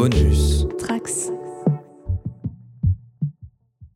[0.00, 0.64] Bonus.
[0.78, 1.32] Trax.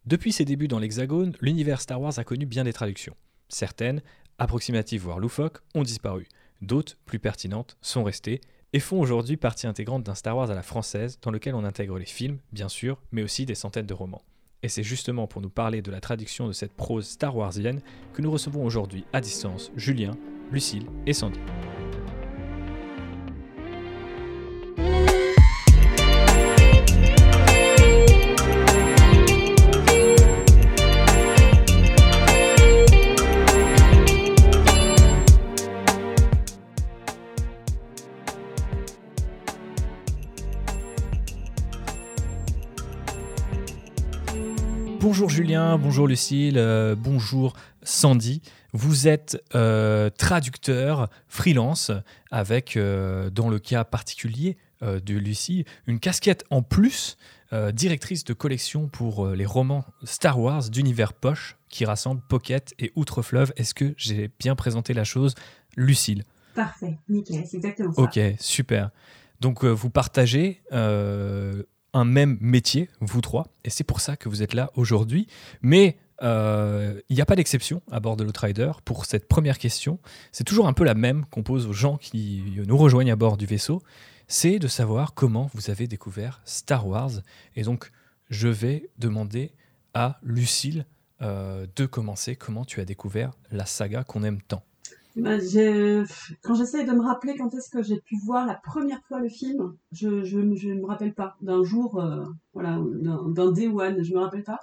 [0.05, 3.15] Depuis ses débuts dans l'Hexagone, l'univers Star Wars a connu bien des traductions.
[3.49, 4.03] Certaines,
[4.37, 6.27] approximatives voire loufoques, ont disparu.
[6.61, 8.41] D'autres, plus pertinentes, sont restées
[8.73, 12.01] et font aujourd'hui partie intégrante d'un Star Wars à la française dans lequel on intègre
[12.01, 14.23] les films, bien sûr, mais aussi des centaines de romans.
[14.65, 17.81] Et c'est justement pour nous parler de la traduction de cette prose Star Warsienne
[18.13, 20.17] que nous recevons aujourd'hui à distance Julien,
[20.51, 21.39] Lucille et Sandy.
[45.33, 48.43] Julien, bonjour Lucille, euh, bonjour Sandy.
[48.75, 51.91] Vous êtes euh, traducteur freelance
[52.31, 57.17] avec, euh, dans le cas particulier de Lucie, une casquette en plus,
[57.73, 63.53] directrice de collection pour les romans Star Wars d'univers poche qui rassemble Pocket et Outre-Fleuve.
[63.57, 65.37] Est-ce que j'ai bien présenté la chose,
[65.77, 66.25] Lucille?
[66.57, 68.03] Parfait, nickel, c'est exactement ça.
[68.03, 68.91] Ok, super.
[69.41, 70.63] Donc vous partagez
[71.93, 75.27] un même métier, vous trois, et c'est pour ça que vous êtes là aujourd'hui.
[75.61, 79.99] Mais euh, il n'y a pas d'exception à bord de l'Outrider pour cette première question.
[80.31, 83.37] C'est toujours un peu la même qu'on pose aux gens qui nous rejoignent à bord
[83.37, 83.83] du vaisseau.
[84.29, 87.11] C'est de savoir comment vous avez découvert Star Wars.
[87.57, 87.91] Et donc,
[88.31, 89.53] je vais demander
[89.95, 90.87] à Lucille
[91.21, 92.37] euh, de commencer.
[92.37, 94.63] Comment tu as découvert la saga qu'on aime tant
[95.17, 96.03] J'ai-
[96.43, 99.29] Quand j'essaie de me rappeler quand est-ce que j'ai pu voir la première fois le
[99.29, 102.25] film, je je me rappelle pas d'un jour, euh,
[102.55, 102.79] voilà,
[103.29, 104.59] d'un day one, je me rappelle pas.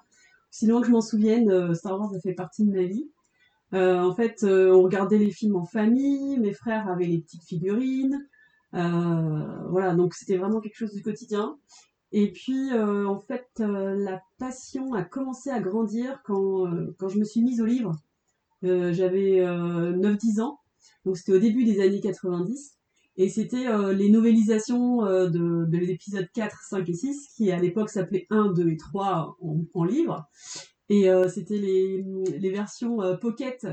[0.52, 3.12] Sinon que je m'en souvienne, euh, Star Wars a fait partie de ma vie.
[3.74, 7.44] Euh, en fait, euh, on regardait les films en famille, mes frères avaient les petites
[7.46, 8.20] figurines,
[8.74, 11.58] voilà, donc c'était vraiment quelque chose du quotidien.
[12.14, 16.68] Et puis, en fait, la passion a commencé à grandir quand,
[17.00, 17.94] quand je me suis mise au livre.
[18.64, 20.60] Euh, j'avais euh, 9-10 ans,
[21.06, 22.78] donc c'était au début des années 90,
[23.16, 27.60] et c'était euh, les novélisations euh, de, de l'épisode 4, 5 et 6, qui à
[27.60, 29.38] l'époque s'appelait 1, 2 et 3
[29.74, 30.28] en, livre,
[30.90, 33.66] et euh, c'était les, versions euh, Pocket,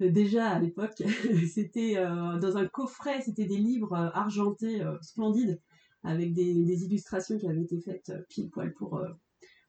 [0.00, 1.02] euh, déjà à l'époque,
[1.52, 5.60] c'était euh, dans un coffret, c'était des livres euh, argentés euh, splendides,
[6.04, 9.08] avec des, illustrations qui avaient été faites euh, pile poil pour, euh,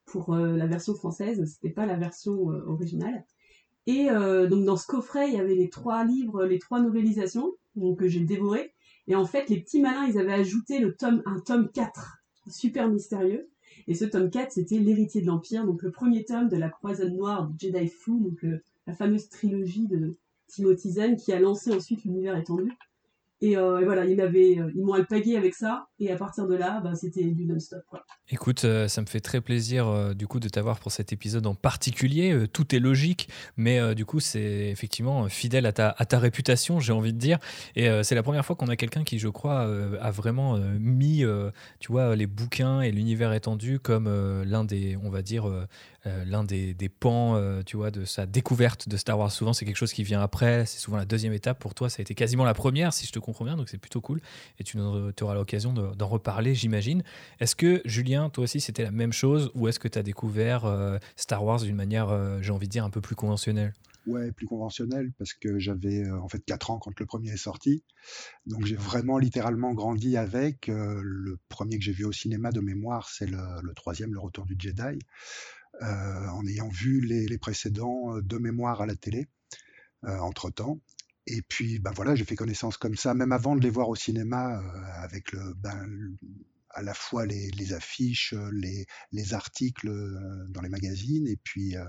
[0.05, 3.25] pour euh, la version française, c'était pas la version euh, originale.
[3.87, 7.51] Et euh, donc dans ce coffret, il y avait les trois livres, les trois novélisations,
[7.75, 8.73] donc que j'ai dévoré.
[9.07, 12.17] Et en fait, les petits malins, ils avaient ajouté le tome, un tome 4,
[12.49, 13.49] super mystérieux.
[13.87, 17.13] Et ce tome 4, c'était L'héritier de l'Empire, donc le premier tome de la croisade
[17.13, 20.15] noire de Jedi Fu, donc le- la fameuse trilogie de
[20.47, 22.71] Timothy Zahn qui a lancé ensuite l'univers étendu.
[23.43, 25.87] Et, euh, et voilà, ils m'avaient, euh, ils m'ont alpagué avec ça.
[25.99, 27.83] Et à partir de là, bah, c'était du non-stop.
[28.29, 31.53] Écoute, euh, ça me fait très plaisir du coup de t'avoir pour cet épisode en
[31.53, 32.45] particulier.
[32.53, 33.27] Tout est logique,
[33.57, 37.37] mais du coup c'est effectivement fidèle à ta, à ta réputation, j'ai envie de dire.
[37.75, 39.67] Et c'est la première fois qu'on a quelqu'un qui, je crois,
[39.99, 41.23] a vraiment mis,
[41.79, 44.07] tu vois, les bouquins et l'univers étendu comme
[44.45, 45.45] l'un des, on va dire,
[46.05, 49.31] euh, l'un des, pans, euh, tu vois, de sa découverte de Star Wars.
[49.31, 51.59] Souvent c'est quelque chose qui vient après, c'est souvent la deuxième étape.
[51.59, 53.77] Pour toi, ça a été quasiment la première, si je te comprends bien, donc c'est
[53.77, 54.19] plutôt cool.
[54.59, 57.03] Et tu auras l'occasion de- d'en reparler, j'imagine.
[57.39, 60.65] Est-ce que, Julien, toi aussi, c'était la même chose ou est-ce que tu as découvert
[60.65, 63.73] euh, Star Wars d'une manière, j'ai envie de dire, un peu plus conventionnelle?
[64.05, 67.85] Ouais, plus conventionnel parce que j'avais en fait 4 ans quand le premier est sorti.
[68.45, 70.67] Donc j'ai vraiment littéralement grandi avec.
[70.67, 74.55] le premier que j'ai vu au cinéma de mémoire, c'est le, troisième, Le Retour du
[74.59, 74.99] Jedi,
[75.81, 79.27] en ayant vu les, précédents euh, de mémoire à la télé
[80.05, 80.79] euh, entre-temps.
[81.25, 83.95] Et puis bah voilà, j'ai fait connaissance comme ça, même avant de les voir au
[83.95, 85.87] cinéma, euh, avec le, ben,
[86.73, 91.77] à la fois les, affiches, euh, les, les articles euh, dans les magazines, et puis
[91.77, 91.85] euh,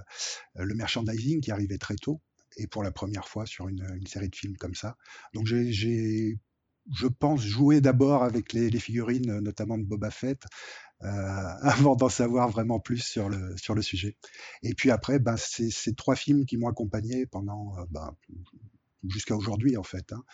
[0.55, 2.21] le merchandising qui arrivait très tôt
[2.57, 4.97] et pour la première fois sur une, série de films comme ça.
[5.33, 6.39] Donc j'ai,
[6.93, 10.45] je pense, joué d'abord avec les, les figurines, euh, notamment de Boba Fett,
[11.03, 11.07] euh,
[11.63, 14.17] avant d'en savoir vraiment plus sur le, sujet.
[14.63, 18.15] Et puis après, ben, c'est ces trois films qui m'ont accompagné pendant euh, ben,
[19.09, 20.13] jusqu'à aujourd'hui en fait.
[20.13, 20.25] hein.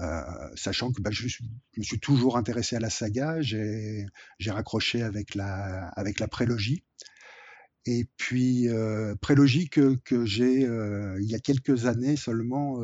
[0.00, 0.22] Euh,
[0.54, 1.26] sachant que ben, je,
[1.76, 4.06] me suis toujours intéressé à la saga, j'ai,
[4.46, 6.84] raccroché avec la, avec la prélogie.
[7.84, 8.68] Et puis,
[9.22, 12.82] prélogie que, que j'ai, il y a quelques années seulement,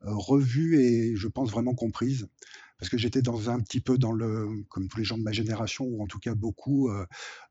[0.00, 2.26] revue et je pense vraiment comprise.
[2.82, 5.30] Parce que j'étais dans un petit peu dans le, comme tous les gens de ma
[5.30, 7.06] génération, ou en tout cas beaucoup, euh,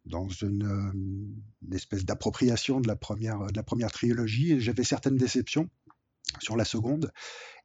[0.06, 4.60] dans une, euh, une espèce d'appropriation de la première, de la première trilogie.
[4.60, 5.70] J'avais certaines déceptions.
[6.40, 7.14] sur la seconde.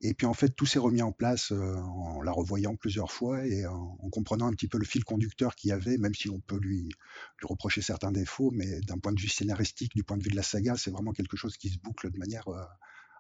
[0.01, 3.67] Et puis en fait, tout s'est remis en place en la revoyant plusieurs fois et
[3.67, 6.59] en, comprenant un petit peu le fil conducteur qu'il y avait, même si on peut
[6.59, 10.31] lui, lui reprocher certains défauts, mais d'un point de vue scénaristique, du point de vue
[10.31, 12.47] de la saga, c'est vraiment quelque chose qui se boucle de manière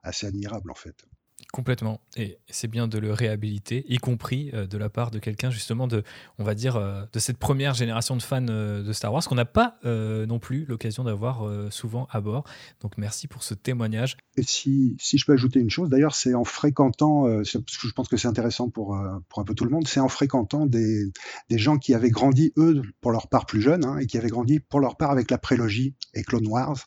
[0.05, 1.05] assez admirable en fait.
[1.57, 2.03] Complètement.
[2.19, 5.87] Et c'est bien de le réhabiliter, y compris euh, de la part de quelqu'un justement
[5.87, 6.03] de,
[6.39, 9.37] on va dire, euh, de cette première génération de fans euh, de Star Wars qu'on
[9.37, 12.45] n'a pas non plus l'occasion d'avoir souvent à bord.
[12.83, 14.19] Donc merci pour ce témoignage.
[14.37, 17.93] Et si, si je peux ajouter une chose, d'ailleurs, c'est en fréquentant, parce que je
[17.93, 18.99] pense que c'est intéressant pour,
[19.29, 21.11] pour un peu tout le monde, c'est en fréquentant des,
[21.49, 24.29] des gens qui avaient grandi, eux, pour leur part plus jeunes, hein, et qui avaient
[24.29, 26.87] grandi pour leur part avec la prélogie et Clone Wars.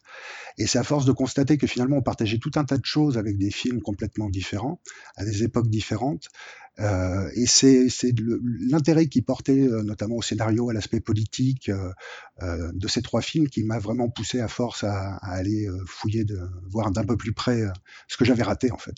[0.58, 3.18] Et c'est à force de constater que finalement on partageait tout un tas de choses
[3.18, 4.59] avec des films complètement différents,
[5.16, 6.30] à des époques différentes.
[6.80, 7.90] Euh, et c'est
[8.70, 13.50] l'intérêt qui portait euh, notamment au scénario, à l'aspect politique euh, de ces trois films
[13.50, 16.26] qui m'a vraiment poussé à force à, aller fouiller,
[16.70, 17.64] voir d'un peu plus près
[18.08, 18.96] ce que j'avais raté en fait.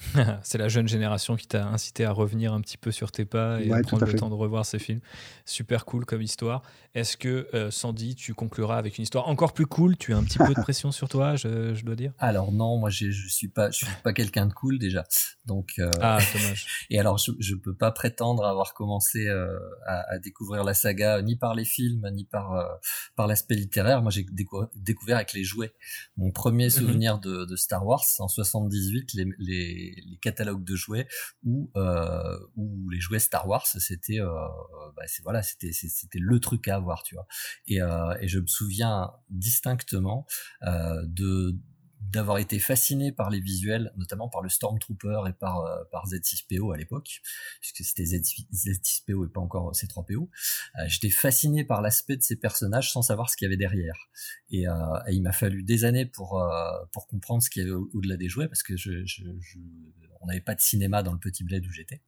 [0.42, 3.60] c'est la jeune génération qui t'a incité à revenir un petit peu sur tes pas
[3.60, 5.00] et à prendre le temps de revoir ces films.
[5.44, 6.62] Super cool comme histoire.
[6.94, 9.96] Est-ce que euh, Sandy, tu concluras avec une histoire encore plus cool?
[9.96, 12.12] Tu as un petit peu de pression sur toi, je, dois dire?
[12.18, 15.04] Alors non, moi je suis pas, je suis pas quelqu'un de cool déjà.
[15.44, 16.66] Donc euh, ah dommage.
[16.90, 19.56] et alors je, je peux pas prétendre avoir commencé euh,
[19.86, 22.80] à, découvrir la saga ni par les films ni par
[23.16, 24.02] par l'aspect littéraire.
[24.02, 24.26] Moi j'ai
[24.74, 25.74] découvert avec les jouets.
[26.16, 26.70] Mon premier mhm.
[26.70, 31.06] souvenir de, de, Star Wars en 78, les, les les, catalogues de jouets
[31.44, 32.38] où euh,
[32.90, 34.30] les jouets Star Wars c'était euh,
[34.96, 35.70] bah, voilà c'était
[36.18, 37.26] le truc à avoir tu vois.
[37.66, 40.26] Et, euh, et je me souviens distinctement
[40.62, 41.58] euh, de
[42.12, 46.74] d'avoir été fasciné par les visuels, notamment par le Stormtrooper et par, euh, par Z6PO
[46.74, 47.20] à l'époque,
[47.60, 50.28] puisque c'était Z6PO et pas encore C3PO.
[50.78, 54.08] Euh, J'étais fasciné par l'aspect de ces personnages sans savoir ce qu'il y avait derrière.
[54.50, 54.74] Et, euh,
[55.10, 58.28] il m'a fallu des années pour, euh, pour comprendre ce qu'il y avait au-delà des
[58.28, 59.58] jouets, parce que je, je, je
[60.20, 62.02] on n'avait pas de cinéma dans le petit bled où j'étais.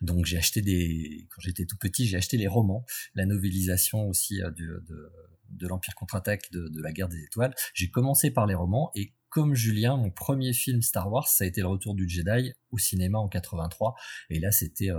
[0.00, 4.42] Donc j'ai acheté des, quand j'étais tout petit, j'ai acheté les romans, la novélisation aussi
[4.42, 5.12] euh, de, de
[5.50, 7.54] de l'Empire contre-attaque de, la guerre des étoiles.
[7.74, 11.46] J'ai commencé par les romans et comme Julien, mon premier film Star Wars, ça a
[11.46, 13.96] été le retour du Jedi au cinéma en 83.
[14.30, 14.98] Et là, c'était euh,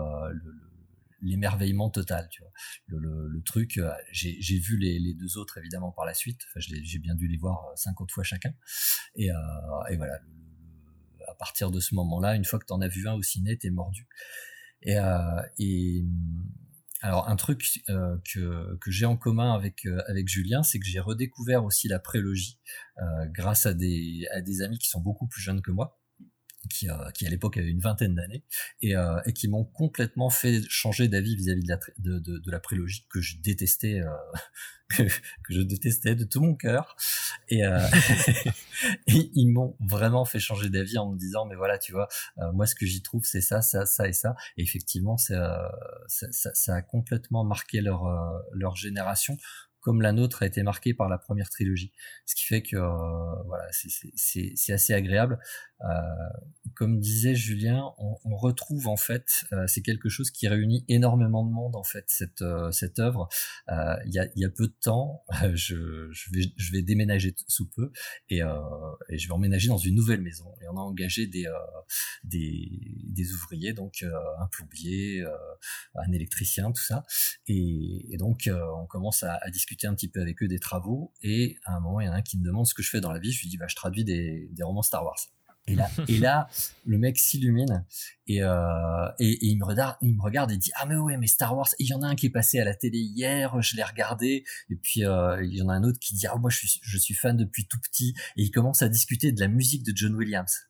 [1.21, 2.27] l'émerveillement total.
[2.31, 2.51] Tu vois.
[2.88, 6.42] Le, truc, euh, j'ai vu les, deux autres évidemment par la suite.
[6.57, 8.53] J'ai bien dû les voir 50 fois chacun.
[9.15, 9.36] Et, euh,
[9.97, 10.19] voilà,
[11.27, 13.57] à partir de ce moment-là, une fois que tu en as vu un au ciné,
[13.57, 14.07] t'es mordu.
[14.88, 16.06] Euh, et
[17.01, 20.86] alors un truc euh, que, que j'ai en commun avec euh, avec Julien, c'est que
[20.86, 22.59] j'ai redécouvert aussi la prélogie
[23.00, 26.00] euh, grâce à des à des amis qui sont beaucoup plus jeunes que moi.
[26.69, 28.44] Qui, qui à l'époque avaient une vingtaine d'années
[28.81, 28.94] et,
[29.25, 33.06] et qui m'ont complètement fait changer d'avis vis-à-vis de la, de, de, de la prélogie
[33.09, 34.01] que je détestais
[34.97, 35.03] que,
[35.50, 36.95] je détestais de tout mon cœur.
[37.50, 37.79] Et, euh,
[39.07, 42.07] ils m'ont vraiment fait changer d'avis en me disant, mais voilà, tu vois,
[42.39, 44.35] euh, moi ce que j'y trouve, c'est ça, ça, ça et ça.
[44.57, 45.71] Et effectivement, ça,
[46.07, 49.38] ça, ça, a complètement marqué leur, euh, leur génération
[49.85, 51.91] comme la nôtre a été marquée par la première trilogie.
[52.25, 55.37] Ce qui fait que euh, voilà, c'est assez agréable.
[55.81, 55.85] Euh,
[56.73, 61.51] comme disait Julien, on, retrouve en fait, euh, c'est quelque chose qui réunit énormément de
[61.51, 63.29] monde en fait cette cette œuvre.
[63.69, 65.23] Il y a, y, a, peu de temps,
[65.53, 67.91] je, je, vais je vais déménager sous peu
[68.29, 71.45] et, et je vais emménager dans une nouvelle maison et on a engagé des
[72.23, 72.71] des,
[73.03, 75.23] des ouvriers donc un plombier,
[75.93, 77.05] un électricien, tout ça
[77.45, 81.57] et, et donc on commence à discuter un petit peu avec eux des travaux, et
[81.65, 83.01] à un moment, il y en a un qui me demande ce que je fais
[83.01, 83.31] dans la vie.
[83.31, 85.19] Je lui dis, bah, je traduis des, des romans Star Wars.
[85.67, 86.47] Et là, et là,
[86.85, 87.85] le mec s'illumine
[88.27, 91.17] et, euh, et, et, il me regarde, il me regarde et dit ah mais ouais
[91.17, 91.69] mais Star Wars.
[91.79, 94.44] il y en a un qui est passé à la télé hier, je l'ai regardé.
[94.69, 96.79] Et puis euh, il y en a un autre qui dit ah moi je suis
[96.81, 98.13] je suis fan depuis tout petit.
[98.37, 100.67] Et il commence à discuter de la musique de John Williams.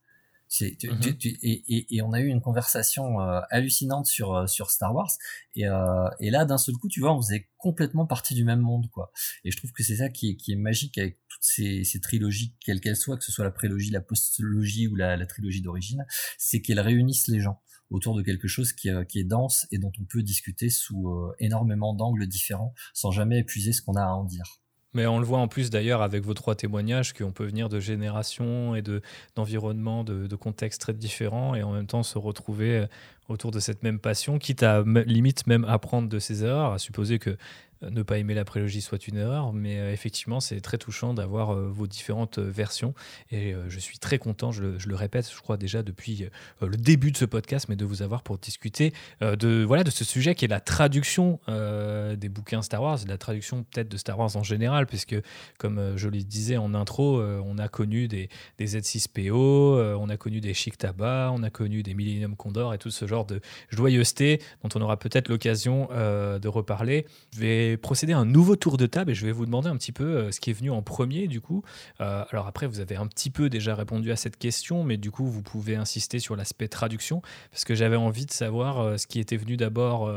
[0.62, 1.18] Mhm.
[1.22, 5.12] et, on a eu une conversation euh, hallucinante sur euh, sur Star Wars.
[5.56, 8.60] Et, euh, et là d'un seul coup tu vois on faisait complètement partie du même
[8.60, 9.12] monde quoi.
[9.44, 12.00] Et je trouve que c'est ça qui est, qui est magique avec toutes ces, ces
[12.00, 15.62] trilogies quelles qu'elles soient que ce soit la prélogie la postlogie ou la, la trilogie
[15.62, 16.06] d'origine
[16.38, 19.92] c'est qu'elles réunissent les gens autour de quelque chose qui, qui est dense et dont
[20.00, 21.08] on peut discuter sous
[21.40, 24.64] énormément d'angles différents sans jamais épuiser ce qu'on a à en dire
[24.96, 27.80] mais on le voit en plus d'ailleurs avec vos trois témoignages qu'on peut venir de
[27.80, 29.02] générations et de,
[29.36, 32.86] d'environnements, de, de, contextes très différents et en même temps se retrouver
[33.29, 37.20] autour de cette même passion, quitte à limite même apprendre de ses erreurs, à supposer
[37.20, 37.38] que
[37.84, 41.13] euh, ne pas aimer la prélogie soit une erreur, mais euh, effectivement, c'est très touchant
[41.13, 42.94] d'avoir euh, vos différentes versions.
[43.32, 46.27] Et je suis très content, je le, répète, je crois déjà depuis
[46.62, 50.03] le début de ce podcast, mais de vous avoir pour discuter de, voilà, de ce
[50.03, 54.36] sujet qui est la traduction des bouquins Star Wars, la traduction peut-être de Star Wars
[54.36, 55.15] en général, puisque
[55.58, 60.39] comme je le disais en intro, on a connu des, des Z6PO, on a connu
[60.41, 64.41] des Chic Tabac, on a connu des Millennium Condor et tout ce genre de joyeuseté
[64.63, 67.05] dont on aura peut-être l'occasion de reparler.
[67.34, 69.77] Je vais procéder à un nouveau tour de table et je vais vous demander un
[69.77, 71.63] petit peu euh, ce qui est venu en premier du coup.
[72.01, 75.12] Euh, alors après, vous avez un petit peu déjà répondu à cette question, mais du
[75.12, 79.07] coup, vous pouvez insister sur l'aspect traduction parce que j'avais envie de savoir euh, ce
[79.07, 80.12] qui était venu d'abord,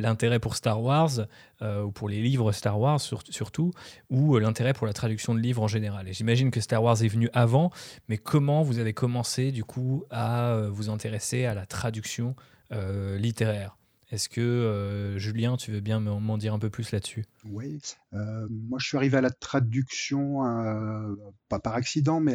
[0.00, 1.26] l'intérêt pour Star Wars
[1.62, 3.72] ou pour les livres Star Wars surtout,
[4.08, 6.08] ou l'intérêt pour la traduction de livres en général.
[6.08, 7.70] Et j'imagine que Star Wars est venu avant,
[8.08, 12.34] mais comment vous avez commencé du coup à vous intéresser à la traduction
[12.70, 13.76] littéraire?
[14.10, 17.24] Est-ce que euh, Julien, tu veux bien m'en dire un peu plus là-dessus?
[17.44, 17.80] Oui,
[18.12, 21.14] euh, moi je suis arrivé à la traduction, euh,
[21.48, 22.34] pas par accident, mais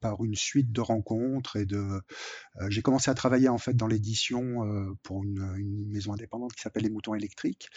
[0.00, 2.02] par une suite de rencontres et de.
[2.68, 6.82] J'ai commencé à travailler en fait dans l'édition pour une, une, maison indépendante qui s'appelle
[6.82, 7.70] Les Moutons électriques,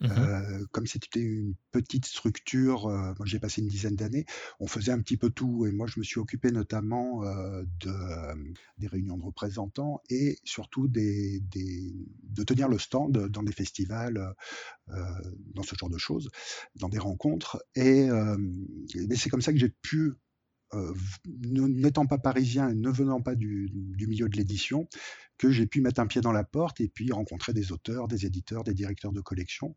[0.00, 4.26] Mmh euh, comme c'était une petite structure, euh, moi j'ai passé une dizaine d'années,
[4.60, 7.92] on faisait un petit peu tout et moi je me suis occupé notamment euh, de,
[8.78, 11.92] des réunions de représentants et surtout des, des,
[12.22, 14.34] de tenir le stand dans des festivals,
[15.54, 16.17] dans ce genre de choses,
[16.76, 17.62] dans des rencontres.
[17.74, 20.14] Et, et c'est comme ça que j'ai pu
[20.74, 20.94] euh,
[21.26, 24.86] n'étant pas parisien et ne venant pas du, milieu de l'édition,
[25.38, 28.26] que j'ai pu mettre un pied dans la porte et puis rencontrer des auteurs, des
[28.26, 29.76] éditeurs, des directeurs de collection.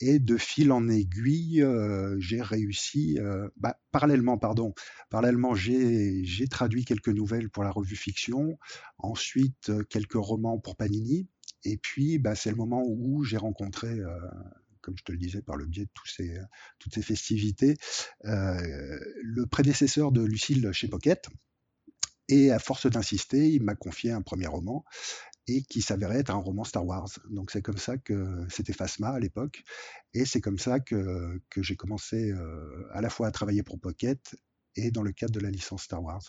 [0.00, 4.74] Et de fil en aiguille, euh, j'ai réussi, euh, bah, parallèlement, pardon,
[5.10, 8.58] parallèlement, j'ai traduit quelques nouvelles pour la revue Fiction,
[8.98, 11.26] ensuite quelques romans pour Panini.
[11.64, 13.88] Et puis, bah, c'est le moment où j'ai rencontré
[14.80, 15.90] comme je te le disais, par le biais de
[16.78, 17.76] toutes ces festivités,
[18.24, 21.28] euh, le prédécesseur de Lucille chez Pocket.
[22.30, 24.84] Et à force d'insister, il m'a confié un premier roman
[25.46, 27.08] et qui s'avérait être un roman Star Wars.
[27.30, 29.62] Donc c'est comme ça que c'était Phasma à l'époque,
[30.12, 33.80] et c'est comme ça que, que j'ai commencé euh, à la fois à travailler pour
[33.80, 34.36] Pocket
[34.76, 36.22] et dans le cadre de la licence Star Wars.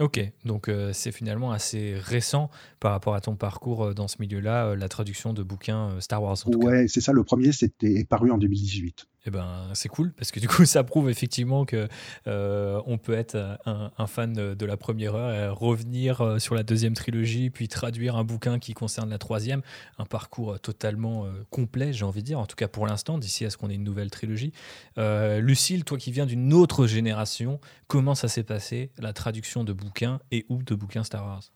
[0.00, 2.48] Ok, donc euh, c'est finalement assez récent
[2.80, 6.22] par rapport à ton parcours euh, dans ce milieu-là, euh, la traduction de bouquins Star
[6.22, 6.38] Wars.
[6.46, 7.12] En ouais, c'est ça.
[7.12, 9.06] Le premier, c'était paru en 2018.
[9.26, 11.88] Eh ben, c'est cool parce que du coup, ça prouve effectivement que
[12.26, 16.62] euh, on peut être un, fan de, la première heure et revenir euh, sur la
[16.62, 19.62] deuxième trilogie, puis traduire un bouquin qui concerne la troisième.
[19.98, 23.44] Un parcours totalement euh, complet, j'ai envie de dire, en tout cas pour l'instant, d'ici
[23.44, 24.52] à ce qu'on ait une nouvelle trilogie.
[24.96, 30.20] Lucille, toi qui viens d'une autre génération, comment ça s'est passé la traduction de bouquins
[30.30, 31.52] et ou de bouquins Star Wars?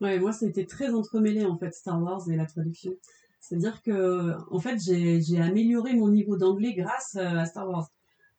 [0.00, 2.92] Ouais, moi, ça a été très entremêlé en fait, Star Wars et la traduction.
[3.42, 7.88] C'est-à-dire que, en fait, j'ai amélioré mon niveau d'anglais grâce euh, à Star Wars.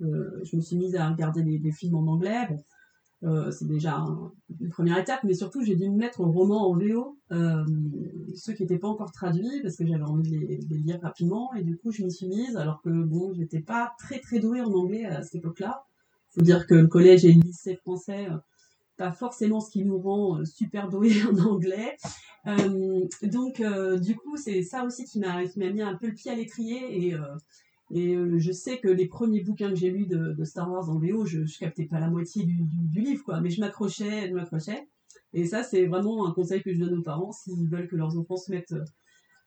[0.01, 2.47] Euh, je me suis mise à regarder des, films en anglais.
[3.23, 3.97] Euh, c'est déjà
[4.61, 7.17] une première étape, mais surtout, j'ai dû me mettre au roman en VO,
[8.33, 11.53] ceux qui n'étaient pas encore traduits, parce que j'avais envie de les, lire rapidement.
[11.53, 14.61] Et du coup, je m'y suis mise, alors que, bon, j'étais pas très très douée
[14.61, 15.83] en anglais à cette époque-là.
[16.29, 18.29] Faut dire que le collège et le lycée français
[18.97, 21.97] pas forcément ce qui nous rend euh, super doués en anglais.
[22.47, 26.31] Euh, donc, euh, du coup, c'est ça aussi qui m'a mis un peu le pied
[26.31, 27.07] à l'étrier.
[27.07, 27.15] Et,
[27.91, 31.25] et je sais que les premiers bouquins que j'ai lus de, Star Wars en VO,
[31.25, 33.39] je, je captais pas la moitié du, livre, quoi.
[33.41, 34.87] Mais je m'accrochais, je m'accrochais.
[35.33, 38.17] Et ça, c'est vraiment un conseil que je donne aux parents s'ils veulent que leurs
[38.17, 38.75] enfants se mettent.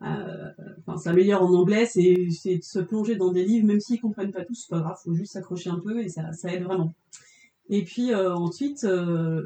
[0.00, 2.02] enfin, s'améliorent en anglais, c'est
[2.56, 5.14] de se plonger dans des livres, même s'ils comprennent pas tout, c'est pas grave, faut
[5.14, 6.94] juste s'accrocher un peu et ça, ça aide vraiment.
[7.68, 9.42] Et puis euh, ensuite, euh,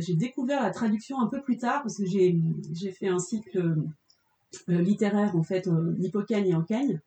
[0.00, 3.58] j'ai découvert la traduction un peu plus tard parce que j'ai fait un cycle
[4.68, 7.00] euh, littéraire en fait, Hippocagne et Encagne.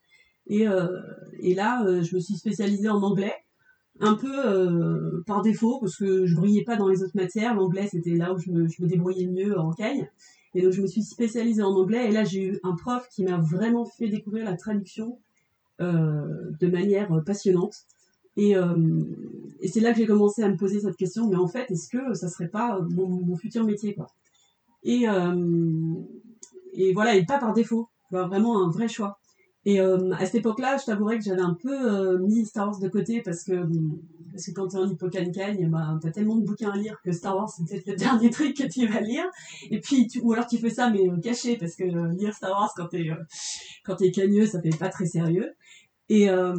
[0.47, 0.65] Et,
[1.39, 3.33] et là, je me suis spécialisée en anglais,
[4.01, 7.55] un peu par défaut parce que je brillais pas dans les autres matières.
[7.55, 10.09] L'anglais, c'était là où je me, je me débrouillais mieux en Cagne.
[10.53, 12.09] Et donc, je me suis spécialisée en anglais.
[12.09, 15.17] Et là, j'ai eu un prof qui m'a vraiment fait découvrir la traduction
[15.79, 17.85] de manière passionnante.
[18.35, 18.75] Et, euh,
[19.61, 21.87] et c'est là que j'ai commencé à me poser cette question, mais en fait, est-ce
[21.89, 24.07] que ça serait pas mon, futur métier quoi?
[24.83, 25.93] Et, euh,
[26.73, 29.17] et voilà, et pas par défaut, vraiment un vrai choix.
[29.65, 32.89] Et euh, à cette époque-là, je t'avouerais que j'avais un peu mis Star Wars de
[32.89, 33.53] côté parce que,
[34.33, 36.99] parce que quand tu es en hippocagne, bah, tu as tellement de bouquins à lire
[37.01, 39.23] que Star Wars, c'est peut-être le dernier truc que tu vas lire.
[39.71, 41.85] Et puis, ou alors tu fais ça, mais caché, parce que
[42.17, 43.11] lire Star Wars quand tu es,
[43.85, 45.53] quand es cagneux, ça fait pas très sérieux.
[46.09, 46.53] Et, euh,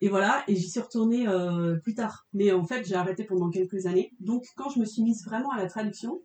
[0.00, 2.26] et voilà, et j'y suis retournée euh, plus tard.
[2.32, 4.12] Mais en fait, j'ai arrêté pendant quelques années.
[4.20, 6.22] Donc, quand je me suis mise vraiment à la traduction,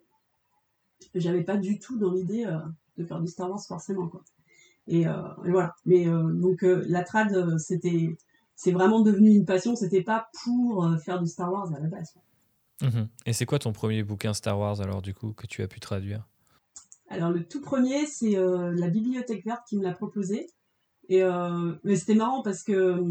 [1.14, 2.60] j'avais pas du tout dans l'idée euh,
[2.98, 4.24] de faire du Star Wars forcément quoi.
[4.88, 5.06] Et,
[5.46, 5.74] voilà.
[5.86, 8.18] Mais donc la trad, c'était,
[8.56, 9.76] c'est vraiment devenu une passion.
[9.76, 12.16] C'était pas pour faire du Star Wars à la base.
[12.82, 13.08] Mhm.
[13.26, 15.80] Et c'est quoi ton premier bouquin Star Wars alors du coup que tu as pu
[15.80, 16.28] traduire?
[17.10, 20.48] Alors le tout premier, c'est la Bibliothèque verte qui me l'a proposé.
[21.10, 21.24] Et
[21.84, 23.04] mais c'était marrant parce que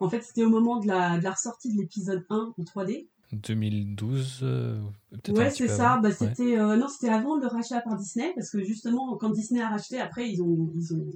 [0.00, 3.06] en fait, c'était au moment de la, de la ressortie de l'épisode 1 en 3D.
[3.32, 4.80] 2012 euh,
[5.28, 5.98] Ouais, c'est ça.
[5.98, 9.62] Bah, c'était euh, non, c'était avant le rachat par Disney parce que justement, quand Disney
[9.62, 11.06] a racheté, après ils ont ils ont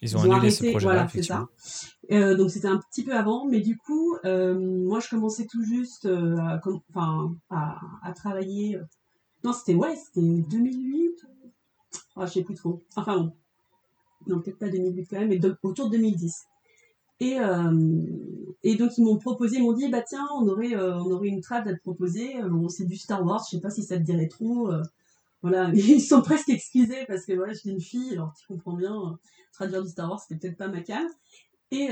[0.00, 1.48] ils ont, annulé ce projet voilà, c'est ça.
[2.10, 6.06] Euh, donc c'était un petit peu avant, mais du coup, moi je commençais tout juste
[6.06, 6.60] à,
[7.50, 8.78] à, à travailler.
[9.44, 11.26] Non, c'était ouais, c'était 2008.
[12.16, 12.82] Ah, je sais plus trop.
[12.96, 13.32] Enfin bon,
[14.28, 16.46] non peut-être pas 2008 quand même, mais autour de 2010.
[17.20, 18.02] Et, euh,
[18.62, 21.28] et donc ils m'ont proposé, ils m'ont dit bah tiens on aurait euh, on aurait
[21.28, 23.96] une trad à te proposer, euh, c'est du Star Wars, je sais pas si ça
[23.96, 24.70] te dirait trop.
[25.42, 29.18] voilà, ils sont presque excusés parce que voilà j'étais une fille, alors tu comprends bien,
[29.52, 31.06] traduire du Star Wars c'était peut-être pas ma cam.
[31.70, 31.90] Et,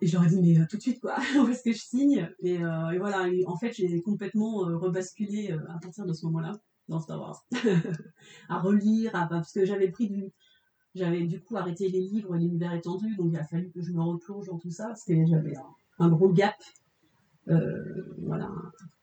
[0.00, 2.30] et j'aurais dit mais tout de suite quoi, où est-ce que je signe?
[2.40, 7.20] Et, et, voilà, en fait j'ai complètement rebasculé à partir de ce moment-là dans Star
[7.20, 7.46] Wars,
[8.48, 10.32] à relire, à, parce que j'avais pris du
[10.94, 13.92] j'avais du coup arrêté les livres et l'univers étendu, donc il a fallu que je
[13.92, 14.94] me replonge dans tout ça.
[15.08, 15.54] J'avais
[15.98, 16.54] un, gros gap
[17.48, 18.50] euh, voilà,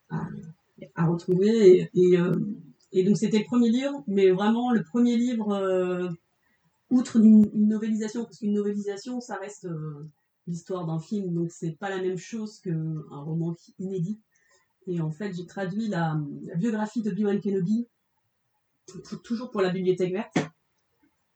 [0.09, 1.89] à, retrouver.
[1.95, 2.35] Euh,
[2.93, 6.09] et, donc c'était le premier livre, mais vraiment le premier livre, euh,
[6.89, 9.67] outre une, novélisation, parce qu'une novélisation, ça reste
[10.47, 14.19] l'histoire d'un film, donc c'est pas la même chose qu'un roman inédit.
[14.87, 17.87] Et en fait, j'ai traduit la, la biographie de Obi-Wan Kenobi,
[19.23, 20.37] toujours pour la Bibliothèque verte.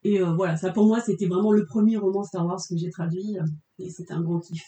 [0.06, 2.92] Et euh, voilà, ça pour moi, c'était vraiment le premier roman Star Wars que j'ai
[2.92, 3.40] traduit.
[3.40, 3.44] Euh,
[3.80, 4.64] et c'était un grand kiff.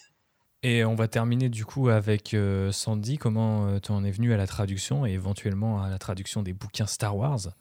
[0.64, 3.18] Et on va terminer du coup avec euh, Sandy.
[3.18, 6.88] Comment tu en es venu à la traduction et éventuellement à la traduction des bouquins
[6.88, 7.54] Star Wars?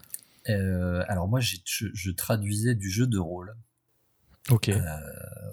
[0.48, 3.54] Alors moi, je, je, traduisais du jeu de rôle.
[4.50, 4.72] Ok.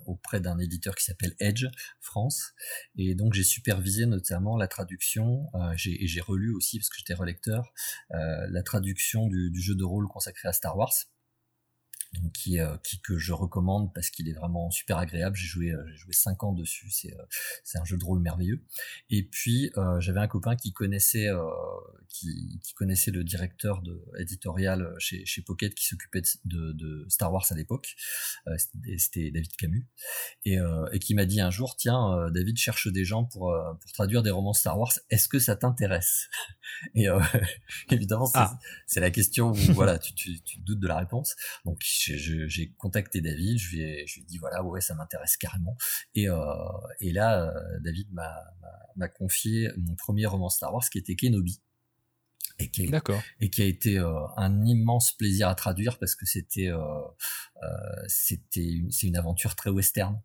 [0.07, 1.67] auprès d'un éditeur qui s'appelle Edge
[2.01, 2.53] France.
[2.97, 5.51] Et donc j'ai supervisé notamment la traduction,
[5.85, 7.73] et j'ai relu aussi, parce que j'étais relecteur,
[8.11, 10.95] la traduction du, du, jeu de rôle consacré à Star Wars
[12.33, 15.37] qui, euh, qui que je recommande parce qu'il est vraiment super agréable.
[15.37, 16.91] J'ai joué, euh, j'ai joué cinq ans dessus.
[16.91, 17.25] C'est, euh,
[17.63, 18.63] c'est un jeu de rôle merveilleux.
[19.11, 21.29] Et puis j'avais un copain qui connaissait,
[22.09, 27.33] qui, qui, connaissait le directeur de éditorial chez, chez Pocket qui s'occupait de, de, Star
[27.33, 27.95] Wars à l'époque.
[28.99, 29.87] c'était David Camus
[30.45, 30.59] et,
[30.93, 34.31] et qui m'a dit un jour, tiens, David cherche des gens pour pour traduire des
[34.31, 34.93] romans Star Wars.
[35.11, 36.29] Est-ce que ça t'intéresse?
[36.95, 37.07] Et
[37.91, 38.59] évidemment, c'est, ah.
[38.87, 41.37] c'est la question où voilà, tu, tu, tu doutes de la réponse.
[41.65, 45.37] Donc j'ai contacté David, je lui ai, je lui ai dit voilà, ouais, ça m'intéresse
[45.37, 45.77] carrément.
[46.15, 46.37] Et, euh,
[47.01, 51.61] et là, euh, David m'a confié mon premier roman Star Wars qui était Kenobi.
[52.61, 52.89] Et qui,
[53.41, 56.79] et qui a été euh, un immense plaisir à traduire parce que c'était euh,
[57.65, 60.21] euh c'était c'est une aventure très western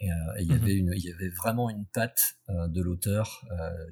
[0.00, 0.62] et, euh, il y mhm.
[0.62, 3.44] avait une, il y avait vraiment une patte euh, de l'auteur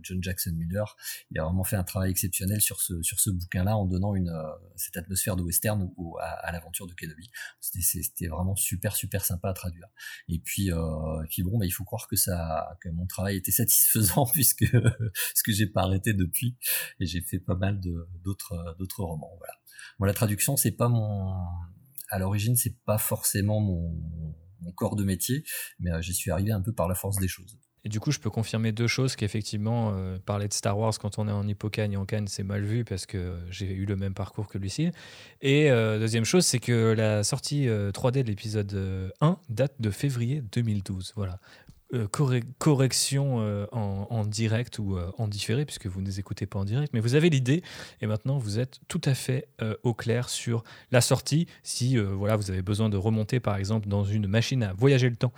[0.02, 0.96] John Jackson Miller.
[1.30, 4.32] Il a vraiment fait un travail exceptionnel sur ce sur ce bouquin-là en donnant une
[4.76, 7.28] cette atmosphère de western au, à, l'aventure de Kenobi.
[7.60, 9.88] C'était vraiment super super sympa à traduire.
[10.28, 13.52] Et puis et puis bon, bah, il faut croire que ça que mon travail était
[13.52, 16.56] satisfaisant puisque parce que j'ai pas arrêté depuis
[17.00, 19.34] et j'ai fait pas mal de d'autres d'autres romans.
[19.38, 19.54] Voilà.
[19.98, 21.34] Bon, la traduction, c'est pas mon
[22.10, 25.44] à l'origine, c'est pas forcément mon corps de métier,
[25.80, 27.58] mais euh, j'y suis arrivé un peu par la force des choses.
[27.84, 31.20] Et du coup, je peux confirmer deux choses qu'effectivement, euh, parler de Star Wars quand
[31.20, 33.94] on est en Hippocagne et en Cannes, c'est mal vu parce que j'ai eu le
[33.94, 34.90] même parcours que Lucille.
[35.40, 40.42] Et euh, deuxième chose, c'est que la sortie 3D de l'épisode 1 date de février
[40.52, 41.12] 2012.
[41.14, 41.38] Voilà.
[41.94, 42.08] Euh,
[42.58, 46.64] correction euh, en, direct ou euh, en différé, puisque vous ne les écoutez pas en
[46.64, 47.62] direct, mais vous avez l'idée
[48.00, 49.48] et maintenant vous êtes tout à fait
[49.84, 51.46] au clair sur la sortie.
[51.62, 55.16] Si voilà, vous avez besoin de remonter par exemple dans une machine à voyager le
[55.16, 55.32] temps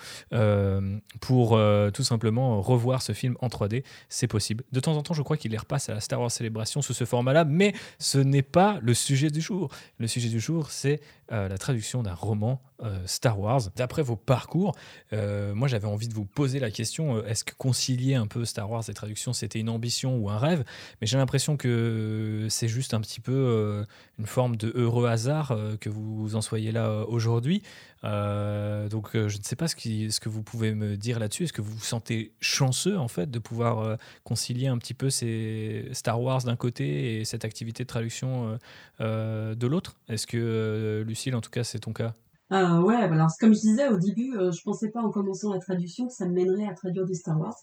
[1.21, 1.61] pour
[1.93, 4.65] tout simplement revoir ce film en 3D, c'est possible.
[4.73, 6.95] De temps en temps, je crois qu'il les repasse à la Star Wars Célébration sous
[6.95, 9.71] ce format-là, mais ce n'est pas le sujet du jour.
[9.99, 12.61] Le sujet du jour, c'est la traduction d'un roman
[13.07, 13.63] Star Wars.
[13.77, 14.75] D'après vos parcours,
[15.13, 18.71] moi j'avais envie de vous poser la question euh, est-ce que concilier un peu Star
[18.71, 20.65] Wars et traduction, c'était une ambition ou un rêve?
[21.01, 23.85] Mais j'ai l'impression que c'est juste un petit peu euh,
[24.19, 27.63] une forme de heureux hasard euh, que vous en soyez là aujourd'hui.
[28.03, 31.45] Donc je ne sais pas ce, que vous pouvez me dire là-dessus.
[31.45, 35.89] Est-ce que vous vous sentez chanceux en fait de pouvoir concilier un petit peu ces
[35.93, 38.59] Star Wars d'un côté et cette activité de traduction
[39.01, 39.97] de l'autre?
[40.09, 42.15] Est-ce que Lucille, en tout cas, c'est ton cas?
[42.51, 45.53] Euh, ouais, bah alors comme je disais au début, euh, je pensais pas en commençant
[45.53, 47.57] la traduction que ça me mènerait à traduire du Star Wars.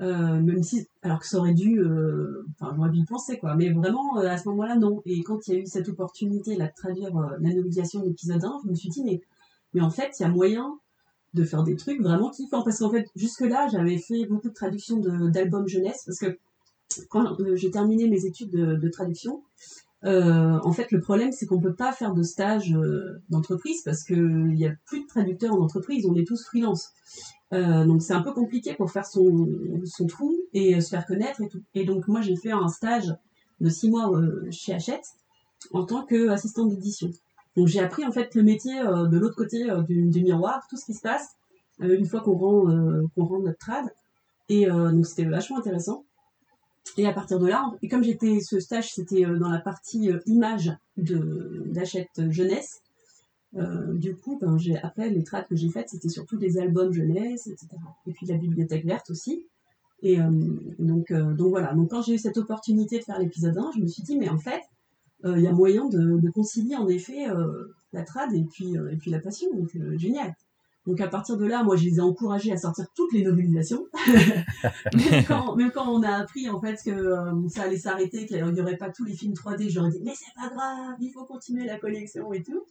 [0.00, 3.54] Euh, même si, alors que ça aurait dû, euh, enfin, j'aurais dû y penser, quoi.
[3.54, 5.02] Mais vraiment, euh, à ce moment-là, non.
[5.06, 8.06] Et quand il y a eu cette opportunité là, de traduire euh, la novelisation de
[8.06, 9.20] l'épisode 1, je me suis dit, mais,
[9.74, 10.78] mais en fait, il y a moyen
[11.34, 12.62] de faire des trucs vraiment kiffants.
[12.62, 16.04] Parce qu'en fait, jusque-là, j'avais fait beaucoup de traductions d'albums jeunesse.
[16.06, 16.38] Parce que
[17.10, 19.42] quand euh, j'ai terminé mes études de, traduction,
[20.04, 24.04] euh, en fait, le problème, c'est qu'on peut pas faire de stage euh, d'entreprise parce
[24.04, 26.90] qu'il y a plus de traducteurs en entreprise, on est tous freelance.
[27.52, 29.46] Donc c'est un peu compliqué pour faire son,
[30.08, 31.82] trou et se faire connaître et.
[31.82, 33.14] Et donc moi j'ai fait un stage
[33.60, 34.10] de six mois
[34.50, 35.06] chez Hachette
[35.72, 37.10] en tant qu'assistante d'édition.
[37.56, 40.76] Donc j'ai appris en fait le métier euh, de l'autre côté euh, du, miroir, tout
[40.76, 41.36] ce qui se passe
[41.82, 43.86] euh, une fois qu'on rend, qu'on rend notre trad.
[44.50, 46.04] Et donc c'était vachement intéressant.
[46.98, 50.70] Et à partir de là, et comme j'étais ce stage, c'était dans la partie image
[50.98, 52.82] de d'Hachette jeunesse.
[53.54, 57.68] Du coup, ben, après les trades que j'ai faites, c'était surtout des albums jeunesse, etc.
[58.06, 59.46] Et puis la bibliothèque verte aussi.
[60.02, 60.18] Et
[60.78, 61.72] donc, donc voilà.
[61.72, 64.28] Donc quand j'ai eu cette opportunité de faire l'épisode 1, je me suis dit mais
[64.28, 64.60] en fait,
[65.24, 68.96] il y a moyen de, concilier en effet euh, la trad et puis euh, et
[68.96, 69.48] puis la passion.
[69.54, 70.34] Donc euh, génial.
[70.86, 73.86] Donc à partir de là, moi je les ai encouragés à sortir toutes les novelisations.
[75.56, 78.76] même, quand, on a appris en fait que euh, ça allait s'arrêter, qu'il n'y aurait
[78.76, 81.78] pas tous les films 3D, j'aurais dit mais c'est pas grave, il faut continuer la
[81.78, 82.66] collection et tout.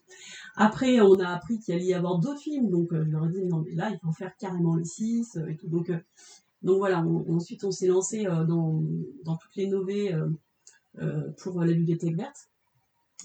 [0.56, 3.30] Après on a appris qu'il allait y avoir d'autres films, donc euh, je leur ai
[3.30, 5.68] dit non mais là il faut faire carrément les 6 et tout.
[5.68, 5.98] Donc, euh,
[6.62, 8.84] donc voilà, ensuite on s'est lancé euh, dans,
[9.26, 10.30] dans toutes les novées euh, euh,
[11.38, 12.49] pour la bibliothèque verte.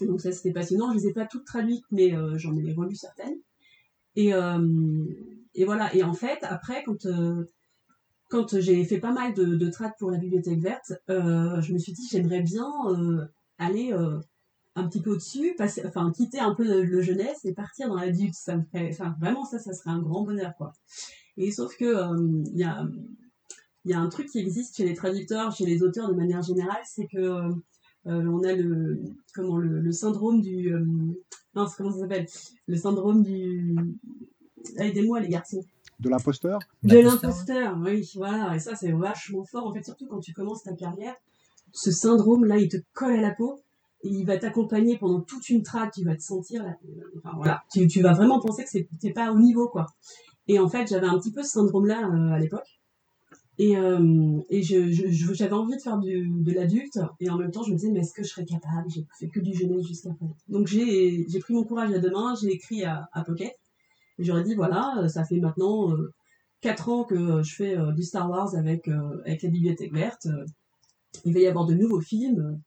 [0.01, 2.95] Donc ça c'était passionnant, je les ai pas toutes traduites mais euh, j'en ai relu
[2.95, 3.37] certaines.
[4.15, 5.05] Et, euh,
[5.55, 5.93] et voilà.
[5.95, 7.49] Et en fait, après, quand, euh,
[8.27, 11.77] quand j'ai fait pas mal de, de trades pour la bibliothèque verte, euh, je me
[11.77, 13.25] suis dit, j'aimerais bien euh,
[13.57, 14.19] aller euh,
[14.75, 15.55] un petit peu au-dessus,
[15.85, 18.35] enfin, quitter un peu le, jeunesse et partir dans l'adulte.
[18.35, 20.73] Ça me ferait, enfin, vraiment, ça, ça serait un grand bonheur, quoi.
[21.37, 22.85] Et sauf que, euh, il y a,
[23.85, 26.41] il y a un truc qui existe chez les traducteurs, chez les auteurs de manière
[26.41, 27.51] générale, c'est que euh,
[28.05, 29.01] on a le
[29.33, 30.85] comment le, le syndrome du euh,
[31.53, 32.25] comment ça s'appelle?
[32.67, 33.75] Le syndrome du
[34.77, 35.63] aidez-moi les garçons.
[35.99, 36.59] De l'imposteur?
[36.83, 37.77] De L'imposteur.
[37.83, 41.13] oui voilà et ça c'est vachement fort en fait surtout quand tu commences ta carrière
[41.73, 43.59] ce syndrome là il te colle à la peau
[44.03, 46.73] et il va t'accompagner pendant toute une trad tu vas te sentir là,
[47.17, 49.87] enfin voilà tu, tu vas vraiment penser que c'est t'es pas au niveau quoi.
[50.47, 52.78] Et en fait j'avais un petit peu ce syndrome là à l'époque
[53.59, 57.37] et, euh, et je, je- je- j'avais envie de faire du, de l'adulte, et en
[57.37, 58.89] même temps, je me disais, mais est-ce que je serais capable?
[58.89, 60.35] J'ai fait que du jeunesse jusqu'à présent.
[60.47, 63.53] Donc, j'ai, pris mon courage à deux mains, j'ai écrit à, à Pocket,
[64.17, 66.13] et j'aurais dit, voilà, euh, ça fait maintenant euh,
[66.61, 68.87] quatre ans que euh, je fais du Star Wars avec,
[69.25, 70.27] avec la Bibliothèque Verte.
[71.25, 72.61] il va y avoir de nouveaux films.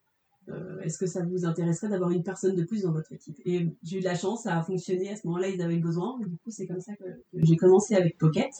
[0.82, 3.40] est-ce que ça vous intéresserait d'avoir une personne de plus dans votre équipe?
[3.46, 6.18] Et j'ai eu de la chance, ça a fonctionné à ce moment-là, ils avaient besoin.
[6.18, 8.50] du coup, c'est comme ça que j'ai commencé avec Pocket.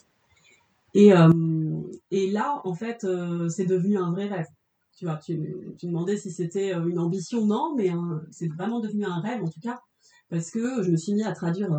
[0.94, 1.31] Et, euh,
[2.11, 4.46] et là, en fait, euh, c'est devenu un vrai rêve.
[4.96, 5.38] Tu vois, tu,
[5.78, 7.90] tu demandais si c'était euh, une ambition, non, mais
[8.31, 9.78] c'est vraiment devenu un rêve en tout cas,
[10.28, 11.70] parce que je me suis mis à traduire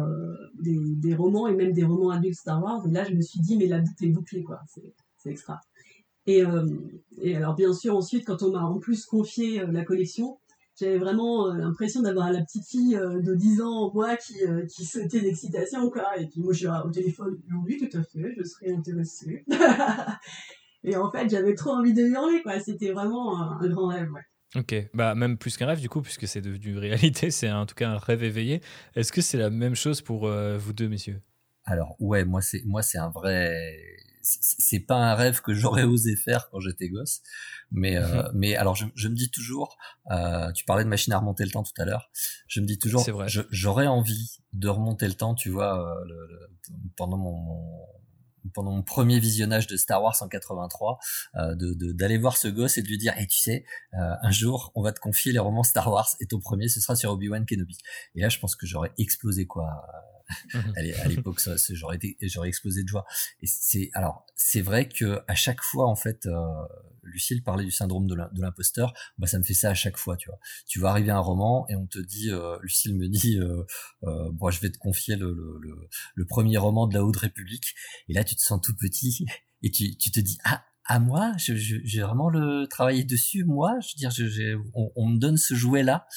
[0.60, 2.86] des, des romans et même des romans adultes Star Wars.
[2.88, 4.60] Et là, je me suis dit, mais la boucle est bouclée, quoi.
[4.68, 5.60] C'est, c'est extra.
[6.26, 6.66] Et, euh,
[7.22, 10.38] et alors, bien sûr, ensuite, quand on m'a en plus confié la collection,
[10.80, 14.66] j'avais vraiment euh, l'impression d'avoir la petite fille euh, de 10 ans, moi, qui, euh,
[14.66, 16.18] qui sautait d'excitation, quoi.
[16.18, 19.46] Et puis moi, je suis au téléphone, oui, tout à fait, je serais intéressée.
[20.84, 22.60] et en fait, j'avais trop envie de hurler, quoi.
[22.60, 24.22] C'était vraiment un, un grand rêve, ouais.
[24.56, 27.74] Ok, bah même plus qu'un rêve du coup, puisque c'est devenu réalité, c'est en tout
[27.74, 28.62] cas un rêve éveillé.
[28.96, 31.22] Est-ce que c'est la même chose pour euh, vous deux, messieurs?
[31.66, 33.82] Alors ouais, moi c'est moi c'est un vrai
[34.26, 37.22] c'est pas un rêve que j'aurais osé faire quand j'étais gosse,
[37.72, 39.78] mais euh, mais alors je, je me dis toujours,
[40.12, 42.10] euh, tu parlais de machine à remonter le temps tout à l'heure,
[42.48, 43.28] je me dis toujours, C'est vrai.
[43.28, 46.50] je- j'aurais envie de remonter le temps, tu vois, euh, le- le-
[46.96, 47.86] pendant mon, mon-
[48.54, 51.00] pendant mon premier visionnage de Star Wars en 83,
[51.36, 53.98] euh, de de- d'aller voir ce gosse et de lui dire, et tu sais, euh,
[54.22, 56.96] un jour on va te confier les romans Star Wars et ton premier ce sera
[56.96, 57.78] sur Obi Wan Kenobi.
[58.16, 59.86] Et là je pense que j'aurais explosé quoi
[60.76, 63.06] à l'é- à l'époque, j'aurais été, j'aurais explosé de joie.
[63.42, 66.40] Et c'est, alors, c'est vrai que à chaque fois, en fait, euh,
[67.04, 68.94] Lucille parlait du syndrome de l'im- de l'imposteur.
[69.18, 70.40] Bah, ça me fait ça à chaque fois, tu vois.
[70.68, 73.64] Tu vas arriver à un roman et on te dit, euh, Lucille me dit, euh,
[74.04, 77.76] euh, bon, je vais te confier le, le, le, premier roman de la Haute République.
[78.08, 79.26] Et là, tu te sens tout petit
[79.62, 83.44] et tu, tu te dis, ah, à moi, je, je- j'ai vraiment le travaillé dessus,
[83.44, 83.74] moi.
[83.82, 86.08] Je veux dire, je, j'ai- on, on me donne ce jouet-là.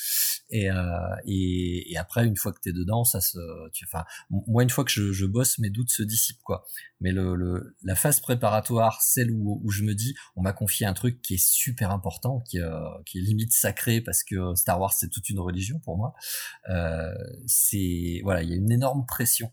[0.50, 0.84] Et, euh,
[1.24, 3.38] et, et après, une fois que t'es dedans, ça se,
[3.72, 6.64] tu, enfin, moi, une fois que je, je bosse, mes doutes se dissipent, quoi.
[7.00, 10.86] Mais le, le, la phase préparatoire, celle où, où je me dis, on m'a confié
[10.86, 14.80] un truc qui est super important, qui, euh, qui est limite sacré parce que Star
[14.80, 16.14] Wars c'est toute une religion pour moi.
[16.68, 17.12] Euh,
[17.46, 19.52] c'est voilà, il y a une énorme pression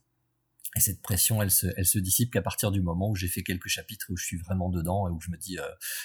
[0.75, 3.43] Et cette pression, elle se, elle se dissipe qu'à partir du moment où j'ai fait
[3.43, 5.58] quelques chapitres où je suis vraiment dedans et où je me dis,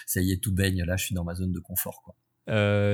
[0.07, 2.03] ça y est, tout baigne, là, je suis dans ma zone de confort.
[2.03, 2.16] Quoi.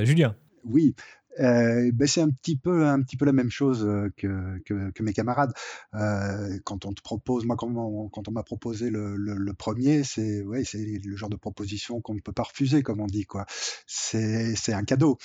[0.05, 0.95] Julien Oui,
[1.39, 5.03] euh, ben c'est un petit peu un petit peu la même chose euh, que, que,
[5.03, 5.53] mes camarades.
[5.93, 10.43] Euh, quand on te propose, moi quand on, on m'a proposé le, le, premier, c'est
[10.43, 13.45] ouais, c'est le genre de proposition qu'on ne peut pas refuser, comme on dit quoi.
[13.87, 15.17] C'est un cadeau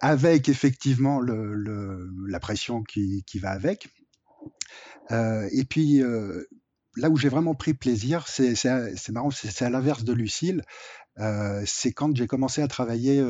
[0.00, 3.88] avec effectivement le, la pression qui, qui va avec.
[5.10, 6.02] Et puis
[6.96, 10.62] là où j'ai vraiment pris plaisir, c'est marrant, c'est à l'inverse de Lucille.
[11.64, 13.24] C'est quand j'ai commencé à travailler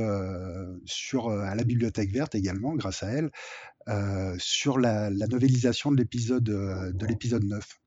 [0.85, 3.31] sur à la bibliothèque verte également, grâce à elle,
[4.38, 7.79] sur la, novélisation de l'épisode de l'épisode 9.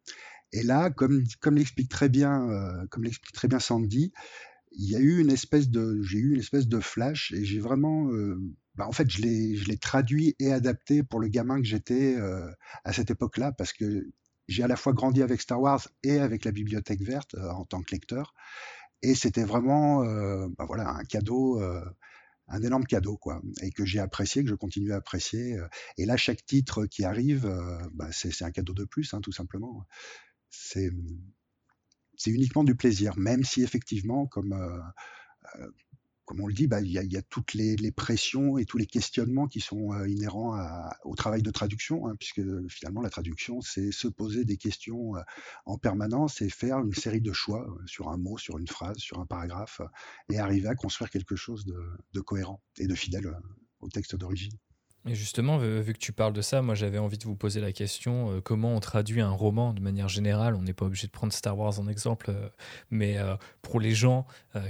[0.51, 1.23] Et là, comme
[1.55, 2.47] l'explique très bien
[3.59, 4.13] Sandy,
[4.71, 7.59] il y a eu une espèce de j'ai eu une espèce de flash et j'ai
[7.59, 8.09] vraiment
[8.75, 12.17] bah, en fait je l'ai traduit et adapté pour le gamin que j'étais
[12.83, 14.07] à cette époque-là parce que
[14.47, 17.81] j'ai à la fois grandi avec Star Wars et avec la bibliothèque verte en tant
[17.81, 18.33] que lecteur
[19.01, 21.83] et c'était vraiment euh, bah voilà, un cadeau, euh,
[22.47, 25.57] un énorme cadeau, quoi, et que j'ai apprécié, que je continue à apprécier.
[25.57, 25.67] Euh.
[25.97, 27.47] Et là, chaque titre qui arrive,
[27.93, 29.85] bah, c'est un cadeau de plus, hein, tout simplement.
[30.49, 30.91] C'est
[32.25, 34.53] uniquement du plaisir, même si effectivement, comme
[36.29, 39.47] comme on le dit, bah, il, y a, toutes les, pressions et tous les questionnements
[39.47, 40.55] qui sont euh, inhérents
[41.03, 45.21] au travail de traduction, hein, puisque finalement la traduction, c'est se poser des questions euh,
[45.65, 48.97] en permanence et faire une série de choix euh, sur un mot, sur une phrase,
[48.97, 49.81] sur un paragraphe,
[50.31, 53.35] et arriver à construire quelque chose de cohérent et de fidèle
[53.79, 54.53] au texte d'origine.
[55.07, 57.71] Et justement, vu que tu parles de ça, moi j'avais envie de vous poser la
[57.71, 60.55] question euh, comment on traduit un roman de manière générale?
[60.55, 62.49] On n'est pas obligé de prendre Star Wars en exemple, euh,
[62.91, 64.25] mais euh, pour les gens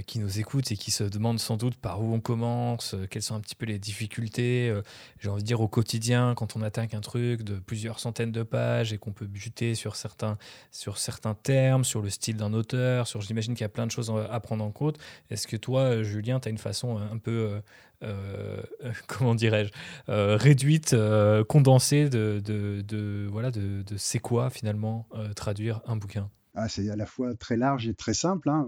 [0.06, 3.34] qui nous écoutent et qui se demandent sans doute par où on commence, quelles sont
[3.34, 4.78] un petit peu les difficultés,
[5.18, 8.42] j'ai envie de dire au quotidien quand on attaque un truc de plusieurs centaines de
[8.42, 10.36] pages et qu'on peut buter sur certains,
[10.70, 13.90] sur certains termes, sur le style d'un auteur, sur j'imagine qu'il y a plein de
[13.90, 14.98] choses à prendre en compte.
[15.30, 17.62] Est-ce que toi, Julien, tu as une façon un peu
[18.02, 18.62] euh,
[19.06, 19.70] comment dirais-je,
[20.08, 25.96] euh, réduite, euh, condensée de, de, de, voilà, de, de c'est quoi finalement traduire un
[25.96, 28.50] bouquin ah, c'est à la fois très large et très simple.
[28.50, 28.66] Hein.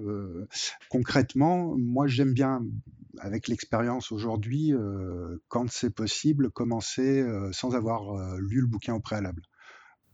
[0.89, 2.63] concrètement, moi j'aime bien,
[3.19, 4.73] avec l'expérience aujourd'hui,
[5.49, 9.43] quand c'est possible, commencer sans avoir lu le bouquin au préalable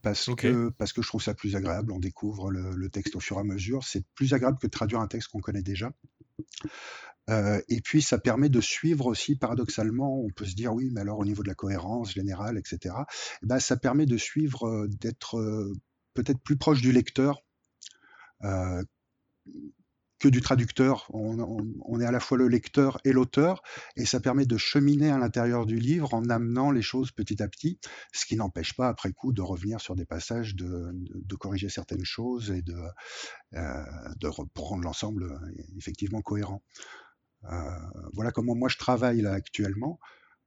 [0.01, 1.93] parce, que, parce que je trouve ça plus agréable.
[1.93, 3.85] On découvre le, le, texte au fur et à mesure.
[3.85, 5.93] C'est plus agréable que de traduire un texte qu'on connaît déjà.
[7.29, 11.03] Euh, et puis, ça permet de suivre aussi, paradoxalement, on peut se dire, oui, mais
[11.03, 12.95] alors au niveau de la cohérence générale, etc.,
[13.43, 15.73] eh ben, ça permet de suivre, euh, d'être euh,
[16.15, 17.43] peut-être plus proche du lecteur
[20.21, 21.09] que du traducteur.
[21.13, 23.63] On, est à la fois le lecteur et l'auteur,
[23.97, 27.49] et ça permet de cheminer à l'intérieur du livre en amenant les choses petit à
[27.49, 27.81] petit,
[28.13, 30.93] ce qui n'empêche pas après coup de revenir sur des passages, de,
[31.37, 32.79] corriger certaines choses et de,
[33.53, 35.41] de rendre l'ensemble
[35.77, 36.63] effectivement cohérent.
[37.45, 37.57] Euh,
[38.15, 39.99] voilà comment moi je travaille là actuellement,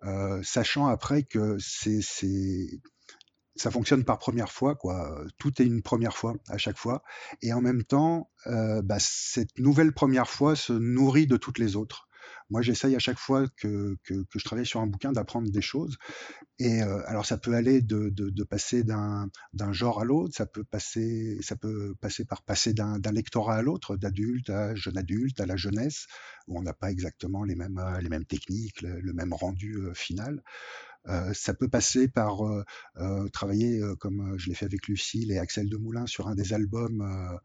[0.04, 2.02] euh, sachant après que c'est
[3.56, 5.24] ça fonctionne par première fois, quoi.
[5.38, 7.04] Tout est une première fois à chaque fois,
[7.42, 11.76] et en même temps, euh, bah, cette nouvelle première fois se nourrit de toutes les
[11.76, 12.08] autres.
[12.52, 15.98] Moi, j'essaye à chaque fois que, je travaille sur un bouquin d'apprendre des choses.
[16.60, 19.30] Et euh, alors, ça peut aller de, passer d'un
[19.72, 23.96] genre à l'autre, ça peut passer, ça peut passer par passer d'un lectorat à l'autre,
[23.96, 26.08] d'adulte à jeune adulte, à la jeunesse,
[26.48, 30.44] où on n'a pas exactement les mêmes, les mêmes techniques, le, même rendu euh, final.
[31.08, 32.64] Euh, ça peut passer par euh,
[32.98, 37.40] euh, travailler, comme je l'ai fait avec Lucille et Axel Demoulin, sur un des albums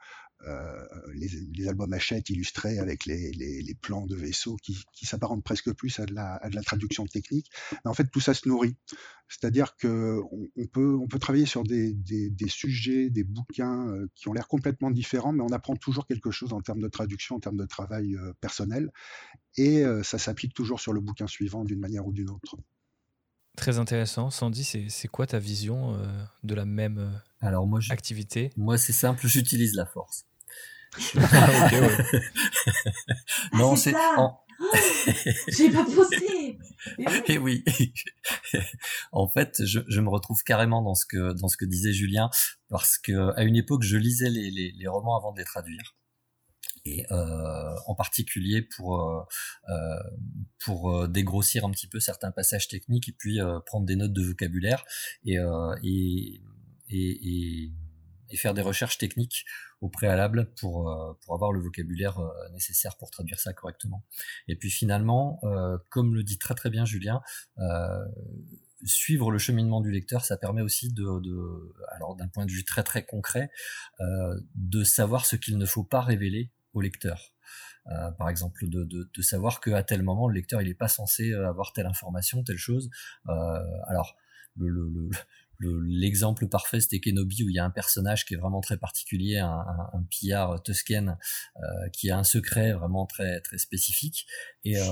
[1.14, 5.42] les, les, albums Hachette illustrés avec les, les, les plans de vaisseaux qui, qui s'apparentent
[5.42, 7.50] presque plus à de, la, à de, la, traduction technique.
[7.72, 8.76] Mais en fait, tout ça se nourrit.
[9.28, 10.20] C'est-à-dire que
[10.56, 14.46] on, peut, on peut travailler sur des, des, des sujets, des bouquins qui ont l'air
[14.46, 17.66] complètement différents, mais on apprend toujours quelque chose en termes de traduction, en termes de
[17.66, 18.92] travail personnel,
[19.56, 22.56] et ça s'applique toujours sur le bouquin suivant d'une manière ou d'une autre.
[23.56, 24.30] Très intéressant.
[24.30, 26.06] Sandy, c'est quoi ta vision euh,
[26.44, 28.50] de la même euh, Alors moi, activité?
[28.56, 30.25] Moi, c'est simple, j'utilise la force.
[31.20, 31.70] Ah,
[33.52, 33.94] non, c'est.
[33.94, 34.40] En...
[35.48, 36.58] J'ai pas posé.
[37.28, 37.64] Et oui.
[39.12, 42.30] en fait, je, je, me retrouve carrément dans ce que dans ce que disait Julien,
[42.68, 45.94] parce que à une époque, je lisais les, les, les romans avant de les traduire
[46.86, 49.22] et euh, en particulier pour euh,
[49.68, 49.98] euh,
[50.64, 54.84] pour dégrossir un petit peu certains passages techniques et puis prendre des notes de vocabulaire
[55.24, 55.36] et,
[55.82, 56.40] et,
[56.88, 57.72] et, et
[58.34, 59.44] faire des recherches techniques
[59.80, 62.18] au préalable pour, pour avoir le vocabulaire
[62.52, 64.04] nécessaire pour traduire ça correctement.
[64.48, 65.40] Et puis finalement,
[65.90, 67.20] comme le dit très très bien Julien,
[68.84, 71.04] suivre le cheminement du lecteur, ça permet aussi de,
[71.92, 73.50] alors d'un point de vue très très concret,
[74.54, 77.34] de savoir ce qu'il ne faut pas révéler au lecteur.
[78.18, 81.72] par exemple, de, de, savoir qu'à tel moment, le lecteur il n'est pas censé avoir
[81.72, 82.90] telle information, telle chose.
[83.26, 84.16] alors,
[84.58, 85.10] le, le,
[85.60, 89.38] l'exemple parfait c'était Kenobi où il y a un personnage qui est vraiment très particulier
[89.38, 91.16] un, un, pillard tusken
[91.56, 94.26] euh, qui a un secret vraiment très très spécifique.
[94.64, 94.82] Et, euh,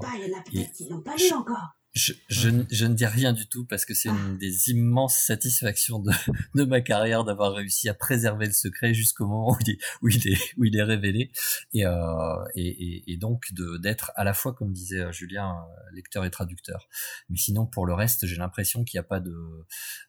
[0.00, 2.94] pas, il y en a peut-être qui n'ont pas lu encore je, je, je, ne
[2.94, 6.12] dis rien du tout parce que c'est une des immenses satisfactions de,
[6.54, 10.08] de ma carrière d'avoir réussi à préserver le secret jusqu'au moment où il est, où
[10.08, 11.32] il est, où il est révélé
[11.72, 16.24] et, euh, et, et, donc d'être à la fois, comme disait euh, Julien, euh, lecteur
[16.24, 16.88] et traducteur.
[17.30, 19.34] Mais sinon, pour le reste, j'ai l'impression qu'il n'y a pas de,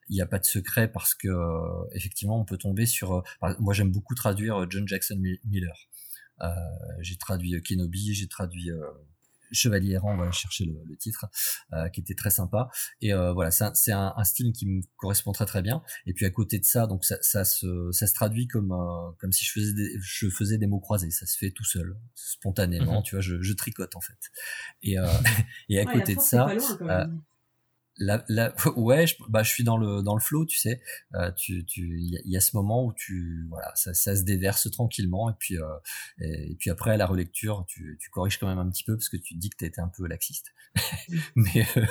[0.09, 3.23] il n'y a pas de secret parce que euh, effectivement, on peut tomber sur.
[3.59, 5.89] moi, j'aime beaucoup traduire John Jackson Miller.
[6.41, 6.47] Euh,
[7.01, 8.69] j'ai traduit Kenobi, j'ai traduit
[9.51, 11.25] Chevalier errant, on va chercher le, titre,
[11.73, 12.69] euh, qui était très sympa.
[13.01, 15.81] Et euh, voilà, c'est un, un, style qui me correspond très très bien.
[16.05, 19.11] Et puis à côté de ça, donc ça, ça, se, ça se traduit comme euh,
[19.19, 21.11] comme si je faisais des, je faisais des mots croisés.
[21.11, 22.97] Ça se fait tout seul, spontanément.
[22.97, 23.03] Mhm.
[23.03, 24.19] Tu vois, je, je, tricote en fait.
[24.81, 24.95] Et,
[25.69, 26.47] et à côté de ça,
[27.99, 30.81] la, la, ouais, je, bah, je suis dans le dans le flow, tu sais.
[31.15, 34.69] Euh, tu, tu, il y, a ce moment où tu, voilà, ça, ça se déverse
[34.71, 35.63] tranquillement, et puis euh,
[36.21, 39.09] et, puis après à la relecture, tu, tu corriges quand même un petit peu parce
[39.09, 40.53] que tu te dis que t'as été un peu laxiste.
[41.35, 41.85] mais euh,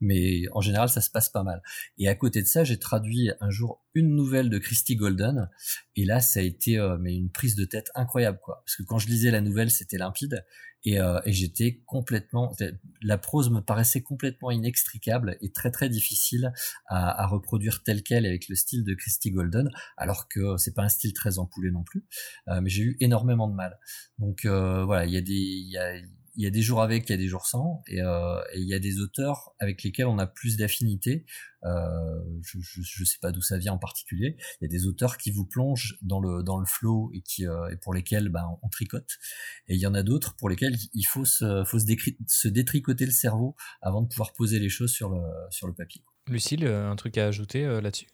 [0.00, 1.62] mais en général, ça se passe pas mal.
[1.98, 5.48] Et à côté de ça, j'ai traduit un jour une nouvelle de Christy Golden,
[5.96, 8.62] et là, ça a été euh, mais une prise de tête incroyable, quoi.
[8.64, 10.44] Parce que quand je lisais la nouvelle, c'était limpide,
[10.86, 12.54] et, euh, et j'étais complètement,
[13.02, 16.52] la prose me paraissait complètement inextricable et très très difficile
[16.86, 20.84] à, à reproduire telle quelle avec le style de Christy Golden, alors que c'est pas
[20.84, 22.04] un style très empoulé non plus.
[22.48, 23.78] Euh, mais j'ai eu énormément de mal.
[24.20, 26.00] Donc euh, voilà, il y a des, y a,
[26.36, 28.60] il y a des jours avec, il y a des jours sans, et, euh, et
[28.60, 31.24] il y a des auteurs avec lesquels on a plus d'affinité.
[31.64, 34.36] Euh, je, je, sais pas d'où ça vient en particulier.
[34.60, 37.46] Il y a des auteurs qui vous plongent dans le dans le flow et qui
[37.46, 39.18] euh, et pour lesquels ben, on tricote.
[39.66, 41.86] Et il y en a d'autres pour lesquels il faut se faut se,
[42.28, 46.02] se détricoter le cerveau avant de pouvoir poser les choses sur le sur le papier.
[46.28, 48.08] Lucille, un truc à ajouter euh, là-dessus?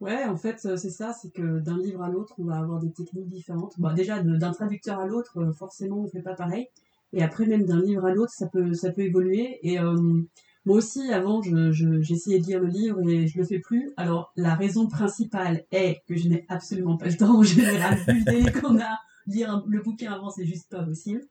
[0.00, 2.90] Ouais, en fait, c'est ça, c'est que d'un livre à l'autre, on va avoir des
[2.90, 3.78] techniques différentes.
[3.78, 6.68] Bon, déjà, d'un traducteur à l'autre, forcément, on fait pas pareil.
[7.12, 9.58] Et après, même d'un livre à l'autre, ça peut, ça peut évoluer.
[9.62, 10.22] Et euh,
[10.64, 13.92] moi aussi, avant, j'essayais je, j'essayais de lire le livre et je le fais plus.
[13.96, 17.98] Alors, la raison principale est que je n'ai absolument pas le temps en général.
[18.06, 21.22] Vu qu'on a lire le bouquin avant, c'est juste pas possible.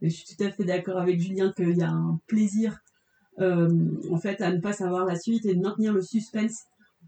[0.00, 2.78] Mais je suis tout à fait d'accord avec Julien qu'il y a un plaisir,
[3.40, 3.68] euh,
[4.10, 6.64] en fait, à ne pas savoir la suite et de maintenir le suspense.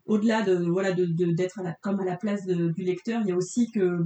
[0.06, 3.70] Au-delà de voilà de d'être comme à la place du lecteur, il y a aussi
[3.70, 4.04] que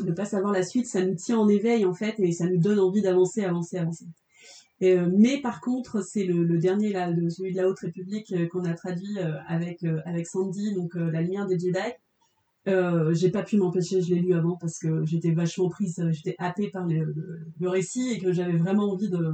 [0.00, 2.58] ne pas savoir la suite, ça nous tient en éveil en fait et ça nous
[2.58, 4.06] donne envie d'avancer, avancer, avancer.
[4.82, 8.64] Euh, mais par contre, c'est le, dernier là, celui de la Haute République euh, qu'on
[8.64, 11.78] a traduit euh, avec avec Sandy, donc la lumière des Jedi.
[13.12, 16.70] j'ai pas pu m'empêcher, je l'ai lu avant parce que j'étais vachement prise, j'étais happée
[16.70, 17.14] par le,
[17.68, 19.32] récit et que j'avais vraiment envie de,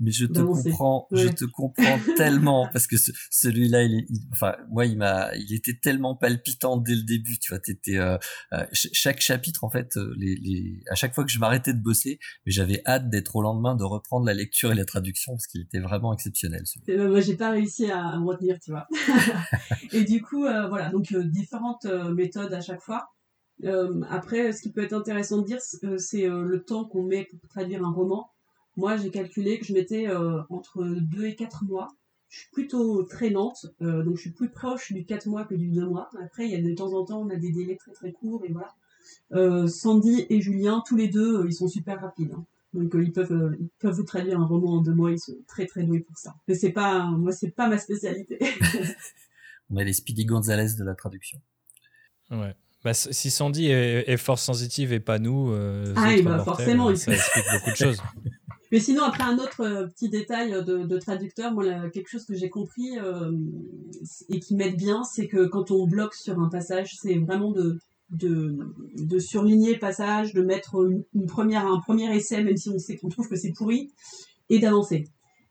[0.00, 2.96] mais je te comprends, je te comprends tellement parce que
[3.30, 7.38] celui-là, il, enfin, moi, il m'a, il était tellement palpitant dès le début.
[7.38, 8.18] Tu vois, t'étais euh,
[8.52, 11.80] euh chaque chapitre en fait, euh, les, les, à chaque fois que je m'arrêtais de
[11.80, 15.46] bosser, mais j'avais hâte d'être au lendemain de reprendre la lecture et la traduction parce
[15.46, 16.62] qu'il était vraiment exceptionnel.
[16.64, 18.88] Celui ben, moi, j'ai pas réussi à, me retenir, tu vois.
[19.92, 23.06] et du coup, euh, voilà, donc différentes méthodes à chaque fois.
[24.10, 25.60] après, ce qui peut être intéressant de dire,
[25.98, 28.33] c'est le temps qu'on met pour traduire un roman
[28.76, 31.88] moi, j'ai calculé que je mettais euh, entre 2 et 4 mois.
[32.28, 35.68] Je suis plutôt traînante, euh, donc je suis plus proche du 4 mois que du
[35.68, 36.10] 2 mois.
[36.20, 38.44] Après, il y a de temps en temps, on a des délais très très courts
[38.44, 38.74] et voilà.
[39.32, 42.32] Euh, Sandy et Julien, tous les deux, ils sont super rapides.
[42.32, 42.44] Hein.
[42.72, 45.66] Donc ils peuvent ils peuvent vous traduire un roman en deux mois, ils sont très
[45.66, 46.34] très doués pour ça.
[46.48, 48.36] Mais c'est pas moi c'est pas ma spécialité.
[49.70, 51.40] on a les Speedy Gonzalez de la traduction.
[52.32, 52.56] Ouais.
[52.82, 55.54] Bah, si Sandy est, est, force sensitive et pas nous,
[55.96, 58.02] ah, bah, forcément, ça explique beaucoup de choses.
[58.74, 62.50] Mais sinon, après un autre euh, petit détail de, traducteur, moi, quelque chose que j'ai
[62.50, 63.30] compris euh,
[64.28, 69.20] et qui m'aide bien, c'est que quand on bloque sur un passage, c'est vraiment de,
[69.20, 70.74] surligner passage, de mettre
[71.14, 73.92] une, première, un premier essai, même si on sait qu'on trouve que c'est pourri,
[74.48, 75.04] et d'avancer.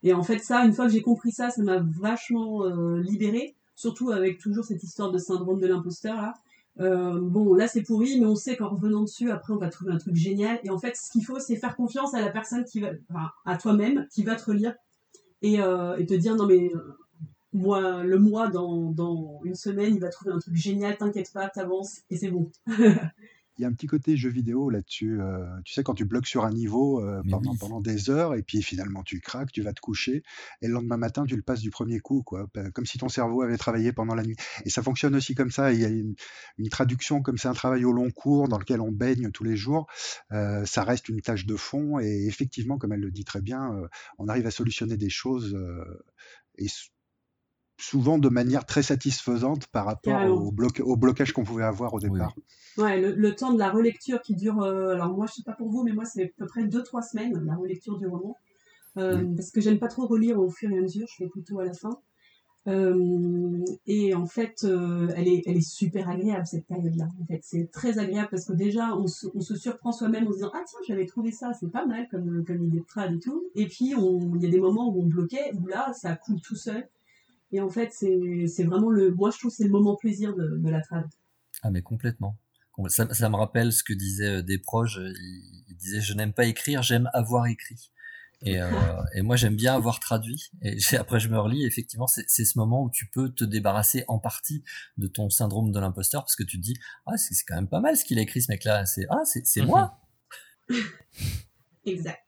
[0.04, 3.56] Et en fait, ça, une fois que j'ai compris ça, ça m'a vachement euh, libéré,
[3.74, 6.34] surtout avec toujours cette histoire de syndrome de l'imposteur là.
[6.80, 9.92] Euh, bon, là c'est pourri, mais on sait qu'en revenant dessus, après on va trouver
[9.92, 10.60] un truc génial.
[10.64, 13.30] Et en fait, ce qu'il faut, c'est faire confiance à la personne qui va, enfin,
[13.46, 14.74] à toi-même, qui va te relire
[15.42, 16.98] et, euh, te dire non mais euh,
[17.54, 21.50] moi, le mois dans, dans une semaine, il va trouver un truc génial, t'inquiète pas,
[21.50, 22.52] t'avances et c'est bon.
[23.58, 25.22] il y a un petit côté jeu vidéo là-dessus.
[25.22, 27.58] euh, tu sais, quand tu bloques sur un niveau euh, pendant, oui.
[27.60, 30.24] pendant des heures, et puis finalement tu craques, tu vas te coucher,
[30.62, 32.48] et le lendemain matin, tu le passes du premier coup, quoi.
[32.74, 34.36] Comme si ton cerveau avait travaillé pendant la nuit.
[34.66, 35.72] Et ça fonctionne aussi comme ça.
[35.74, 36.16] Il y a une,
[36.58, 39.56] une traduction, comme c'est un travail au long cours dans lequel on baigne tous les
[39.56, 39.88] jours,
[40.32, 42.00] euh, ça reste une tâche de fond.
[42.00, 43.72] Et effectivement, comme elle le dit très bien,
[44.18, 45.58] on arrive à solutionner des choses.
[46.58, 46.68] et
[47.78, 52.00] souvent de manière très satisfaisante par rapport au, bloc- au blocage qu'on pouvait avoir au
[52.00, 52.36] Oui, départ.
[52.78, 55.54] Ouais, le, le temps de la relecture qui dure, euh, alors moi je sais pas
[55.54, 58.36] pour vous, mais moi c'est à peu près 2-3 semaines la relecture du roman.
[58.98, 61.60] Euh, Parce que j'aime pas trop relire au fur et à mesure, je fais plutôt
[61.60, 62.00] à la fin.
[62.68, 64.66] Euh, et en fait,
[65.16, 67.10] elle, est, elle est super agréable cette période-là.
[67.22, 70.32] En fait, c'est très agréable parce que déjà on se, on se surprend soi-même en
[70.32, 73.14] se disant ah tiens j'avais trouvé ça, c'est pas mal comme, comme idée de trad
[73.14, 73.44] et tout.
[73.56, 76.56] Et puis il y a des moments où on bloquait, où là ça coule tout
[76.56, 76.88] seul.
[77.54, 80.36] Et en fait c'est c'est vraiment le, moi je trouve que c'est le moment plaisir
[80.36, 81.06] de, de la trad.
[81.62, 82.36] Ah mais complètement.
[82.74, 84.98] Com- Ça, ça me rappelle ce que disait euh, des proches.
[84.98, 87.92] euh, Il, il disait je n'aime pas écrire, j'aime avoir écrit.
[88.46, 88.70] Et, euh,
[89.16, 90.50] et moi j'aime bien avoir traduit.
[90.64, 91.64] Et après je me relis.
[91.66, 94.64] Effectivement, c'est c'est ce moment où tu peux te débarrasser en partie
[94.98, 96.76] de ton syndrome de l'imposteur parce que tu te dis
[97.06, 98.86] ah c'est quand même pas mal ce qu'il a écrit ce mec-là.
[98.88, 99.68] C'est ah c'est c'est Mhm.
[99.68, 100.00] moi.
[101.86, 102.20] Exact.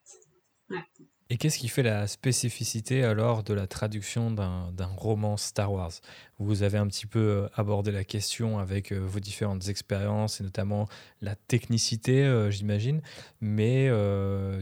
[1.32, 5.94] Et qu'est-ce qui fait la spécificité alors de la traduction d'un roman Star Wars?
[6.38, 10.44] Vous avez un petit peu euh, abordé la question avec euh, vos différentes expériences et
[10.44, 10.88] notamment
[11.22, 13.02] la technicité, euh, j'imagine.
[13.40, 13.90] Mais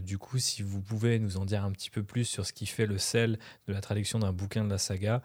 [0.01, 2.65] du coup, si vous pouvez nous en dire un petit peu plus sur ce qui
[2.65, 5.21] fait le sel de la traduction d'un bouquin de la saga,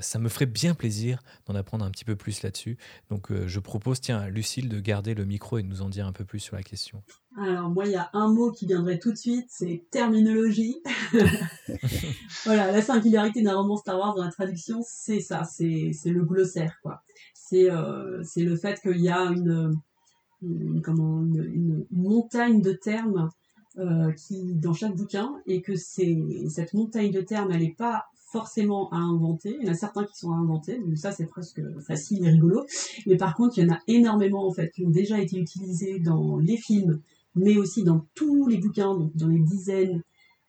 [0.00, 2.78] ça me ferait bien plaisir d'en apprendre un petit peu plus là-dessus.
[3.10, 6.06] Donc je propose, tiens, à Lucille de garder le micro et de nous en dire
[6.06, 7.02] un peu plus sur la question.
[7.38, 10.82] Alors moi, il y a un mot qui viendrait tout de suite, c'est terminologie.
[12.44, 16.24] voilà, la singularité d'un roman Star Wars dans la traduction, c'est ça, c'est c'est le
[16.24, 17.02] glossaire, quoi.
[17.34, 19.72] C'est euh, c'est le fait qu'il y a une,
[20.82, 23.28] comment, une, montagne de termes
[23.78, 28.90] euh, qui dans chaque bouquin et que cette montagne de termes, elle n'est pas forcément
[28.90, 29.56] à inventer.
[29.60, 32.30] Il y en a certains qui sont à inventer, donc ça c'est presque facile et
[32.30, 32.64] rigolo.
[33.06, 35.98] Mais par contre, il y en a énormément en fait qui ont déjà été utilisés
[35.98, 37.00] dans les films,
[37.34, 40.02] mais aussi dans tous les bouquins, donc dans les dizaines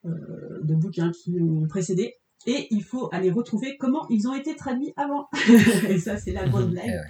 [0.06, 2.16] euh, de bouquins qui ont précédé.
[2.48, 5.28] Et il faut aller retrouver comment ils ont été traduits avant.
[5.90, 6.86] et ça, c'est la grande Eh blague.
[6.86, 7.10] ouais.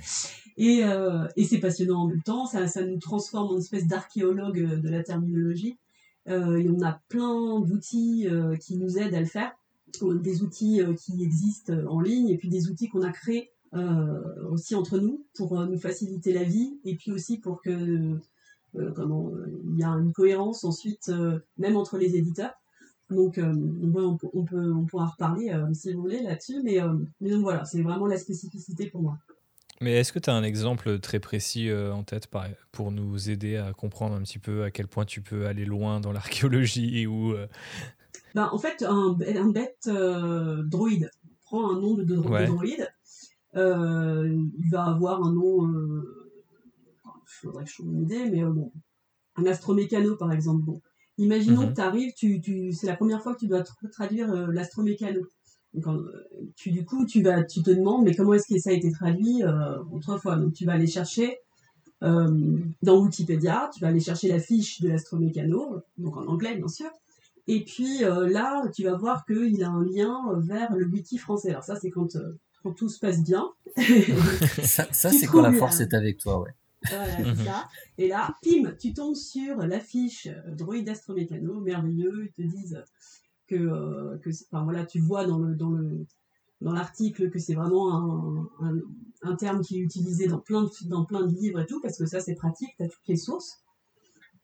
[0.57, 4.59] Et, euh, et c'est passionnant en même temps, ça, ça nous transforme en espèce d'archéologue
[4.59, 5.77] euh, de la terminologie.
[6.29, 9.51] Euh, et on a plein d'outils euh, qui nous aident à le faire,
[10.03, 14.21] Euh, des outils qui existent en ligne et puis des outils qu'on a créés euh,
[14.49, 17.71] aussi entre nous pour nous faciliter la vie et puis aussi pour que
[18.75, 19.31] euh, comment
[19.69, 21.11] il y a une cohérence ensuite
[21.57, 22.53] même entre les éditeurs.
[23.11, 23.53] Donc euh,
[23.93, 27.29] on, peut, on peut on pourra reparler euh, si vous voulez là-dessus, mais, euh, mais
[27.29, 29.17] donc voilà, c'est vraiment la spécificité pour moi.
[29.81, 32.27] Mais est-ce que tu as un exemple très précis euh, en tête
[32.71, 35.99] pour nous aider à comprendre un petit peu à quel point tu peux aller loin
[35.99, 37.33] dans l'archéologie ou
[38.35, 39.89] Ben, en fait, un, un bête
[40.69, 41.09] droïde
[41.45, 42.45] prend un nom de, de- Ouais.
[42.45, 42.87] droïde.
[43.55, 45.67] Il va avoir un nom.
[45.67, 48.71] Il faudrait que je une idée, mais bon.
[49.35, 50.63] Un astromécano, par exemple.
[50.63, 50.81] Bon.
[51.21, 51.69] Imaginons Mhm.
[51.69, 54.47] que tu arrives, tu, tu, c'est la première fois que tu dois tra- traduire euh,
[54.51, 55.21] l'astromécano.
[55.73, 56.01] Donc,
[56.57, 58.91] tu, du coup, tu, vas, tu te demandes, mais comment est-ce que ça a été
[58.91, 60.35] traduit euh, autrefois?
[60.35, 61.37] Donc, tu vas aller chercher
[62.03, 66.67] euh, dans Wikipédia, tu vas aller chercher la fiche de l'astromécano, donc en anglais, bien
[66.67, 66.89] sûr.
[67.47, 71.49] Et puis euh, là, tu vas voir qu'il a un lien vers le wiki français.
[71.51, 72.17] Alors ça, c'est quand,
[72.63, 73.49] quand tout se passe bien.
[74.63, 76.51] Ça, ça c'est quand la force est avec toi, ouais.
[76.89, 77.35] Voilà, Mhm.
[77.35, 77.67] ça.
[77.97, 82.25] Et là, pim, tu tombes sur l'affiche euh, Droïde Astromécano, merveilleux.
[82.25, 82.83] Ils te disent
[83.47, 86.05] que, euh, que enfin, voilà, tu vois dans le dans le
[86.61, 88.79] dans l'article que c'est vraiment un, un,
[89.23, 91.97] un terme qui est utilisé dans plein de dans plein de livres et tout, parce
[91.97, 93.59] que ça c'est pratique, tu as toutes les sources.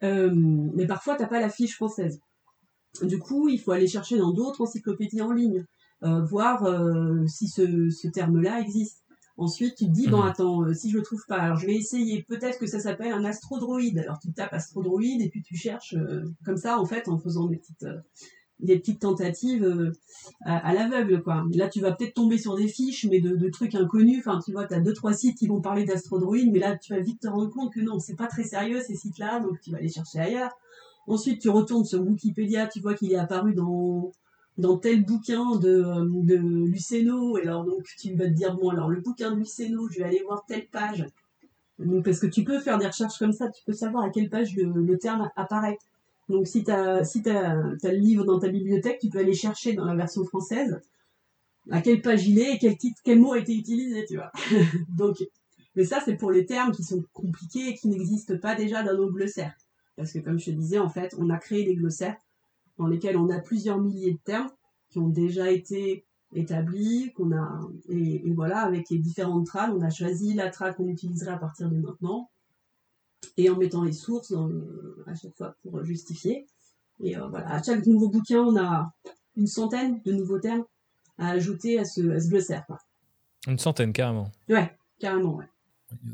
[0.03, 2.19] Euh, mais parfois t'as pas la fiche française.
[3.03, 5.65] Du coup, il faut aller chercher dans d'autres encyclopédies en ligne,
[6.03, 6.63] euh, voir
[7.27, 9.03] si ce, ce terme-là existe.
[9.37, 10.27] Ensuite, tu te dis, bon, Mhm.
[10.27, 12.23] attends, euh, si je le trouve pas, alors je vais essayer.
[12.23, 13.99] Peut-être que ça s'appelle un astrodroïde.
[13.99, 17.45] Alors tu tapes astrodroïde et puis tu cherches euh, comme ça, en fait, en faisant
[17.45, 17.99] des petites, euh,
[18.59, 19.93] des petites tentatives
[20.43, 21.45] à, à l'aveugle, quoi.
[21.53, 24.19] Là, tu vas peut-être tomber sur des fiches, mais de, de trucs inconnus.
[24.25, 26.93] Enfin, tu vois, tu as deux, trois sites qui vont parler d'astrodroïde, mais là, tu
[26.95, 29.69] vas vite te rendre compte que non, c'est pas très sérieux, ces sites-là, donc tu
[29.71, 30.51] vas aller chercher ailleurs.
[31.05, 34.11] Ensuite, tu retournes sur Wikipédia, tu vois qu'il est apparu dans,
[34.57, 39.01] dans tel bouquin de, Luceno, et alors donc tu vas te dire, bon, alors le
[39.01, 41.05] bouquin de Luceno, je vais aller voir telle page.
[41.79, 44.29] Donc, parce que tu peux faire des recherches comme ça, tu peux savoir à quelle
[44.29, 45.77] page le, terme apparaît.
[46.27, 49.85] Donc si tu as, si le livre dans ta bibliothèque, tu peux aller chercher dans
[49.85, 50.81] la version française
[51.71, 54.31] à quelle page il est quel titre, quel mot a été utilisé, tu vois.
[54.89, 55.17] Donc
[55.75, 58.95] Mais ça, c'est pour les termes qui sont compliqués et qui n'existent pas déjà dans
[58.95, 59.55] nos glossaires.
[59.95, 62.17] Parce que comme je te disais, en fait, on a créé des glossaires
[62.77, 64.49] dans lesquels on a plusieurs milliers de termes
[64.89, 67.59] qui ont déjà été établis, qu'on a
[67.89, 71.69] et, voilà, avec les différentes trades, on a choisi la trad qu'on utiliserait à partir
[71.69, 72.29] de maintenant,
[73.37, 74.33] et en mettant les sources
[75.05, 76.45] à chaque fois pour justifier.
[76.99, 78.91] Et euh, voilà, à chaque nouveau bouquin, on a
[79.35, 80.65] une centaine de nouveaux termes
[81.17, 82.65] à ajouter à ce, à ce glossaire.
[83.47, 84.31] Une centaine, carrément.
[84.49, 85.45] Ouais, carrément, ouais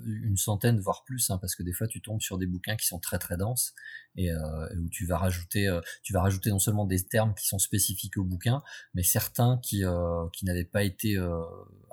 [0.06, 2.86] une centaine voire plus hein, parce que des fois tu tombes sur des bouquins qui
[2.86, 3.74] sont très très denses
[4.16, 7.48] et euh, où tu vas rajouter euh, tu vas rajouter non seulement des termes qui
[7.48, 8.62] sont spécifiques au bouquin
[8.94, 11.18] mais certains qui euh, qui n'avaient pas été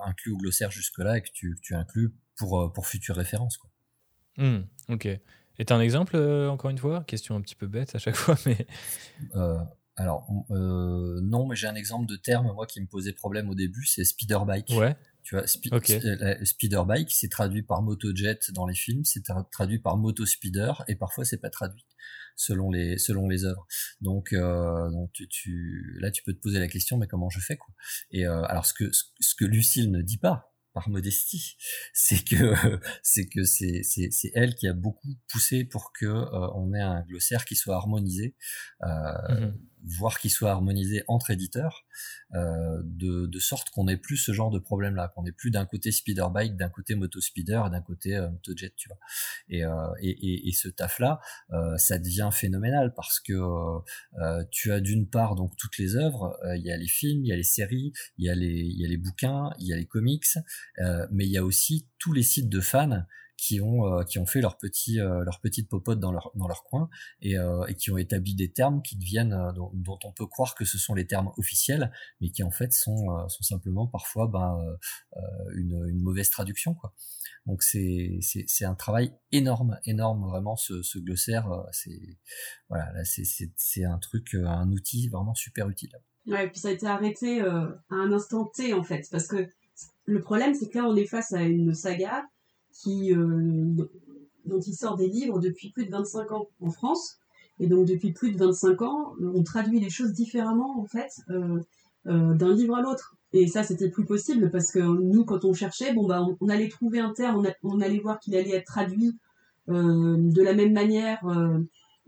[0.04, 3.70] inclus au glossaire jusque là et que tu, tu inclus pour pour futures références quoi.
[4.36, 4.60] Mmh,
[4.90, 5.06] ok.
[5.06, 7.04] Et t'as un exemple encore une fois?
[7.04, 8.66] Question un petit peu bête à chaque fois mais
[9.96, 13.86] alors non mais j'ai un exemple de terme moi qui me posait problème au début
[13.86, 14.68] c'est speeder bike.
[14.70, 19.78] Ouais tu vois, euh, speeder bike, c'est traduit par motojet dans les films, c'est traduit
[19.78, 21.84] par moto speeder, et parfois c'est pas traduit
[22.36, 23.66] selon les selon les œuvres.
[24.00, 27.40] Donc, euh, donc tu, tu, là tu peux te poser la question, mais comment je
[27.40, 27.74] fais quoi?
[28.10, 31.56] Et euh, alors ce que ce que Lucille ne dit pas, par modestie,
[31.92, 32.54] c'est que
[33.02, 37.44] c'est que c'est c'est elle qui a beaucoup poussé pour que on ait un glossaire
[37.44, 38.36] qui soit harmonisé.
[38.82, 39.54] Euh, mm-hmm
[39.84, 41.84] voire qu'il soit harmonisé entre éditeurs,
[42.34, 45.66] euh, de, de, sorte qu'on n'ait plus ce genre de problème-là, qu'on n'ait plus d'un
[45.66, 48.98] côté speeder bike, d'un côté moto speeder, d'un côté euh, motojet, tu vois.
[49.48, 51.20] Et, euh, et, et, et, ce taf-là,
[51.52, 56.38] euh, ça devient phénoménal parce que euh, tu as d'une part donc toutes les œuvres,
[56.44, 58.48] euh, il y a les films, il y a les séries, il y a les,
[58.48, 60.26] il y a les bouquins, il y a les comics,
[61.10, 63.04] mais il y a aussi tous les sites de fans
[63.40, 66.46] qui ont euh, qui ont fait leur petit euh, leur petite popote dans leur dans
[66.46, 66.90] leur coin
[67.22, 70.66] et, euh, et qui ont établi des termes qui deviennent dont, on peut croire que
[70.66, 74.58] ce sont les termes officiels mais qui en fait sont sont simplement parfois ben,
[75.54, 76.92] une, une mauvaise traduction quoi.
[77.46, 82.18] Donc c'est c'est un travail énorme énorme vraiment ce, ce glossaire c'est
[82.68, 85.92] voilà là c'est un truc un outil vraiment super utile.
[86.26, 89.48] Ouais puis ça a été arrêté à un instant T en fait parce que
[90.04, 92.26] le problème c'est que là on est face à une saga
[92.86, 93.74] euh,
[94.46, 97.18] dont il sort des livres depuis plus de 25 ans en France.
[97.58, 101.60] Et donc depuis plus de 25 ans, on traduit les choses différemment en fait euh,
[102.06, 103.16] euh, d'un livre à l'autre.
[103.32, 106.68] Et ça, c'était plus possible parce que nous, quand on cherchait, bon bah, on, allait
[106.68, 109.16] trouver un terme, on, allait voir qu'il allait être traduit
[109.68, 111.20] de la même manière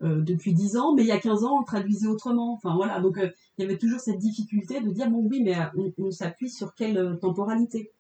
[0.01, 2.59] depuis 10 ans, mais il y a 15 ans, on traduisait autrement.
[2.65, 5.55] Voilà, donc il y avait toujours cette difficulté de dire bon oui, mais
[5.97, 7.93] on s'appuie sur quelle temporalité?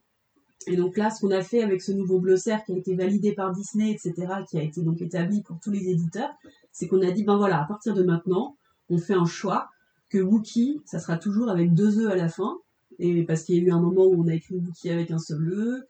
[0.66, 3.32] Et donc là, ce qu'on a fait avec ce nouveau glossaire qui a été validé
[3.32, 4.14] par Disney, etc.,
[4.48, 6.30] qui a été donc établi pour tous les éditeurs,
[6.72, 8.56] c'est qu'on a dit, ben voilà, à partir de maintenant,
[8.88, 9.68] on fait un choix
[10.08, 12.58] que Wookie, ça sera toujours avec deux E à la fin,
[12.98, 15.18] et parce qu'il y a eu un moment où on a écrit Wookie avec un
[15.18, 15.88] seul E,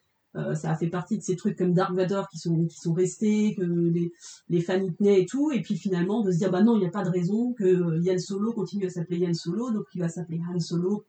[0.54, 3.54] ça a fait partie de ces trucs comme Dark Vador qui sont qui sont restés,
[3.54, 4.12] que les,
[4.48, 6.80] les fans y tenaient et tout, et puis finalement de se dire bah non, il
[6.80, 9.84] n'y a pas de raison que euh, Yann Solo continue à s'appeler Yann Solo, donc
[9.94, 11.04] il va s'appeler Han Solo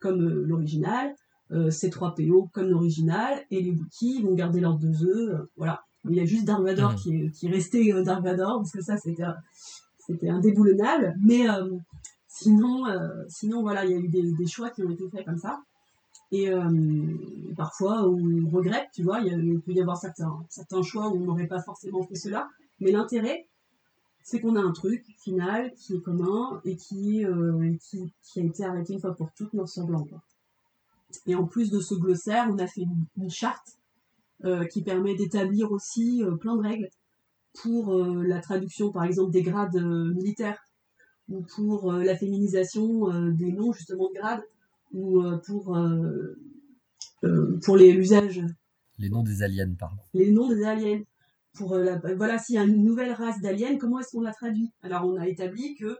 [0.00, 1.14] comme euh, l'original.
[1.50, 5.30] Euh, C3PO comme l'original, et les Wookiees vont garder leurs deux œufs.
[5.30, 5.82] Euh, voilà.
[6.04, 6.96] Il y a juste Dark Vador mm.
[6.96, 9.24] qui, est, qui est resté euh, Dark Vador, parce que ça, c'était,
[9.98, 11.14] c'était indéboulonnable.
[11.24, 11.46] Mais
[12.26, 12.84] sinon,
[13.28, 15.62] sinon, voilà, il y a eu des, des, choix qui ont été faits comme ça.
[16.32, 16.50] Et
[17.56, 21.46] parfois, on regrette, tu vois, il, peut y avoir certains, certains choix où on n'aurait
[21.46, 22.48] pas forcément fait cela.
[22.80, 23.48] Mais l'intérêt,
[24.22, 27.24] c'est qu'on a un truc final qui est commun et qui,
[27.80, 30.06] qui, qui, a été arrêté une fois pour toutes dans ce blanc.
[31.26, 32.82] Et en plus de ce glossaire, on a fait
[33.16, 33.78] une, charte
[34.44, 36.88] euh, qui permet d'établir aussi euh, plein de règles
[37.62, 39.82] pour euh, la traduction, par exemple, des grades
[40.14, 40.58] militaires,
[41.28, 44.42] ou pour la féminisation des noms justement de grades,
[44.92, 45.78] ou pour,
[47.62, 48.40] pour l'usage.
[48.96, 50.00] Les noms des aliens, pardon.
[50.14, 51.02] Les noms des aliens.
[51.52, 51.76] Pour
[52.16, 54.72] voilà, s'il y a une nouvelle race d'aliens, comment est-ce qu'on la traduit?
[54.82, 55.98] Alors on a établi que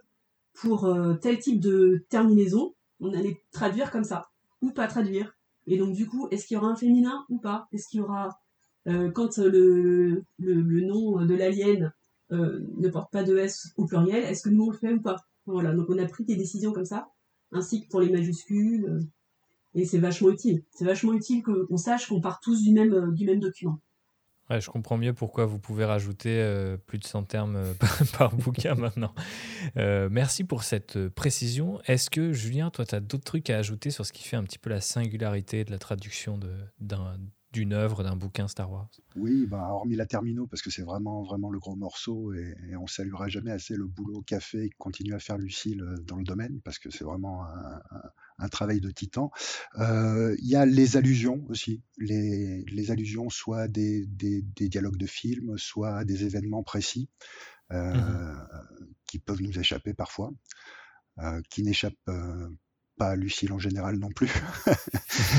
[0.54, 0.88] pour
[1.20, 4.30] tel type de terminaison, on allait traduire comme ça
[4.62, 5.36] ou pas traduire.
[5.66, 7.68] Et donc du coup, est-ce qu'il y aura un féminin ou pas?
[7.72, 8.40] Est-ce qu'il y aura,
[8.86, 11.92] euh, quand le, le, nom de l'alien
[12.32, 15.02] euh, ne porte pas de S au pluriel, est-ce que nous on le fait ou
[15.02, 15.16] pas?
[15.46, 17.08] Voilà, donc on a pris des décisions comme ça,
[17.52, 19.00] ainsi que pour les majuscules, euh,
[19.74, 20.64] et c'est vachement utile.
[20.72, 23.80] C'est vachement utile qu'on sache qu'on part tous du même, du même document
[24.50, 27.74] je comprends mieux pourquoi vous pouvez rajouter euh, plus de 100 termes euh,
[28.18, 29.14] par, bouquin maintenant.
[29.76, 31.80] Euh, merci pour cette précision.
[31.86, 34.44] Est-ce que, Julien, toi, tu as d'autres trucs à ajouter sur ce qui fait un
[34.44, 36.38] petit peu la singularité de la traduction
[37.52, 38.90] d'une œuvre, d'un bouquin Star Wars.
[39.16, 42.86] Oui, bah, hormis la Termino, parce que c'est vraiment, vraiment le gros morceau, et, on
[42.86, 46.24] saluera jamais assez le boulot qu'a fait et continue à faire Lucille euh, dans le
[46.24, 47.44] domaine, parce que c'est vraiment
[48.38, 49.30] un, travail de titan.
[49.78, 55.56] Euh, il y a les allusions aussi, les, allusions soit des, des, dialogues de films,
[55.58, 57.08] soit des événements précis,
[57.72, 58.48] euh, mmh
[59.08, 60.30] qui peuvent nous échapper parfois,
[61.48, 62.10] qui n'échappent
[62.98, 64.30] pas Lucille en général non plus.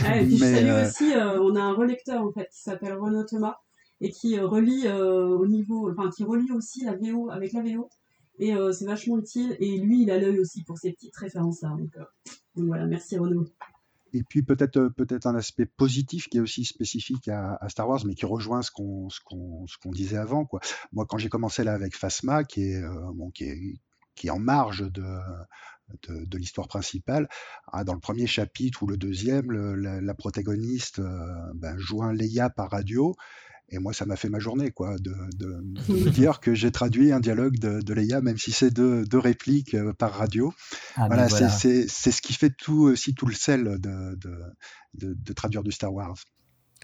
[0.06, 2.62] Ah, et puis je salue euh, aussi, euh, on a un relecteur en fait qui
[2.62, 3.58] s'appelle Renaud Thomas
[4.02, 7.90] et qui euh, relie au niveau, enfin qui relie aussi la VO avec la VO
[8.40, 11.76] et c'est vachement utile et lui il a l'œil aussi pour ces petites références là
[12.56, 13.46] donc, voilà merci Renaud.
[14.14, 18.16] Et puis peut-être peut-être un aspect positif qui est aussi spécifique à, Star Wars, mais
[18.16, 20.60] qui rejoint ce qu'on ce qu'on ce qu'on disait avant quoi.
[20.92, 22.82] Moi quand j'ai commencé là avec Phasma, qui est
[23.14, 23.80] bon qui est
[24.16, 25.04] qui est en marge de
[26.08, 27.28] de, l'histoire principale.
[27.72, 32.72] Ah, dans le premier chapitre ou le deuxième, la, protagoniste euh, ben, joint Leia par
[32.72, 33.16] radio.
[33.72, 37.20] Et moi, ça m'a fait ma journée, quoi, de, de, dire que j'ai traduit un
[37.20, 40.54] dialogue de, Leia, même si c'est deux, répliques euh, par radio.
[40.96, 45.94] Ah, voilà, c'est ce qui fait tout aussi tout le sel de, traduire du Star
[45.94, 46.18] Wars.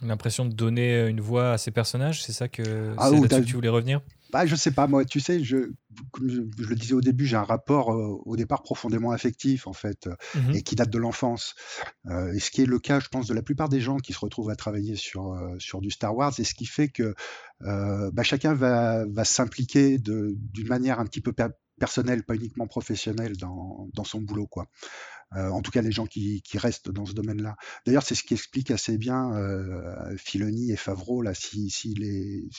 [0.01, 3.69] L'impression de donner une voix à ces personnages, c'est ça que, ah, que tu voulais
[3.69, 4.01] revenir?
[4.35, 5.71] Bah, je sais pas, moi, tu sais, je,
[6.11, 9.71] comme je, le disais au début, j'ai un rapport euh, au départ profondément affectif, en
[9.71, 11.55] fait, mmh et qui date de l'enfance.
[12.07, 14.11] Euh, et ce qui est le cas, je pense, de la plupart des gens qui
[14.11, 17.15] se retrouvent à travailler sur, euh, sur du Star Wars, et ce qui fait que
[17.61, 21.31] bah, chacun va, va s'impliquer d'une manière un petit peu
[21.79, 24.67] personnelle, pas uniquement professionnelle, dans, son boulot, quoi.
[25.35, 27.55] Euh, en tout cas les gens qui, restent dans ce domaine-là.
[27.85, 31.21] D'ailleurs, c'est ce qui explique assez bien euh, Filoni et Favreau.
[31.21, 31.69] Là, si,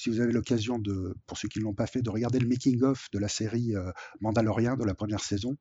[0.07, 3.09] vous avez l'occasion de, pour ceux qui ne l'ont pas fait, de regarder le making-of
[3.13, 3.91] de la série euh,
[4.21, 5.57] Mandalorian de la première saison,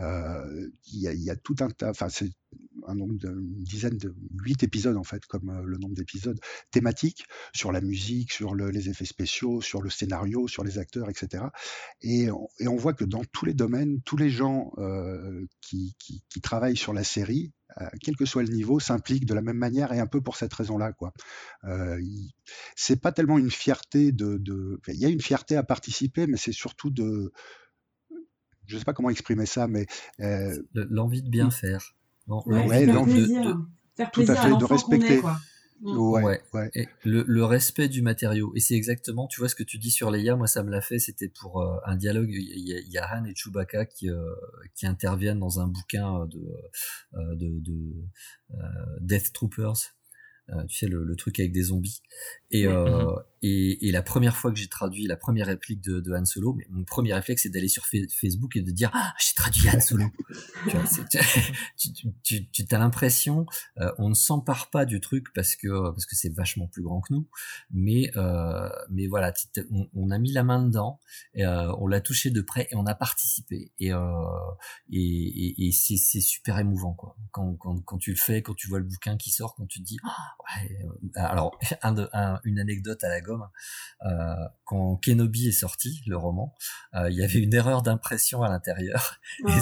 [0.00, 1.90] euh, il y, a tout un tas.
[1.90, 2.30] Enfin, c'est
[2.86, 6.38] un nombre de, une dizaine de huit épisodes en fait, comme le nombre d'épisodes
[6.70, 11.44] thématiques sur la musique, sur les effets spéciaux, sur le scénario, sur les acteurs, etc.
[12.00, 12.28] Et,
[12.60, 16.40] et on voit que dans tous les domaines, tous les gens euh, qui, qui, qui,
[16.40, 19.92] travaillent sur la série, euh, quel que soit le niveau, s'impliquent de la même manière
[19.92, 21.12] et un peu pour cette raison-là, quoi.
[21.64, 22.00] Euh,
[22.74, 26.36] c'est pas tellement une fierté de, de, il y a une fierté à participer, mais
[26.36, 27.32] c'est surtout de
[28.66, 29.86] je sais pas comment exprimer ça, mais
[30.20, 31.94] euh, l'envie de bien faire.
[32.26, 33.54] Ouais, faire plaisir, de,
[33.96, 35.18] faire plaisir tout à, fait, de respecter.
[35.20, 35.38] quoi.
[35.82, 36.70] Ouais, ouais.
[36.74, 38.52] Et le, le, respect du matériau.
[38.54, 40.80] Et c'est exactement, tu vois, ce que tu dis sur Leia, moi ça me l'a
[40.80, 42.30] fait, c'était pour euh, un dialogue.
[42.30, 44.34] Il y, a, Han et Chewbacca qui, euh,
[44.74, 46.40] qui interviennent dans un bouquin de,
[47.14, 47.92] euh, de, de
[49.00, 49.95] Death Troopers.
[50.68, 52.02] Tu sais, le, le, truc avec des zombies.
[52.50, 56.12] Et, euh, et, et, la première fois que j'ai traduit la première réplique de, de
[56.14, 59.34] Han Solo, mais mon premier réflexe c'est d'aller sur Facebook et de dire ah j'ai
[59.34, 60.06] traduit Han Solo.
[60.64, 60.84] tu, vois,
[61.76, 61.92] tu,
[62.22, 63.46] tu, tu as l'impression,
[63.78, 67.00] euh, on ne s'empare pas du truc parce que parce que c'est vachement plus grand
[67.00, 67.28] que nous,
[67.70, 69.32] mais euh, mais voilà,
[69.70, 71.00] on, on, a mis la main dedans,
[71.34, 74.00] et, euh, on l'a touché de près et on a participé et euh,
[74.90, 77.16] et, et c'est super émouvant quoi.
[77.32, 79.80] Quand, quand quand tu le fais, quand tu vois le bouquin qui sort, quand tu
[79.80, 80.35] te dis ah,
[81.14, 83.48] alors un de un une anecdote à la gomme.
[84.04, 84.34] Euh,
[84.64, 86.54] quand Kenobi est sorti, le roman,
[86.94, 89.18] euh, il y avait une erreur d'impression à l'intérieur.
[89.44, 89.60] Ah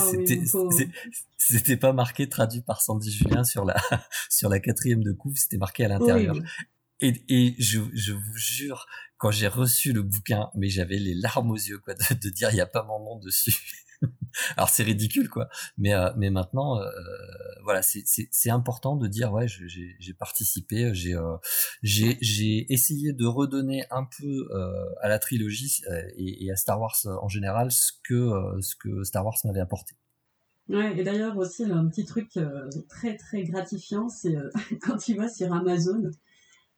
[1.37, 3.77] c'était pas marqué traduit par Sandy Julien sur la
[4.31, 6.37] sur la quatrième de couve, c'était marqué à l'intérieur.
[7.01, 8.87] Et, et je, je, vous jure,
[9.19, 12.51] quand j'ai reçu le bouquin, mais j'avais les larmes aux yeux, quoi, de, de dire
[12.51, 13.84] il n'y a pas mon nom dessus.
[14.57, 15.49] Alors c'est ridicule quoi,
[15.79, 16.89] mais euh, mais maintenant euh,
[17.63, 21.37] voilà c'est important de dire ouais j'ai participé, j'ai euh,
[21.83, 24.49] j'ai j'ai essayé de redonner un peu
[25.01, 25.83] à la trilogie
[26.17, 28.31] et, et, à Star Wars en général ce que
[28.61, 29.95] ce que Star Wars m'avait apporté.
[30.69, 32.39] Ouais, et d'ailleurs aussi un petit truc
[32.89, 34.37] très très gratifiant, c'est
[34.83, 36.11] quand tu vas sur Amazon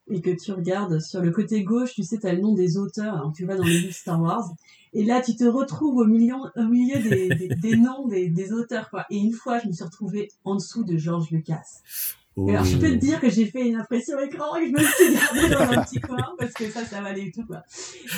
[0.09, 2.79] et que tu regardes sur le côté gauche, tu sais, tu as le nom des
[2.79, 4.53] auteurs, hein, tu vas dans les livres Star Wars,
[4.93, 8.89] et là, tu te retrouves au milieu, au milieu des, des, noms des, des, auteurs,
[8.89, 9.05] quoi.
[9.11, 11.83] Et une fois, je me suis retrouvée en dessous de George Lucas.
[12.37, 14.89] alors, je peux te dire que j'ai fait une impression écran et que je me
[14.89, 17.63] suis gardée dans un petit coin parce que ça, ça valait tout, quoi.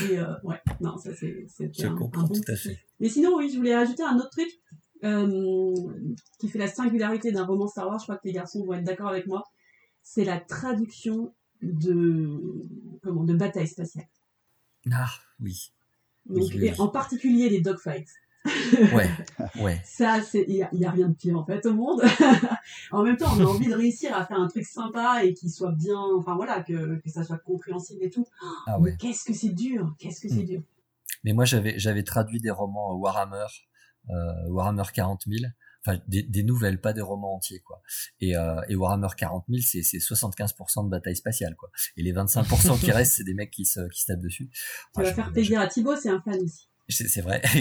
[0.09, 2.78] Et euh, ouais, non, ça, c'est un, un bon tout à fait.
[3.01, 4.49] Mais sinon, oui, je voulais rajouter un autre truc
[5.05, 5.74] euh,
[6.39, 7.99] qui fait la singularité d'un roman Star Wars.
[7.99, 9.43] Je crois que les garçons vont être d'accord avec moi.
[10.03, 11.32] C'est la traduction
[11.62, 12.62] de,
[13.02, 14.09] comment, de bataille spatiale.
[14.92, 15.09] Ah,
[15.40, 15.72] oui.
[16.30, 18.11] et en particulier les dogfights.
[18.94, 19.11] ouais,
[19.61, 19.80] ouais.
[19.84, 22.02] Ça, il n'y a, y a, rien de pire en fait au monde.
[22.92, 25.50] en même temps, on a envie de réussir à faire un truc sympa et qui
[25.50, 28.26] soit bien, enfin voilà, que, que ça soit compréhensible et tout.
[28.66, 28.96] Ah ouais.
[28.98, 30.46] Qu'est-ce que c'est dur, qu'est-ce que c'est mm.
[30.46, 30.62] dur.
[31.24, 33.46] Mais moi, j'avais j'avais traduit des romans Warhammer,
[34.11, 35.50] euh, Warhammer 40 000
[35.85, 37.83] enfin des, nouvelles, pas des romans entiers quoi.
[38.20, 41.70] Et, euh, et Warhammer 40 000, c'est 75% de bataille spatiale quoi.
[41.97, 44.51] Et les 25% qui restent, c'est des mecs qui se, qui se tapent dessus.
[44.95, 46.68] Tu vas faire plaisir à Thibaut, c'est un fan ici.
[46.91, 47.43] C'est vrai.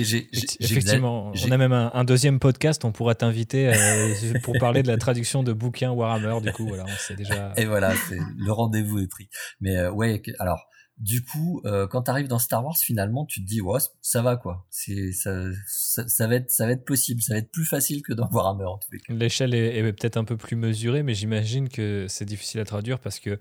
[0.59, 2.86] Effectivement, on a même un, deuxième podcast.
[2.86, 6.39] On pourra t'inviter euh, pour parler de la traduction de bouquins Warhammer.
[6.41, 7.51] Du coup, voilà, on sait déjà.
[7.57, 7.93] Et voilà,
[8.38, 9.30] le rendez-vous est pris.
[9.59, 10.65] Mais euh, ouais, alors
[10.99, 14.21] du coup, euh, quand tu arrives dans Star Wars, finalement, tu te dis, ouais, ça
[14.21, 14.65] va quoi.
[14.69, 15.31] C'est ça,
[15.67, 17.21] ça, va être, possible.
[17.21, 19.13] Ça va être plus facile que dans Warhammer en tous cas.
[19.13, 23.19] L'échelle est, peut-être un peu plus mesurée, mais j'imagine que c'est difficile à traduire parce
[23.19, 23.39] que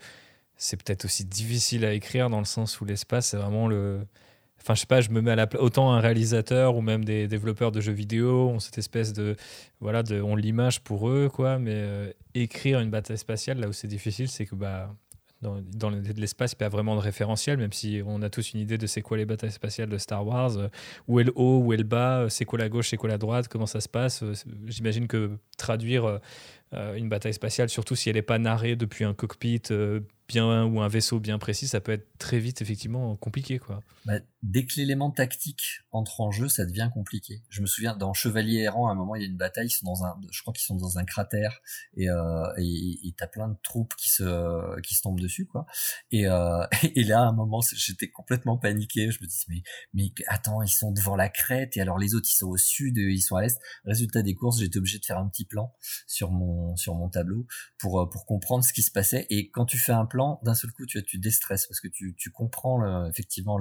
[0.57, 4.07] c'est peut-être aussi difficile à écrire dans le sens où l'espace, c'est vraiment le
[4.67, 5.49] Enfin, je sais pas, je me mets à la.
[5.61, 9.37] Autant un réalisateur ou même des développeurs de jeux vidéo ont cette espèce de.
[9.81, 11.61] Voilà, de, on l'image pour eux, quoi.
[11.61, 14.93] Mais euh, écrire une bataille spatiale, là où c'est difficile, c'est que bah,
[15.43, 18.61] dans, l'espace, il n'y a pas vraiment de référentiel, même si on a tous une
[18.61, 20.69] idée de c'est quoi les batailles spatiales de Star Wars, euh,
[21.09, 23.09] où est le haut, où est le bas, euh, c'est quoi la gauche, c'est quoi
[23.09, 24.25] la droite, comment ça se passe.
[24.67, 26.21] J'imagine que traduire
[26.73, 29.63] une bataille spatiale, surtout si elle n'est pas narrée depuis un cockpit
[30.29, 33.81] bien ou un vaisseau bien précis, ça peut être très vite effectivement compliqué quoi.
[34.05, 37.43] Bah, dès que l'élément tactique entre en jeu, ça devient compliqué.
[37.49, 39.71] Je me souviens dans Chevalier errant, à un moment il y a une bataille, ils
[39.71, 41.61] sont dans un, je crois qu'ils sont dans un cratère
[41.97, 45.67] et euh, et t'as plein de troupes qui se qui se tombent dessus quoi.
[46.11, 46.65] Et euh,
[46.95, 49.11] et là à un moment j'étais complètement paniqué.
[49.11, 49.63] Je me dis mais
[49.95, 52.97] mais attends ils sont devant la crête et alors les autres ils sont au sud,
[52.97, 53.61] ils sont à l'est.
[53.85, 55.75] Résultat des courses, j'étais obligé de faire un petit plan
[56.07, 57.47] sur mon sur mon tableau
[57.79, 59.27] pour euh, pour comprendre ce qui se passait.
[59.31, 62.31] Et quand tu fais un plan, d'un seul coup tu tu déstresses parce que tu
[62.31, 63.59] comprends effectivement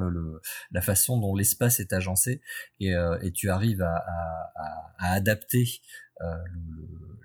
[0.72, 2.42] la façon dont l'espace est agencé
[2.80, 4.04] et, euh, tu arrives à,
[4.98, 5.82] adapter
[6.22, 6.36] euh,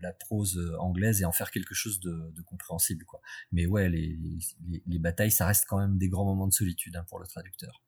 [0.02, 3.04] la prose anglaise et en faire quelque chose de, compréhensible.
[3.52, 4.18] Mais ouais, les,
[4.68, 7.26] les, les, batailles, ça reste quand même des grands moments de solitude hein, pour le
[7.26, 7.82] traducteur.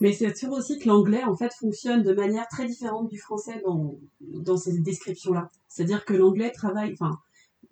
[0.00, 3.62] Mais c'est sûr aussi que l'anglais en fait fonctionne de manière très différente du français
[3.64, 5.50] dans, ces descriptions-là.
[5.68, 7.18] C'est-à-dire que l'anglais travaille, enfin,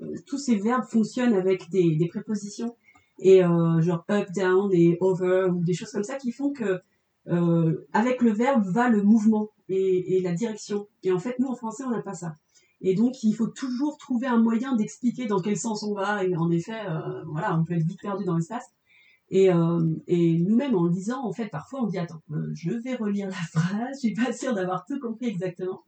[0.01, 2.77] euh, tous ces verbes fonctionnent avec des prépositions
[3.19, 6.81] et euh, genre up, down et over ou des choses comme ça qui font que
[7.29, 10.89] euh, avec le verbe va le mouvement et, la direction.
[11.03, 12.35] Et en fait, nous, en français, on n'a pas ça.
[12.81, 16.25] Et donc, il faut toujours trouver un moyen d'expliquer dans quel sens on va.
[16.25, 18.65] Et en effet, euh, voilà, on peut être vite perdu dans l'espace.
[19.31, 22.71] Et, euh, et nous-mêmes, en le disant, en fait, parfois, on dit, attends, euh, je
[22.71, 25.83] vais relire la phrase, je suis pas sûre d'avoir tout compris exactement.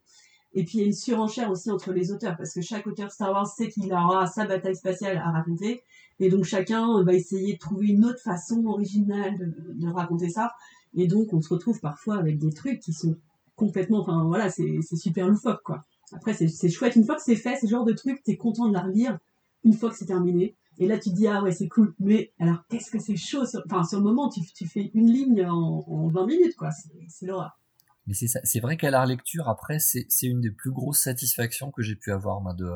[0.52, 3.10] Et puis, il y a une surenchère aussi entre les auteurs, parce que chaque auteur
[3.12, 5.82] Star Wars sait qu'il aura sa bataille spatiale à raconter.
[6.20, 10.52] Et donc, chacun va essayer de trouver une autre façon originale de, raconter ça.
[10.94, 13.16] Et donc, on se retrouve parfois avec des trucs qui sont
[13.56, 15.84] complètement, enfin voilà, c'est super loufoque, quoi.
[16.12, 16.96] Après, c'est chouette.
[16.96, 19.18] Une fois que c'est fait, ce genre de truc, t'es content de la relire
[19.64, 20.56] une fois que c'est terminé.
[20.78, 21.94] Et là, tu te dis, ah ouais, c'est cool.
[21.98, 25.46] Mais alors, qu'est-ce que c'est chaud Enfin, sur le moment, tu, tu fais une ligne
[25.46, 26.70] en, en 20 minutes, quoi.
[27.08, 27.59] C'est l'horreur.
[28.06, 28.40] Mais c'est ça.
[28.44, 32.12] C'est vrai qu'à la relecture, après, c'est une des plus grosses satisfactions que j'ai pu
[32.12, 32.70] avoir, moi, de,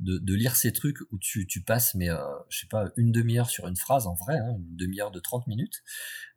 [0.00, 2.18] de, de, lire ces trucs où tu, tu passes, mais, euh,
[2.48, 5.46] je sais pas, une demi-heure sur une phrase, en vrai, hein, une demi-heure de 30
[5.46, 5.82] minutes.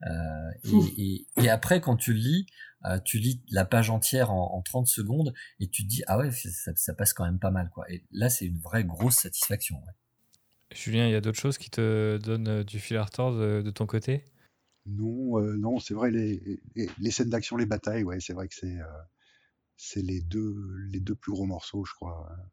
[0.04, 0.68] Euh, et,
[1.38, 2.46] et, et, après, quand tu lis,
[2.86, 6.18] euh, tu lis la page entière en, en, 30 secondes et tu te dis, ah
[6.18, 7.90] ouais, ça, ça, passe quand même pas mal, quoi.
[7.92, 9.78] Et là, c'est une vraie grosse satisfaction.
[9.78, 9.94] Ouais.
[10.76, 13.62] Julien, il y a d'autres choses qui te donnent euh, du fil à retordre de,
[13.62, 14.24] de ton côté?
[14.86, 18.48] Non, euh, non, c'est vrai, les, les, les scènes d'action, les batailles, ouais, c'est vrai
[18.48, 19.02] que c'est euh,
[19.78, 20.56] c'est les deux,
[20.90, 22.44] les deux plus gros morceaux, je crois, euh,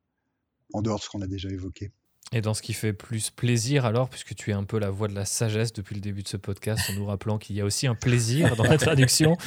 [0.72, 1.92] en dehors de ce qu'on a déjà évoqué.
[2.32, 5.06] Et dans ce qui fait plus plaisir alors, puisque tu es un peu la voix
[5.06, 7.64] de la sagesse depuis le début de ce podcast, en nous rappelant qu'il y a
[7.64, 9.36] aussi un plaisir dans la traduction.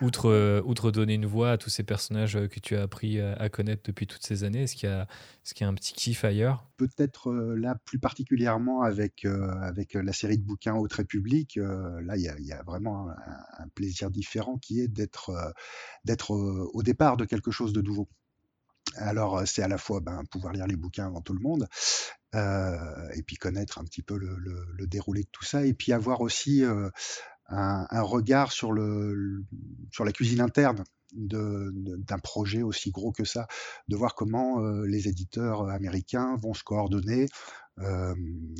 [0.00, 3.20] outre, euh, outre donner une voix à tous ces personnages euh, que tu as appris
[3.20, 5.74] à, connaître depuis toutes ces années, est-ce qu'il y, a, est qu'il y a un
[5.74, 6.66] petit kiff ailleurs?
[6.76, 12.00] Peut-être euh, là plus particulièrement avec, euh, avec la série de bouquins Haute République, euh,
[12.02, 13.08] là il y a, vraiment
[13.58, 15.32] un, plaisir différent qui est d'être
[16.04, 18.08] d'être au départ de quelque chose de nouveau.
[18.96, 21.68] Alors c'est à la fois ben, pouvoir lire les bouquins avant tout le monde,
[22.36, 26.20] euh, et puis connaître un petit peu le, déroulé de tout ça, et puis avoir
[26.20, 26.90] aussi euh,
[27.48, 29.44] un, regard sur, le,
[29.92, 33.46] sur la cuisine interne d'un projet aussi gros que ça,
[33.88, 37.26] de voir comment euh, les éditeurs américains vont se coordonner
[37.78, 38.14] euh,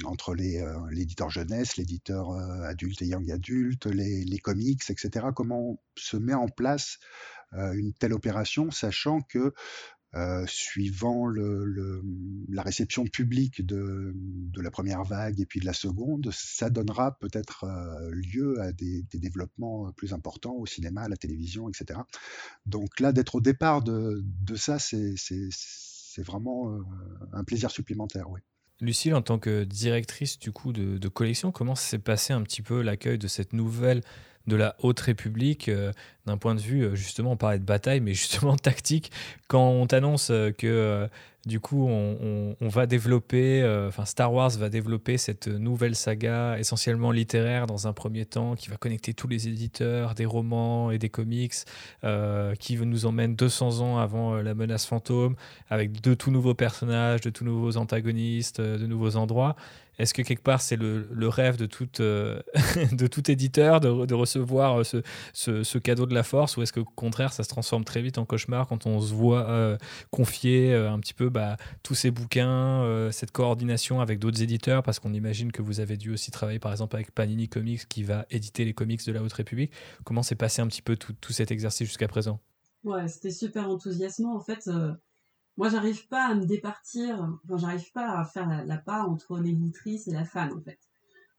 [0.05, 5.27] entre l'éditeur jeunesse, l'éditeur euh, adulte et young adulte, les, les, comics, etc.
[5.35, 6.99] Comment se met en place
[7.53, 9.55] une telle opération, sachant que
[10.17, 14.15] euh, suivant la réception publique de,
[14.57, 19.05] la première vague et puis de la seconde, ça donnera peut-être euh, lieu à des,
[19.13, 22.01] développements plus importants au cinéma, à la télévision, etc.
[22.65, 26.81] Donc là, d'être au départ de, de ça, c'est vraiment euh,
[27.35, 28.41] un plaisir supplémentaire, oui.
[28.81, 32.63] Lucille, en tant que directrice du coup de, de collection, comment s'est passé un petit
[32.63, 34.03] peu l'accueil de cette nouvelle
[34.47, 35.71] de la Haute République
[36.27, 39.11] d'un point de vue, justement, on parlait de bataille, mais justement tactique.
[39.49, 41.09] Quand on t'annonce que
[41.47, 47.13] du coup, on, va développer, euh, enfin Star Wars va développer cette nouvelle saga essentiellement
[47.13, 51.09] littéraire dans un premier temps, qui va connecter tous les éditeurs des romans et des
[51.09, 51.55] comics,
[52.03, 55.37] euh, qui nous emmène 200 ans avant euh, la menace fantôme,
[55.71, 59.55] avec de tout nouveaux personnages, de tout nouveaux antagonistes, de nouveaux endroits.
[59.99, 61.57] Est-ce que quelque part c'est le, rêve
[62.01, 62.41] euh,
[62.93, 66.85] de tout éditeur de, recevoir euh, ce, cadeau de la force ou est-ce que au
[66.85, 69.77] contraire ça se transforme très vite en cauchemar quand on se voit euh,
[70.11, 75.13] confier un petit peu bah, tous ces bouquins, cette coordination avec d'autres éditeurs parce qu'on
[75.15, 78.65] imagine que vous avez dû aussi travailler par exemple avec Panini Comics qui va éditer
[78.65, 79.73] les comics de la Haute République.
[80.05, 82.41] Comment s'est passé un petit peu tout cet exercice jusqu'à présent?
[82.85, 84.69] Ouais, c'était super enthousiasmant en fait
[85.57, 90.07] moi, j'arrive pas à me départir, enfin, j'arrive pas à faire la, part entre l'éditrice
[90.07, 90.79] et la fan, en fait.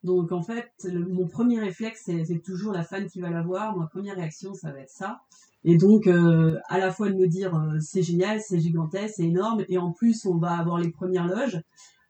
[0.03, 3.77] Donc, en fait, mon premier réflexe, c'est toujours la fan qui va la voir.
[3.77, 5.21] Ma première réaction, ça va être ça.
[5.63, 9.25] Et donc, euh, à la fois de me dire, euh, c'est génial, c'est gigantesque, c'est
[9.25, 11.61] énorme, et en plus, on va avoir les premières loges.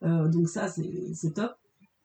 [0.04, 1.56] Euh, donc ça, c'est top.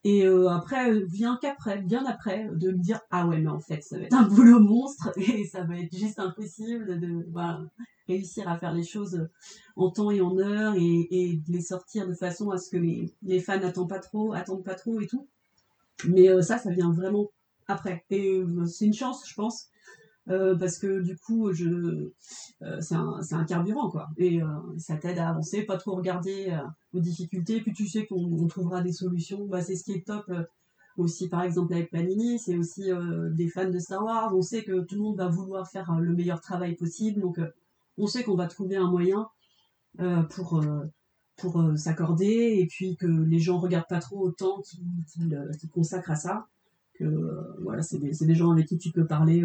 [0.05, 3.97] Et après, vient qu'après, bien après, de me dire, ah ouais, mais en fait, ça
[3.97, 7.25] va être un boulot monstre, et ça va être juste impossible de...
[8.07, 9.27] réussir à faire les choses
[9.75, 13.39] en temps et en heure et, de les sortir de façon à ce que les,
[13.39, 15.27] fans n'attendent pas trop, attendent pas trop et tout.
[16.07, 17.29] Mais euh, ça, ça vient vraiment
[17.67, 18.03] après.
[18.09, 19.69] Et euh, c'est une chance, je pense,
[20.29, 22.11] euh, parce que du coup, je,
[22.79, 24.09] c'est un, carburant, quoi.
[24.17, 24.41] Et
[24.77, 26.57] ça t'aide à avancer, pas trop regarder
[26.93, 29.45] aux difficultés, puis tu sais qu'on trouvera des solutions.
[29.45, 30.31] Bah, c'est ce qui est top
[30.95, 32.91] aussi par exemple avec Panini, c'est aussi
[33.31, 34.33] des fans de Star Wars.
[34.35, 37.39] On sait que tout le monde va vouloir faire le meilleur travail possible, donc
[37.97, 39.27] on sait qu'on va trouver un moyen
[39.99, 40.85] euh, pour, euh,
[41.37, 46.15] pour euh, s'accorder et puis que les gens regardent pas trop autant qu'ils consacrent à
[46.15, 46.47] ça.
[46.95, 49.43] Que voilà, c'est des, gens avec qui tu peux parler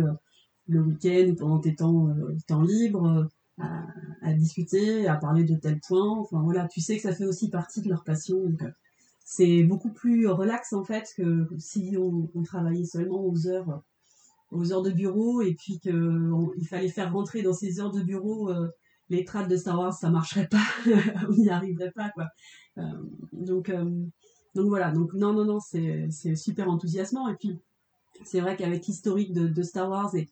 [0.68, 2.14] le week-end pendant tes temps,
[2.46, 3.28] temps libres.
[3.60, 6.16] À, discuter, à parler de tel point.
[6.18, 8.40] Enfin voilà, tu sais que ça fait aussi partie de leur passion.
[9.24, 13.82] c'est beaucoup plus relax en fait que si on travaillait seulement aux heures
[14.50, 18.50] aux heures de bureau et puis qu'il fallait faire rentrer dans ces heures de bureau
[18.50, 18.68] euh,
[19.10, 20.64] les trades de Star Wars, ça marcherait pas,
[21.28, 22.28] on n'y arriverait pas quoi.
[22.78, 22.82] Euh,
[23.32, 23.84] donc euh,
[24.54, 27.58] donc voilà, donc non non non, c'est super enthousiasmant et puis
[28.24, 30.28] c'est vrai qu'avec l'historique de, Star Wars et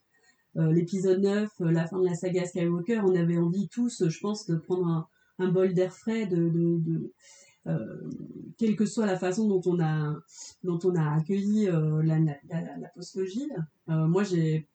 [0.57, 4.57] l'épisode 9, la fin de la saga Skywalker, on avait envie tous, je pense, de
[4.57, 5.09] prendre
[5.39, 7.12] un, bol d'air frais, de,
[8.59, 10.17] quelle que soit la façon dont on a,
[10.62, 13.55] dont on a accueilli euh, la, la, la post-logile.
[13.89, 14.67] Euh, moi, j'ai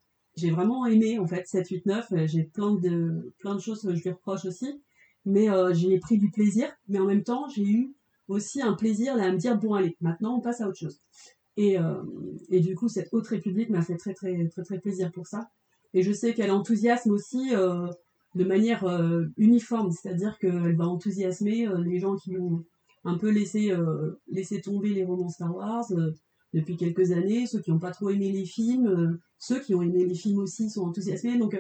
[0.52, 4.04] vraiment aimé en fait 7 8 9 j'ai plein de plein de choses que je
[4.04, 4.82] lui reproche aussi.
[5.26, 6.72] Mais j'ai pris du plaisir.
[6.88, 7.94] Mais en même temps j'ai eu
[8.28, 11.00] aussi un plaisir à me dire bon allez maintenant on passe à autre chose.
[11.58, 11.78] Et,
[12.50, 15.50] du coup cette haute république m'a fait très très très très plaisir pour ça.
[15.94, 18.84] Et je sais qu'elle enthousiasme aussi de manière
[19.38, 19.92] uniforme.
[19.92, 22.64] C'est-à-dire qu'elle va enthousiasmer les gens qui ont
[23.04, 26.12] un peu laissé, euh, laisser tomber les romans Star Wars euh,
[26.54, 27.48] depuis quelques années.
[27.48, 30.40] Ceux qui n'ont pas trop aimé les films, euh, ceux qui ont aimé les films
[30.40, 31.38] aussi sont enthousiasmés.
[31.38, 31.58] Donc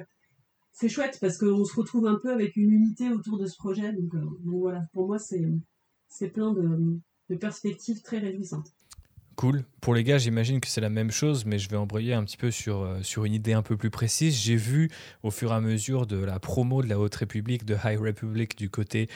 [0.71, 3.91] c'est chouette parce qu'on se retrouve un peu avec une unité autour de ce projet.
[3.93, 4.13] Donc,
[4.45, 6.97] voilà, pour moi, c'est plein de,
[7.29, 8.71] de perspectives très réjouissantes.
[9.35, 9.63] Cool.
[9.81, 12.37] Pour les gars, j'imagine que c'est la même chose, mais je vais embrayer un petit
[12.37, 14.35] peu sur, sur une idée un peu plus précise.
[14.35, 14.89] J'ai vu
[15.23, 18.57] au fur et à mesure de la promo de la Haute République, de High Republic
[18.57, 19.09] du côté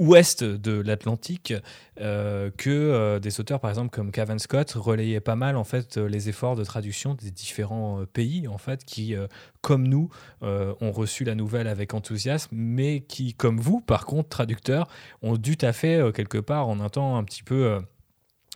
[0.00, 1.54] ouest de l'Atlantique
[2.00, 5.96] euh, que euh, des auteurs par exemple comme Cavan Scott relayaient pas mal en fait
[5.96, 9.14] euh, les efforts de traduction des différents pays en fait qui
[9.60, 10.10] comme nous
[10.42, 14.88] ont reçu la nouvelle avec enthousiasme mais qui comme vous par contre traducteurs
[15.22, 17.80] ont dû taffer quelque part en un temps un petit peu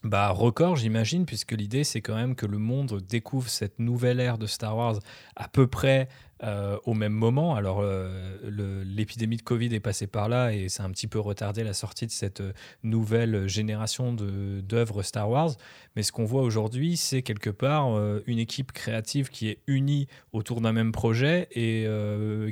[0.04, 4.38] bah, record, j'imagine, puisque l'idée, c'est quand même que le monde découvre cette nouvelle ère
[4.38, 5.00] de Star Wars
[5.34, 6.08] à peu près
[6.44, 7.56] euh, au même moment.
[7.56, 8.38] Alors, euh,
[8.84, 11.72] l'épidémie de Covid est passée par là et ça a un petit peu retardé la
[11.72, 12.52] sortie de cette euh,
[12.84, 15.50] nouvelle génération d'œuvres Star Wars.
[15.96, 17.88] Mais ce qu'on voit aujourd'hui, c'est quelque part
[18.26, 21.88] une équipe créative qui est unie autour d'un même projet et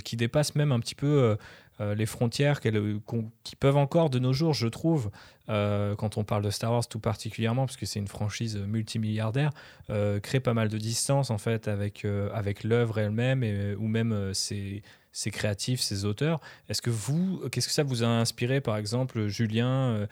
[0.05, 1.37] qui dépasse même un petit peu
[1.81, 5.11] euh, les frontières qui peuvent encore de nos jours, je trouve,
[5.49, 9.51] euh, quand on parle de Star Wars tout particulièrement, parce que c'est une franchise multimilliardaire,
[9.91, 13.45] euh, créer pas mal de distance en fait avec, avec l'œuvre elle-même
[13.79, 16.41] ou même ses, ces créatifs, ces auteurs.
[16.69, 20.07] Est-ce que vous, qu'est-ce que ça vous a inspiré, par exemple, Julien,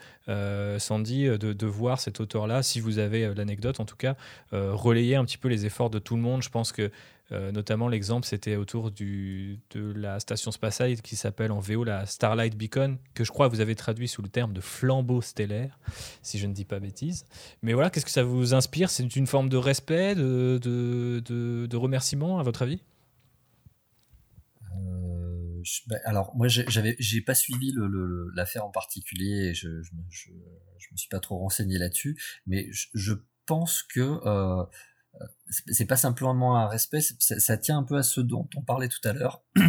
[0.77, 4.15] Sandy, de, de, voir cet auteur-là, si vous avez l'anecdote en tout cas,
[4.51, 6.43] relayer un petit peu les efforts de tout le monde?
[6.43, 6.91] Je pense que
[7.31, 12.55] euh, notamment, l'exemple, c'était autour de la station spatiale qui s'appelle en VO la Starlight
[12.55, 15.79] Beacon, que je crois que vous avez traduit sous le terme de flambeau stellaire,
[16.21, 17.25] si je ne dis pas bêtise.
[17.63, 18.89] Mais voilà, qu'est-ce que ça vous inspire?
[18.89, 22.81] C'est une forme de respect, de, de, de, remerciement, à votre avis?
[24.77, 27.73] Euh, ben, alors moi j'avais j'ai pas suivi
[28.35, 29.91] l'affaire en particulier je, je,
[30.91, 33.13] me suis pas trop renseigné là-dessus mais je,
[33.45, 34.63] pense que euh,
[35.49, 39.07] c'est pas simplement un respect, ça, tient un peu à ce dont on parlait tout
[39.07, 39.43] à l'heure.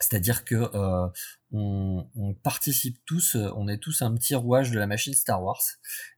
[0.00, 1.08] C'est-à-dire que euh,
[1.52, 5.62] on, participe tous, on est tous un petit rouage de la machine Star Wars,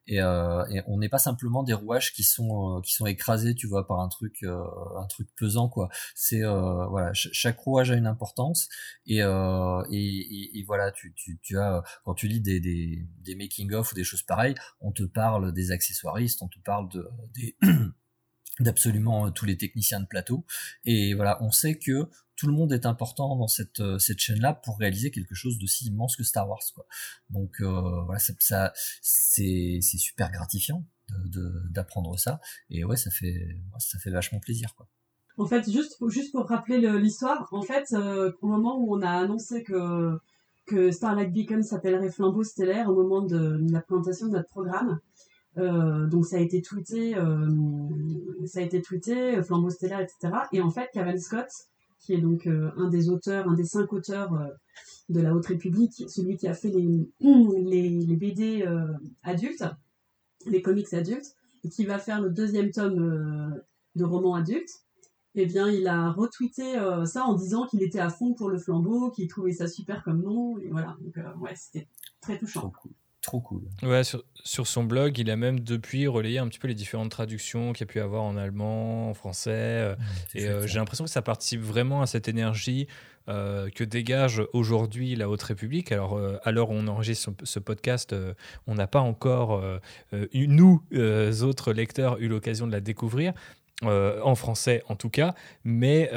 [0.06, 3.66] et, euh, on n'est pas simplement des rouages qui sont euh, qui sont écrasés, tu
[3.66, 5.88] vois, par un truc un truc pesant quoi.
[6.14, 8.68] C'est voilà, chaque rouage a une importance,
[9.04, 13.94] et et, voilà, tu, tu, as quand tu lis des, des, des making of ou
[13.94, 17.56] des choses pareilles, on te parle des accessoiristes, on te parle de des
[18.60, 20.44] d'absolument euh, tous les techniciens de plateau.
[20.84, 24.54] Et voilà, on sait que tout le monde est important dans cette, euh, cette chaîne-là
[24.54, 26.62] pour réaliser quelque chose d'aussi immense que Star Wars.
[26.74, 26.86] Quoi.
[27.30, 30.84] Donc euh, voilà, ça, ça c'est, super gratifiant
[31.70, 32.40] d'apprendre ça.
[32.68, 34.74] Et ouais, ça fait, ça fait vachement plaisir.
[34.74, 34.88] Quoi.
[35.38, 37.94] En fait, juste, juste pour rappeler l'histoire, en fait,
[38.42, 40.18] au moment où on a annoncé que,
[40.66, 44.98] que Starlight Beacon s'appellerait Flambeau Stellaire, au moment de la présentation de notre programme,
[45.58, 47.48] euh, donc ça a été tweeté, euh,
[48.46, 50.34] ça a été tweeté, Flambeau Stellaire, etc.
[50.52, 51.48] Et en fait, Kevin Scott,
[51.98, 54.50] qui est donc euh, un des auteurs, un des cinq auteurs
[55.08, 58.66] de la Haute République, celui qui a fait les, les, BD
[59.22, 59.64] adultes,
[60.46, 61.34] les comics adultes,
[61.64, 63.62] et qui va faire le deuxième tome
[63.94, 64.82] de romans adultes,
[65.38, 69.10] eh bien, il a retweeté ça en disant qu'il était à fond pour le flambeau,
[69.10, 70.96] qu'il trouvait ça super comme nom, et voilà.
[71.00, 71.88] Donc, ouais, c'était
[72.20, 72.72] très touchant
[73.26, 73.62] trop cool.
[73.82, 77.10] Ouais, sur, sur, son blog, il a même depuis relayé un petit peu les différentes
[77.10, 79.50] traductions qu'il y a pu avoir en allemand, en français.
[79.50, 79.96] Euh,
[80.34, 82.86] et euh, j'ai l'impression que ça participe vraiment à cette énergie
[83.28, 85.90] euh, que dégage aujourd'hui la Haute République.
[85.90, 88.14] Alors, à l'heure où on enregistre ce, podcast,
[88.68, 89.62] on n'a pas encore,
[90.32, 90.82] nous,
[91.42, 93.32] autres lecteurs, eu l'occasion de la découvrir.
[93.82, 96.10] en français en tout cas, mais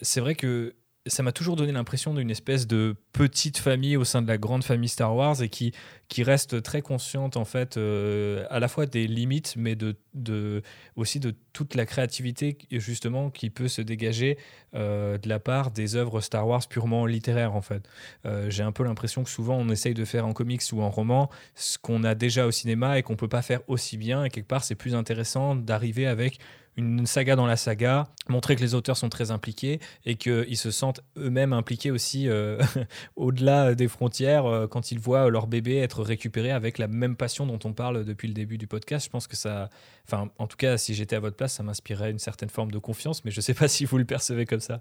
[0.00, 0.74] c'est vrai que
[1.06, 4.62] ça m'a toujours donné l'impression d'une espèce de petite famille au sein de la grande
[4.62, 5.72] famille Star Wars et qui,
[6.08, 10.62] qui reste très consciente en fait euh, à la fois des limites mais de, de,
[10.94, 14.38] aussi de toute la créativité justement qui peut se dégager
[14.74, 17.82] euh, de la part des œuvres Star Wars purement littéraires en fait.
[18.24, 20.90] Euh, j'ai un peu l'impression que souvent on essaye de faire en comics ou en
[20.90, 24.30] roman ce qu'on a déjà au cinéma et qu'on peut pas faire aussi bien et
[24.30, 26.38] quelque part c'est plus intéressant d'arriver avec
[26.76, 30.70] une saga dans la saga, montrer que les auteurs sont très impliqués et qu'ils se
[30.70, 32.58] sentent eux-mêmes impliqués aussi euh,
[33.16, 37.46] au-delà des frontières euh, quand ils voient leur bébé être récupéré avec la même passion
[37.46, 39.04] dont on parle depuis le début du podcast.
[39.04, 39.68] Je pense que ça,
[40.06, 42.78] enfin, en tout cas, si j'étais à votre place, ça m'inspirait une certaine forme de
[42.78, 44.80] confiance, mais je ne sais pas si vous le percevez comme ça.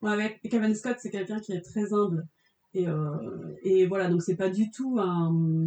[0.00, 2.26] Ouais, Kevin Scott, c'est quelqu'un qui est très humble.
[2.74, 4.98] Et, euh, et, voilà, donc c'est pas du tout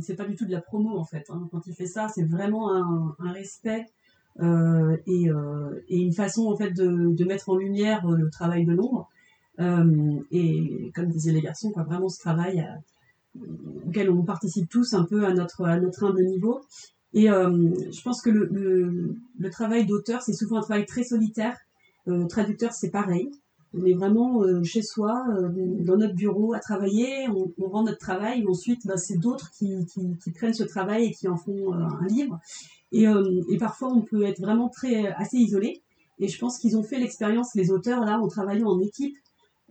[0.01, 1.29] c'est pas du tout de la promo en fait.
[1.29, 1.47] Hein.
[1.51, 3.85] Quand il fait ça, c'est vraiment un, respect
[4.39, 8.65] et, euh, et, une façon en fait de, de, mettre en lumière euh, le travail
[8.65, 9.09] de l'ombre.
[10.31, 12.67] et comme disaient les garçons, quoi, vraiment ce travail
[13.87, 16.61] auquel on participe tous un peu à notre, à notre humble niveau.
[17.13, 21.57] Et je pense que le, le, le travail d'auteur, c'est souvent un travail très solitaire.
[22.09, 23.31] Euh, traducteur, c'est pareil.
[23.73, 25.25] On est vraiment chez soi,
[25.79, 27.27] dans notre bureau, à travailler.
[27.29, 28.45] On, on rend notre travail.
[28.47, 32.05] Ensuite, bah, c'est d'autres qui, qui, qui, prennent ce travail et qui en font un
[32.07, 32.39] livre.
[32.95, 35.83] Et, euh, et, parfois, on peut être vraiment très assez isolé.
[36.19, 39.17] Et je pense qu'ils ont fait l'expérience, les auteurs, là, en travaillant en équipe,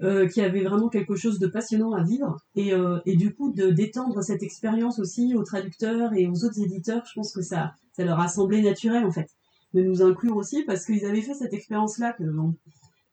[0.02, 2.36] euh, qui avait vraiment quelque chose de passionnant à vivre.
[2.54, 7.02] Et, euh, et du coup, d'étendre cette expérience aussi aux traducteurs et aux autres éditeurs,
[7.06, 9.30] je pense que ça, ça leur a semblé naturel, en fait,
[9.72, 12.14] de nous inclure aussi, parce qu'ils avaient fait cette expérience-là,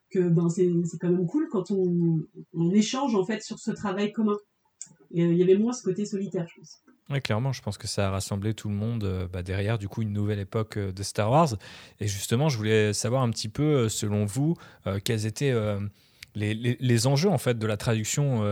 [0.10, 0.68] que, ben, c'est
[1.00, 2.20] quand même cool quand on,
[2.74, 4.36] échange, en fait, sur ce travail commun.
[5.12, 6.82] Il y avait moins ce côté solitaire, je pense.
[7.12, 9.90] Oui, clairement, je pense que ça a rassemblé tout le monde euh, bah, derrière, du
[9.90, 11.50] coup, une nouvelle époque euh, de Star Wars.
[12.00, 14.56] Et justement, je voulais savoir un petit peu, euh, selon vous,
[15.04, 15.54] quels étaient
[16.36, 18.44] les, enjeux en fait de la traduction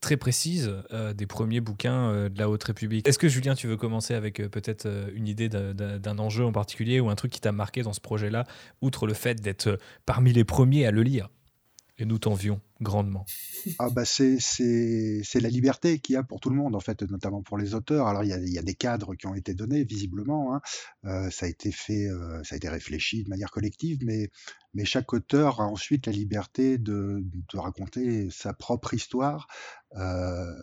[0.00, 0.72] très précise
[1.14, 3.06] des premiers bouquins de la Haute République.
[3.06, 7.10] Est-ce que Julien, tu veux commencer avec peut-être une idée d'un enjeu en particulier ou
[7.10, 8.46] un truc qui t'a marqué dans ce projet-là,
[8.80, 11.28] outre le fait d'être parmi les premiers à le lire?
[11.98, 13.26] Et nous t'envions grandement
[13.78, 14.38] Ah bah c'est
[15.34, 18.06] la liberté qu'il y a pour tout le monde en fait, notamment pour les auteurs.
[18.06, 20.60] Alors il y a, y a des cadres qui ont été donnés visiblement, hein.
[21.04, 24.30] euh, ça a été fait, euh, ça a été réfléchi de manière collective, mais
[24.74, 29.48] mais chaque auteur a ensuite la liberté de, de raconter sa propre histoire.
[29.96, 30.54] Euh,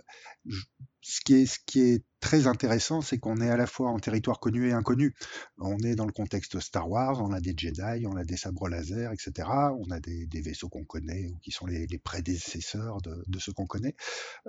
[1.01, 3.99] ce qui est, ce qui est très intéressant, c'est qu'on est à la fois en
[3.99, 5.13] territoire connu et inconnu.
[5.57, 8.67] On est dans le contexte Star Wars, on a des Jedi, on a des sabres
[8.67, 9.47] laser, etc.
[9.79, 13.51] On a des, des vaisseaux qu'on connaît ou qui sont les, les prédécesseurs de, ceux
[13.51, 13.95] qu'on connaît.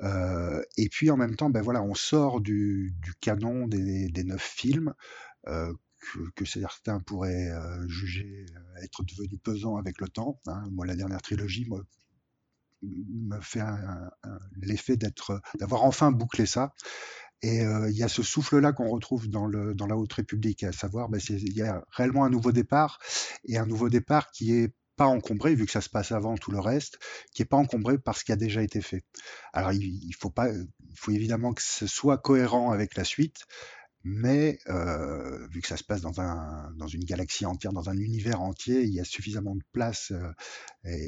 [0.04, 4.94] Euh, et puis en même temps, ben voilà, on sort du, canon des, neuf films.
[5.48, 5.72] Euh,
[6.36, 8.46] que, certains pourraient euh, juger
[8.84, 10.40] être devenus pesants avec le temps.
[10.46, 10.62] Hein.
[10.70, 11.82] Moi, la dernière trilogie, moi,
[12.82, 13.60] me fait
[14.62, 16.72] l'effet d'être, d'avoir enfin bouclé ça.
[17.42, 20.70] Et il y a ce souffle-là qu'on retrouve dans, le, dans la Haute République, à
[20.70, 23.00] savoir, ben, il y a réellement un nouveau départ,
[23.44, 26.50] et un nouveau départ qui est pas encombré, vu que ça se passe avant tout
[26.50, 26.98] le reste,
[27.32, 29.04] qui est pas encombré par ce qui a déjà été fait.
[29.52, 30.48] Alors il, faut pas,
[30.94, 33.46] faut évidemment que ce soit cohérent avec la suite,
[34.04, 37.96] mais euh, vu que ça se passe dans, un, dans une galaxie entière, dans un
[37.96, 40.32] univers entier, il y a suffisamment de place euh,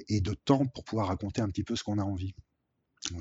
[0.08, 2.34] et, de temps pour pouvoir raconter un petit peu ce qu'on a envie.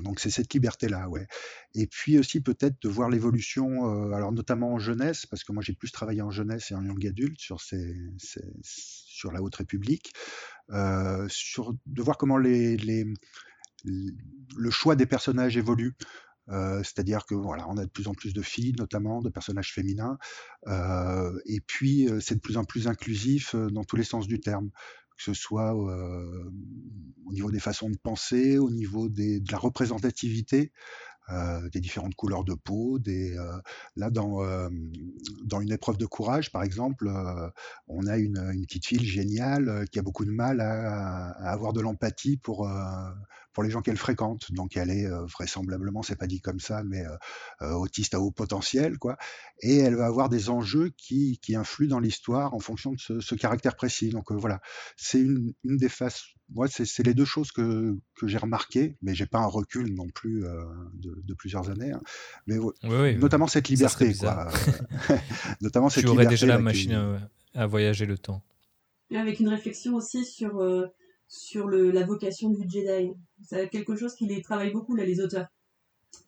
[0.02, 1.26] Donc c'est cette liberté-là, ouais.
[1.74, 5.62] Et puis aussi peut-être de voir l'évolution, euh, alors notamment en jeunesse, parce que moi
[5.62, 7.96] j'ai plus travaillé en jeunesse et en young adulte sur ces,
[8.62, 10.12] sur la Haute République,
[11.28, 13.14] sur de voir comment le
[14.70, 15.94] choix des personnages évolue.
[16.48, 19.72] Euh, c'est-à-dire que voilà, on a de plus en plus de filles, notamment de personnages
[19.72, 20.18] féminins,
[20.66, 24.40] euh, et puis euh, c'est de plus en plus inclusif dans tous les sens du
[24.40, 24.70] terme
[25.20, 26.50] que ce soit euh,
[27.26, 30.72] au niveau des façons de penser, au niveau de la représentativité
[31.32, 32.98] euh, des différentes couleurs de peau.
[33.08, 33.60] Euh,
[33.96, 34.40] là, dans,
[35.44, 37.10] dans une épreuve de courage, par exemple,
[37.88, 42.36] on a une, petite fille géniale qui a beaucoup de mal à avoir de l'empathie
[42.36, 42.68] pour
[43.52, 44.52] pour les gens qu'elle fréquente.
[44.52, 47.16] Donc elle est euh, vraisemblablement, c'est pas dit comme ça, mais euh,
[47.62, 49.16] euh, autiste à haut potentiel, quoi.
[49.60, 53.20] Et elle va avoir des enjeux qui, qui influent dans l'histoire en fonction de ce,
[53.20, 54.10] ce caractère précis.
[54.10, 54.60] Donc voilà,
[54.96, 56.24] c'est une, une, des faces.
[56.52, 60.08] Moi, c'est les deux choses que, que j'ai remarquées, mais j'ai pas un recul non
[60.08, 60.42] plus
[60.94, 61.92] de, de, plusieurs années.
[61.92, 62.00] Hein.
[62.48, 64.50] Mais oui, oui, notamment cette liberté, quoi.
[65.60, 66.92] notamment cette tu aurais déjà la machine
[67.54, 68.42] à, à, voyager le temps.
[69.14, 70.60] Avec une réflexion aussi sur
[71.30, 73.12] sur le, la vocation du Jedi.
[73.42, 75.46] C'est quelque chose qui les travaille beaucoup, là, les auteurs.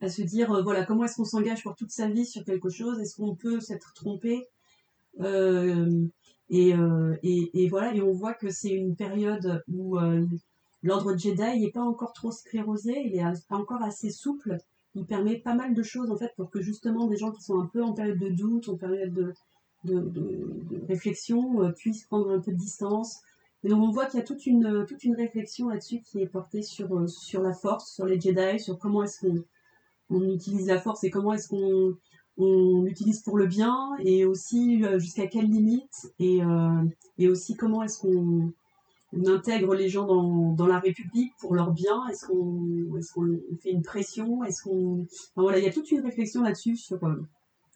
[0.01, 2.71] À se dire, euh, voilà, comment est-ce qu'on s'engage pour toute sa vie sur quelque
[2.71, 3.01] chose?
[3.01, 4.47] Est-ce qu'on peut s'être trompé?
[5.21, 6.07] Euh,
[6.51, 9.99] et, euh, et, et, voilà, et on voit que c'est une période où
[10.83, 14.57] l'ordre Jedi n'est pas encore trop sclérosé, il est pas encore assez souple.
[14.95, 17.59] Il permet pas mal de choses, en fait, pour que justement des gens qui sont
[17.59, 19.35] un peu en période de doute, en période de,
[19.85, 23.23] de, réflexion, puissent prendre un peu de distance,
[23.65, 26.27] et donc on voit qu'il y a toute une, toute une réflexion là-dessus qui est
[26.27, 29.45] portée sur, euh, sur la force, sur les Jedi, sur comment est-ce qu'on
[30.11, 31.97] on utilise la force et comment est-ce qu'on
[32.39, 36.83] on l'utilise pour le bien et aussi euh, jusqu'à quelle limite et, euh,
[37.19, 38.53] et aussi comment est-ce qu'on
[39.15, 40.07] on intègre les gens
[40.55, 44.43] dans, la République pour leur bien Est-ce qu'on est fait une pression?
[44.43, 45.07] Est-ce qu'on
[45.37, 46.99] voilà, il y a toute une réflexion là-dessus sur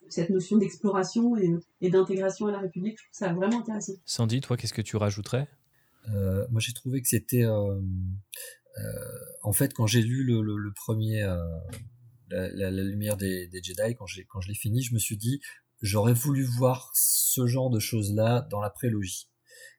[0.08, 1.34] cette notion d'exploration
[1.80, 2.96] et d'intégration à la République.
[2.98, 3.92] Je trouve ça vraiment intéressant.
[4.06, 5.46] Sandy, toi, qu'est-ce que tu rajouterais?
[6.14, 7.80] Euh, moi, j'ai trouvé que c'était, euh,
[8.78, 11.22] euh, en fait, quand j'ai lu le, premier,
[12.28, 15.40] la, lumière des, Jedi, quand quand je l'ai fini, je me suis dit,
[15.82, 19.28] j'aurais voulu voir ce genre de choses là dans la prélogie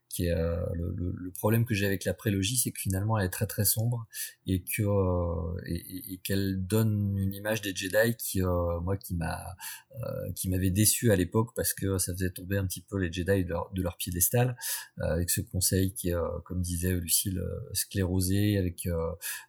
[0.09, 3.25] qui est euh, le, le, problème que j'ai avec la prélogie, c'est que finalement elle
[3.25, 4.07] est très très sombre
[4.47, 9.15] et que euh, et, et qu'elle donne une image des Jedi qui euh, moi qui
[9.15, 9.55] m'a
[10.03, 13.11] euh, qui m'avait déçu à l'époque parce que ça faisait tomber un petit peu les
[13.11, 14.57] Jedi de leur, de leur piédestal
[14.99, 17.43] euh, avec ce conseil qui est comme disait Lucille
[17.73, 18.87] sclérosé avec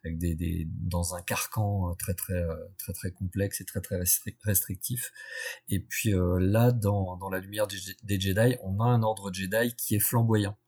[0.03, 2.43] avec des, des dans un carcan très très
[2.77, 3.99] très très complexe et très très
[4.43, 5.11] restrictif.
[5.69, 9.95] Et puis là dans dans la lumière des Jedi on a un ordre Jedi qui
[9.95, 10.58] est flamboyant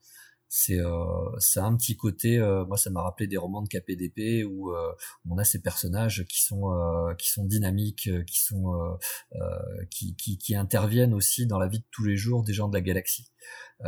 [0.54, 4.44] c'est euh, ça un petit côté euh, moi ça m'a rappelé des romans de KPDP
[4.44, 4.92] où euh,
[5.26, 8.98] on a ces personnages qui sont euh, qui sont dynamiques qui sont
[9.32, 9.46] euh,
[9.90, 12.74] qui, qui, qui interviennent aussi dans la vie de tous les jours des gens de
[12.74, 13.32] la galaxie.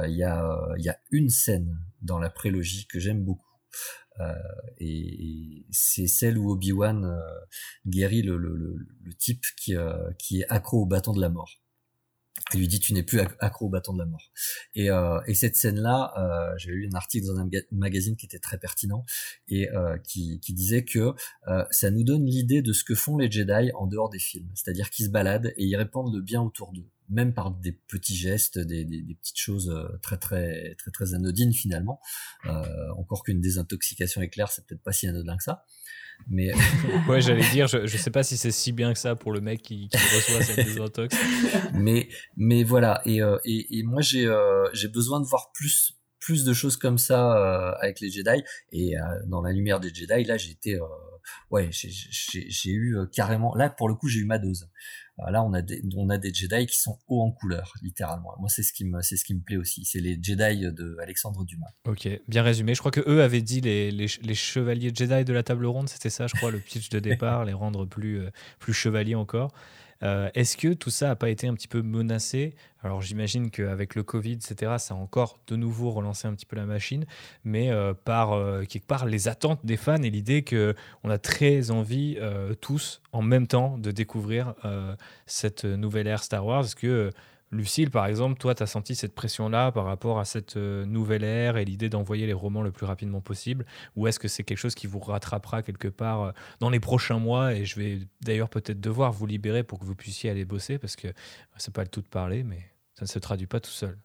[0.06, 3.44] Il y a il y a une scène dans la prélogie que j'aime beaucoup
[4.78, 7.14] et, et c'est celle où Obi-Wan
[7.86, 9.74] guérit le, le, le, le, type qui,
[10.18, 11.63] qui est accro au bâton de la mort
[12.52, 14.30] il lui dit tu n'es plus accro au bâton de la mort.
[14.74, 18.38] Et, euh, et cette scène-là, euh, j'avais lu un article dans un magazine qui était
[18.38, 19.04] très pertinent
[19.48, 21.14] et euh, qui, qui, disait que
[21.48, 24.50] euh, ça nous donne l'idée de ce que font les Jedi en dehors des films,
[24.54, 26.88] c'est-à-dire qu'ils se baladent et ils répandent le bien autour d'eux.
[27.08, 29.72] même par des petits gestes, des, des, des petites choses
[30.02, 32.00] très très très très anodines finalement.
[32.96, 35.64] encore qu'une désintoxication éclair, c'est peut-être pas si anodin que ça.
[36.28, 36.52] Mais
[37.08, 39.40] ouais, j'allais dire, je, je sais pas si c'est si bien que ça pour le
[39.40, 41.14] mec qui, qui reçoit cette désintox.
[41.74, 44.26] mais mais voilà, et et, et moi j'ai
[44.72, 45.94] j'ai besoin de voir plus
[46.24, 48.42] plus de choses comme ça euh, avec les Jedi.
[48.72, 50.86] Et euh, dans la lumière des Jedi, là, j'étais, euh,
[51.50, 54.68] ouais, j'ai eu carrément, là, pour le coup, j'ai eu ma dose.
[55.18, 58.34] là, on a des, on a des Jedi qui sont hauts en couleur, littéralement.
[58.38, 59.84] Moi, c'est ce qui me, c'est ce qui me plaît aussi.
[59.84, 61.72] C'est les Jedi de Alexandre Dumas.
[61.86, 62.74] Ok, bien résumé.
[62.74, 65.88] Je crois que eux avaient dit les, les, les chevaliers Jedi de la table ronde.
[65.88, 68.22] C'était ça, je crois, le pitch de départ, les rendre plus,
[68.58, 69.52] plus chevaliers encore.
[70.04, 72.54] Euh, est-ce que tout ça n'a pas été un petit peu menacé?
[72.82, 76.56] Alors j'imagine qu'avec le Covid, etc., ça a encore de nouveau relancé un petit peu
[76.56, 77.06] la machine,
[77.44, 81.70] mais euh, par euh, quelque part les attentes des fans et l'idée qu'on a très
[81.70, 82.18] envie
[82.60, 84.54] tous en même temps de découvrir
[85.26, 86.66] cette nouvelle ère Star Wars.
[86.76, 87.10] Que
[87.54, 91.22] Lucille, par exemple, toi, tu as senti cette pression-là par rapport à cette euh, nouvelle
[91.22, 93.64] ère et l'idée d'envoyer les romans le plus rapidement possible?
[93.96, 97.18] Ou est-ce que c'est quelque chose qui vous rattrapera quelque part euh, dans les prochains
[97.18, 97.54] mois?
[97.54, 100.96] Et je vais d'ailleurs peut-être devoir vous libérer pour que vous puissiez aller bosser parce
[100.96, 101.08] que
[101.56, 102.58] c'est pas le tout de parler, mais
[102.94, 103.96] ça ne se traduit pas tout seul.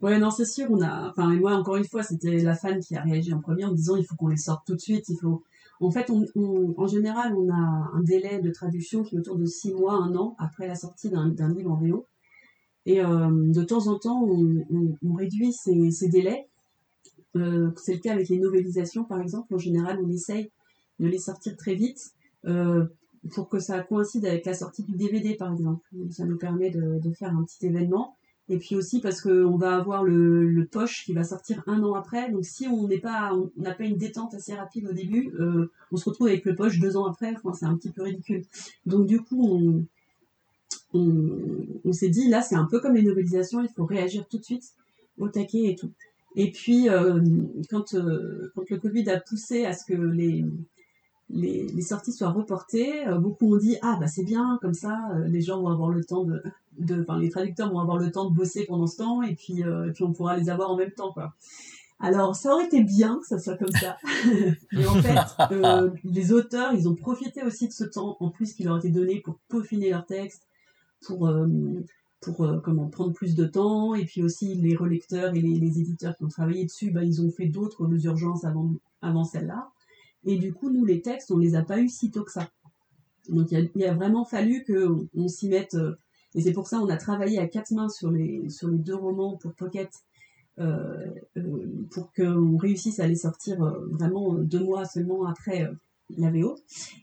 [0.00, 0.68] Ouais, non, c'est sûr.
[0.70, 3.64] On a, enfin, moi, encore une fois, c'était la fan qui a réagi en premier
[3.64, 5.08] en disant il faut qu'on les sorte tout de suite.
[5.08, 5.42] Il faut.
[5.80, 9.74] En fait, en général, on a un délai de traduction qui est autour de six
[9.74, 12.06] mois, un an après la sortie d'un livre en VO.
[12.86, 16.46] Et euh, de temps en temps, on, réduit ces, délais.
[17.34, 19.52] Euh, c'est le cas avec les novélisations, par exemple.
[19.52, 20.50] En général, on essaye
[21.00, 22.12] de les sortir très vite
[22.46, 22.86] euh,
[23.34, 25.84] pour que ça coïncide avec la sortie du DVD, par exemple.
[26.10, 28.16] ça nous permet de, faire un petit événement.
[28.48, 32.30] Et puis aussi parce qu'on va avoir le, poche qui va sortir un an après.
[32.30, 35.32] Donc si on n'a pas une détente assez rapide au début,
[35.90, 37.34] on se retrouve avec le poche deux ans après.
[37.34, 38.44] Enfin, c'est un petit peu ridicule.
[38.86, 39.84] Donc du coup, on,
[41.84, 44.44] on, s'est dit là c'est un peu comme les novélisations, il faut réagir tout de
[44.44, 44.74] suite
[45.18, 45.92] au taquet et tout.
[46.34, 47.20] Et puis euh,
[47.70, 50.44] quand, euh, quand le Covid a poussé à ce que les,
[51.30, 55.40] les, sorties soient reportées, euh, beaucoup ont dit ah bah c'est bien comme ça, les
[55.40, 56.42] gens vont avoir le temps de,
[56.78, 59.62] de enfin les traducteurs vont avoir le temps de bosser pendant ce temps et puis,
[59.94, 61.32] puis on pourra les avoir en même temps quoi.
[61.98, 63.96] Alors, ça aurait été bien que ça soit comme ça.
[64.72, 65.18] Mais en fait,
[66.04, 68.90] les auteurs, ils ont profité aussi de ce temps, en plus, qui leur a été
[68.90, 70.45] donné pour peaufiner leur texte,
[71.06, 71.46] pour, euh,
[72.20, 73.94] pour euh, comment prendre plus de temps.
[73.94, 77.30] Et puis aussi, les relecteurs et les, éditeurs qui ont travaillé dessus, bah, ils ont
[77.30, 78.70] fait d'autres urgences avant,
[79.02, 79.70] avant celle-là.
[80.24, 82.48] Et du coup, nous, les textes, on les a pas eu si tôt que ça.
[83.28, 85.74] Donc, il a, vraiment fallu qu'on on, s'y mette.
[85.74, 85.94] Euh,
[86.34, 88.94] et c'est pour ça on a travaillé à quatre mains sur les, sur les deux
[88.94, 89.88] romans pour Pocket,
[90.58, 91.06] euh,
[91.90, 93.58] pour qu'on réussisse à les sortir
[93.90, 95.70] vraiment deux mois seulement après
[96.18, 96.56] la VO.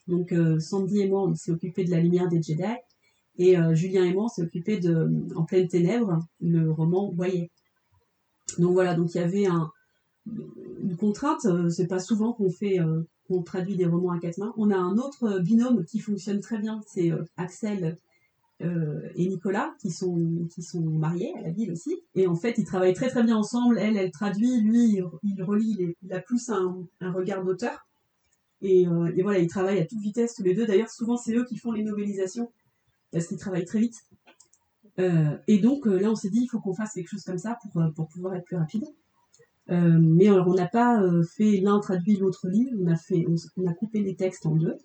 [0.07, 2.63] Donc, Sandy et moi, on s'est occupé de la lumière des Jedi.
[3.38, 7.49] Et euh, Julien s'est occupé de En pleine ténèbres, le roman Voyez.
[8.60, 9.72] Donc voilà, donc il y avait un,
[10.27, 11.45] une contrainte.
[11.45, 14.53] Euh, c'est pas souvent qu'on fait, euh, qu'on traduit des romans à quatre mains.
[14.57, 17.97] On a un autre binôme qui fonctionne très bien, c'est Axel
[19.15, 21.99] et Nicolas qui sont qui sont mariés à la ville aussi.
[22.15, 23.77] Et en fait, ils travaillent très très bien ensemble.
[23.77, 27.85] Elle, elle traduit, lui, il, relit, il, a plus un, un regard d'auteur.
[28.61, 30.65] Et, et, voilà, ils travaillent à toute vitesse tous les deux.
[30.65, 32.49] D'ailleurs, souvent, c'est eux qui font les novélisations
[33.14, 33.95] parce qu'ils travaillent très vite.
[34.99, 37.38] Euh, et donc euh, là, on s'est dit, il faut qu'on fasse quelque chose comme
[37.38, 38.84] ça pour, euh, pour pouvoir être plus rapide.
[39.68, 41.02] mais on n'a pas
[41.35, 43.26] fait l'un traduit, l'autre lit, on a, fait,
[43.57, 44.76] on, a coupé les textes en deux.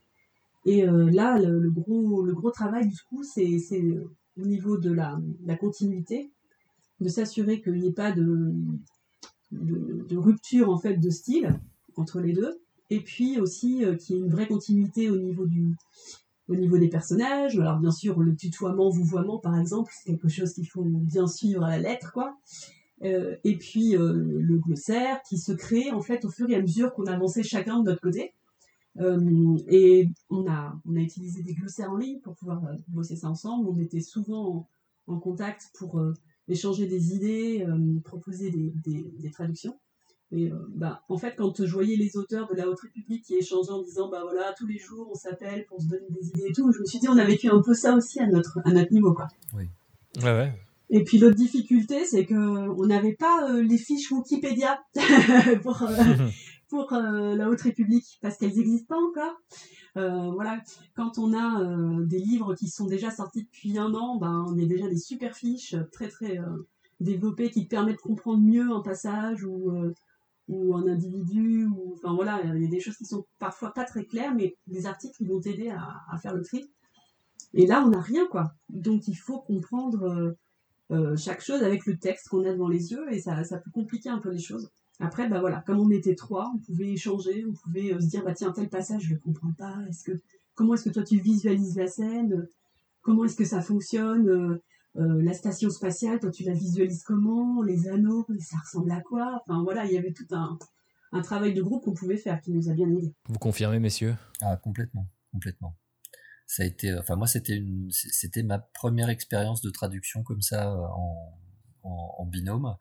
[0.65, 3.59] Et là, le, gros, le gros travail du coup, c'est
[4.37, 6.31] au niveau de la, la continuité,
[7.01, 8.53] de s'assurer qu'il n'y ait pas de,
[9.51, 11.59] de, de, rupture en fait de style
[11.97, 12.61] entre les deux,
[12.91, 15.75] et puis aussi qu'il y ait une vraie continuité au niveau du,
[16.49, 17.59] au niveau des personnages.
[17.59, 21.63] Alors bien sûr, le tutoiement, vouvoiement, par exemple, c'est quelque chose qu'il faut bien suivre
[21.63, 22.37] à la lettre, quoi.
[23.05, 26.61] Euh, et puis euh, le glossaire qui se crée en fait au fur et à
[26.61, 28.35] mesure qu'on avançait chacun de notre côté.
[28.99, 33.29] Euh, et on a, on a utilisé des glossaires en ligne pour pouvoir bosser ça
[33.29, 33.69] ensemble.
[33.69, 34.69] On était souvent
[35.07, 36.03] en, contact pour
[36.49, 37.67] échanger des idées,
[38.05, 39.79] proposer des, des traductions.
[40.31, 43.37] Et euh, bah, en fait, quand je voyais les auteurs de la Haute République qui
[43.37, 46.49] échangeaient en disant, bah voilà, tous les jours on s'appelle pour se donner des idées
[46.49, 48.59] et tout, je me suis dit, on a vécu un peu ça aussi à notre,
[48.65, 49.29] à notre niveau, quoi.
[49.55, 49.65] Oui.
[50.23, 50.53] Ouais, ouais.
[50.91, 54.83] Et puis l'autre difficulté, c'est que on n'avait pas euh, les fiches Wikipédia
[55.63, 56.29] pour euh,
[56.69, 60.35] pour la Haute République parce qu'elles n'existent pas encore.
[60.35, 60.63] voilà,
[60.95, 61.65] quand on a
[62.05, 65.35] des livres qui sont déjà sortis depuis un an, ben on a déjà des super
[65.35, 66.39] fiches très très
[67.01, 69.73] développées qui permettent de comprendre mieux un passage ou
[70.49, 73.85] ou un individu, ou enfin voilà, il y a des choses qui sont parfois pas
[73.85, 76.71] très claires, mais les articles vont t'aider à, faire le tri.
[77.55, 78.53] Et là, on n'a rien, quoi.
[78.69, 80.35] Donc, il faut comprendre
[81.17, 84.19] chaque chose avec le texte qu'on a devant les yeux, et ça, peut compliquer un
[84.19, 84.71] peu les choses.
[85.01, 88.35] Après, bah voilà, comme on était trois, on pouvait échanger, on pouvait se dire, bah
[88.35, 89.77] tiens, tel passage, je ne comprends pas.
[89.89, 90.13] Est-ce que,
[90.55, 92.49] comment est-ce que toi tu visualises la scène
[93.03, 94.61] Comment est-ce que ça fonctionne
[94.99, 97.63] euh, la station spatiale, toi tu la visualises comment?
[97.63, 99.43] Les anneaux, ça ressemble à quoi?
[99.47, 100.59] Enfin voilà, il y avait tout un,
[101.23, 103.15] travail de groupe qu'on pouvait faire qui nous a bien aidé.
[103.29, 104.17] Vous confirmez, messieurs?
[104.41, 105.77] Ah complètement, complètement.
[106.47, 110.73] Ça a été, enfin moi c'était une, c'était ma première expérience de traduction comme ça
[110.73, 111.39] euh, en,
[111.83, 112.75] en, binôme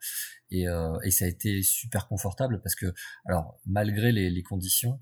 [0.50, 2.92] et, euh, et, ça a été super confortable parce que
[3.26, 4.98] alors malgré les, les conditions,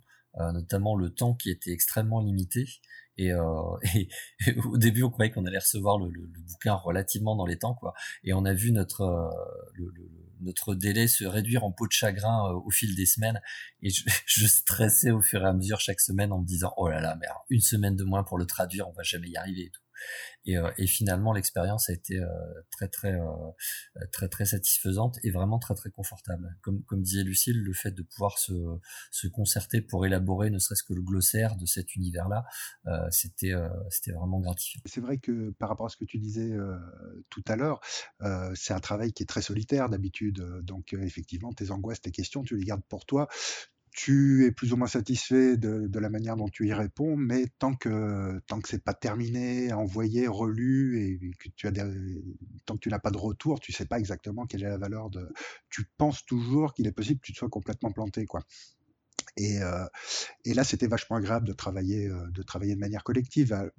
[0.52, 2.66] notamment le temps qui était extrêmement limité,
[3.20, 4.09] euh, et,
[4.64, 7.94] au début, on croyait qu'on allait recevoir le, bouquin relativement dans les temps, quoi.
[8.24, 9.93] Et on a vu notre euh,
[10.40, 13.40] notre délai se réduire en peau de chagrin euh, au fil des semaines.
[13.82, 16.88] Et je, je, stressais au fur et à mesure chaque semaine en me disant oh
[16.88, 19.62] là là, mais une semaine de moins pour le traduire, on va jamais y arriver.
[19.62, 19.85] Et tout.
[20.44, 22.27] Et, euh, et finalement, l'expérience a été euh,
[22.70, 26.56] très très euh, très très satisfaisante et vraiment très très confortable.
[26.62, 28.52] Comme comme disait Lucille, le fait de pouvoir se
[29.10, 32.44] se concerter pour élaborer ne serait-ce que le glossaire de cet univers-là,
[33.10, 33.55] c'était
[33.90, 34.81] c'était vraiment gratifiant.
[34.85, 36.52] C'est vrai que par rapport à ce que tu disais
[37.31, 37.81] tout à l'heure,
[38.55, 40.43] c'est un travail qui est très solitaire d'habitude.
[40.62, 43.28] Donc effectivement, tes angoisses, tes questions, tu les gardes pour toi
[43.97, 47.74] tu es plus ou moins satisfait de, la manière dont tu y réponds, mais tant
[47.74, 51.73] que tant que c'est pas terminé, envoyé, relu et que tu as
[52.66, 55.09] tant que tu n'as pas de retour, tu sais pas exactement quelle est la valeur
[55.09, 55.27] de.
[55.70, 58.43] Tu penses toujours qu'il est possible que tu te sois complètement planté, quoi.
[59.39, 59.86] Et, euh,
[60.44, 63.70] et là, c'était vachement agréable de travailler, euh, de travailler de manière collective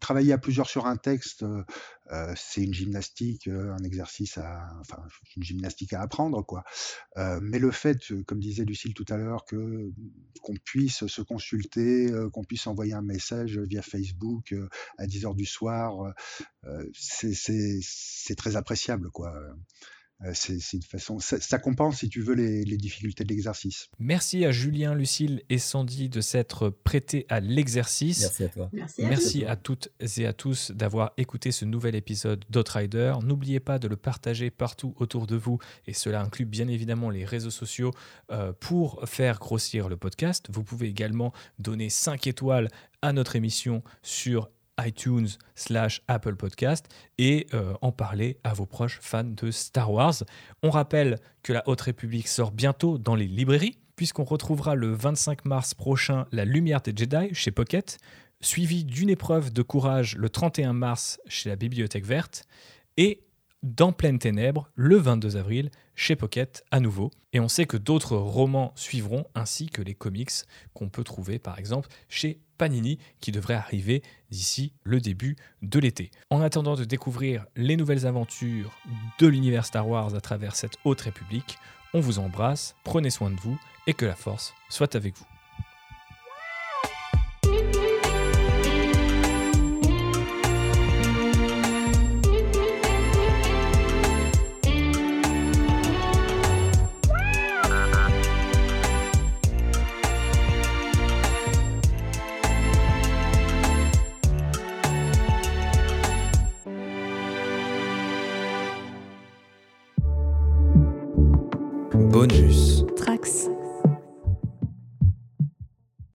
[0.00, 1.64] travailler à plusieurs sur un texte, euh,
[2.12, 5.02] euh, c'est une gymnastique, euh, un exercice à, enfin,
[5.36, 6.64] une gymnastique à apprendre, quoi.
[7.40, 9.90] mais le fait, comme disait Lucille tout à l'heure, que
[10.42, 14.54] qu'on puisse se consulter, qu'on puisse envoyer un message via Facebook
[14.98, 16.14] à 10 heures du soir,
[16.92, 19.32] c'est très appréciable, quoi.
[20.24, 23.88] Euh, c'est une façon, ça, compense, si tu veux, les, difficultés de l'exercice.
[23.98, 28.20] Merci à Julien, Lucille et Sandy de s'être prêtés à l'exercice.
[28.20, 28.70] Merci à toi.
[28.98, 33.14] Merci, à, toutes et à tous d'avoir écouté ce nouvel épisode d'Outrider.
[33.22, 37.24] N'oubliez pas de le partager partout autour de vous, et cela inclut bien évidemment les
[37.24, 37.92] réseaux sociaux
[38.32, 40.46] euh, pour faire grossir le podcast.
[40.50, 42.68] Vous pouvez également donner 5 étoiles
[43.02, 46.86] à notre émission sur iTunes slash Apple Podcast
[47.18, 50.14] et euh, en parler à vos proches fans de Star Wars.
[50.62, 55.44] On rappelle que la Haute République sort bientôt dans les librairies, puisqu'on retrouvera le 25
[55.44, 57.98] mars prochain La Lumière des Jedi chez Pocket,
[58.40, 62.44] suivi d'une épreuve de courage le 31 mars chez la Bibliothèque Verte,
[62.96, 63.27] et
[63.62, 67.10] dans Pleine Ténèbres le 22 avril chez Pocket à nouveau.
[67.32, 70.30] Et on sait que d'autres romans suivront, ainsi que les comics
[70.74, 76.10] qu'on peut trouver par exemple chez Panini, qui devrait arriver d'ici le début de l'été.
[76.30, 78.76] En attendant de découvrir les nouvelles aventures
[79.18, 81.56] de l'univers Star Wars à travers cette haute république,
[81.94, 85.37] on vous embrasse, prenez soin de vous et que la force soit avec vous.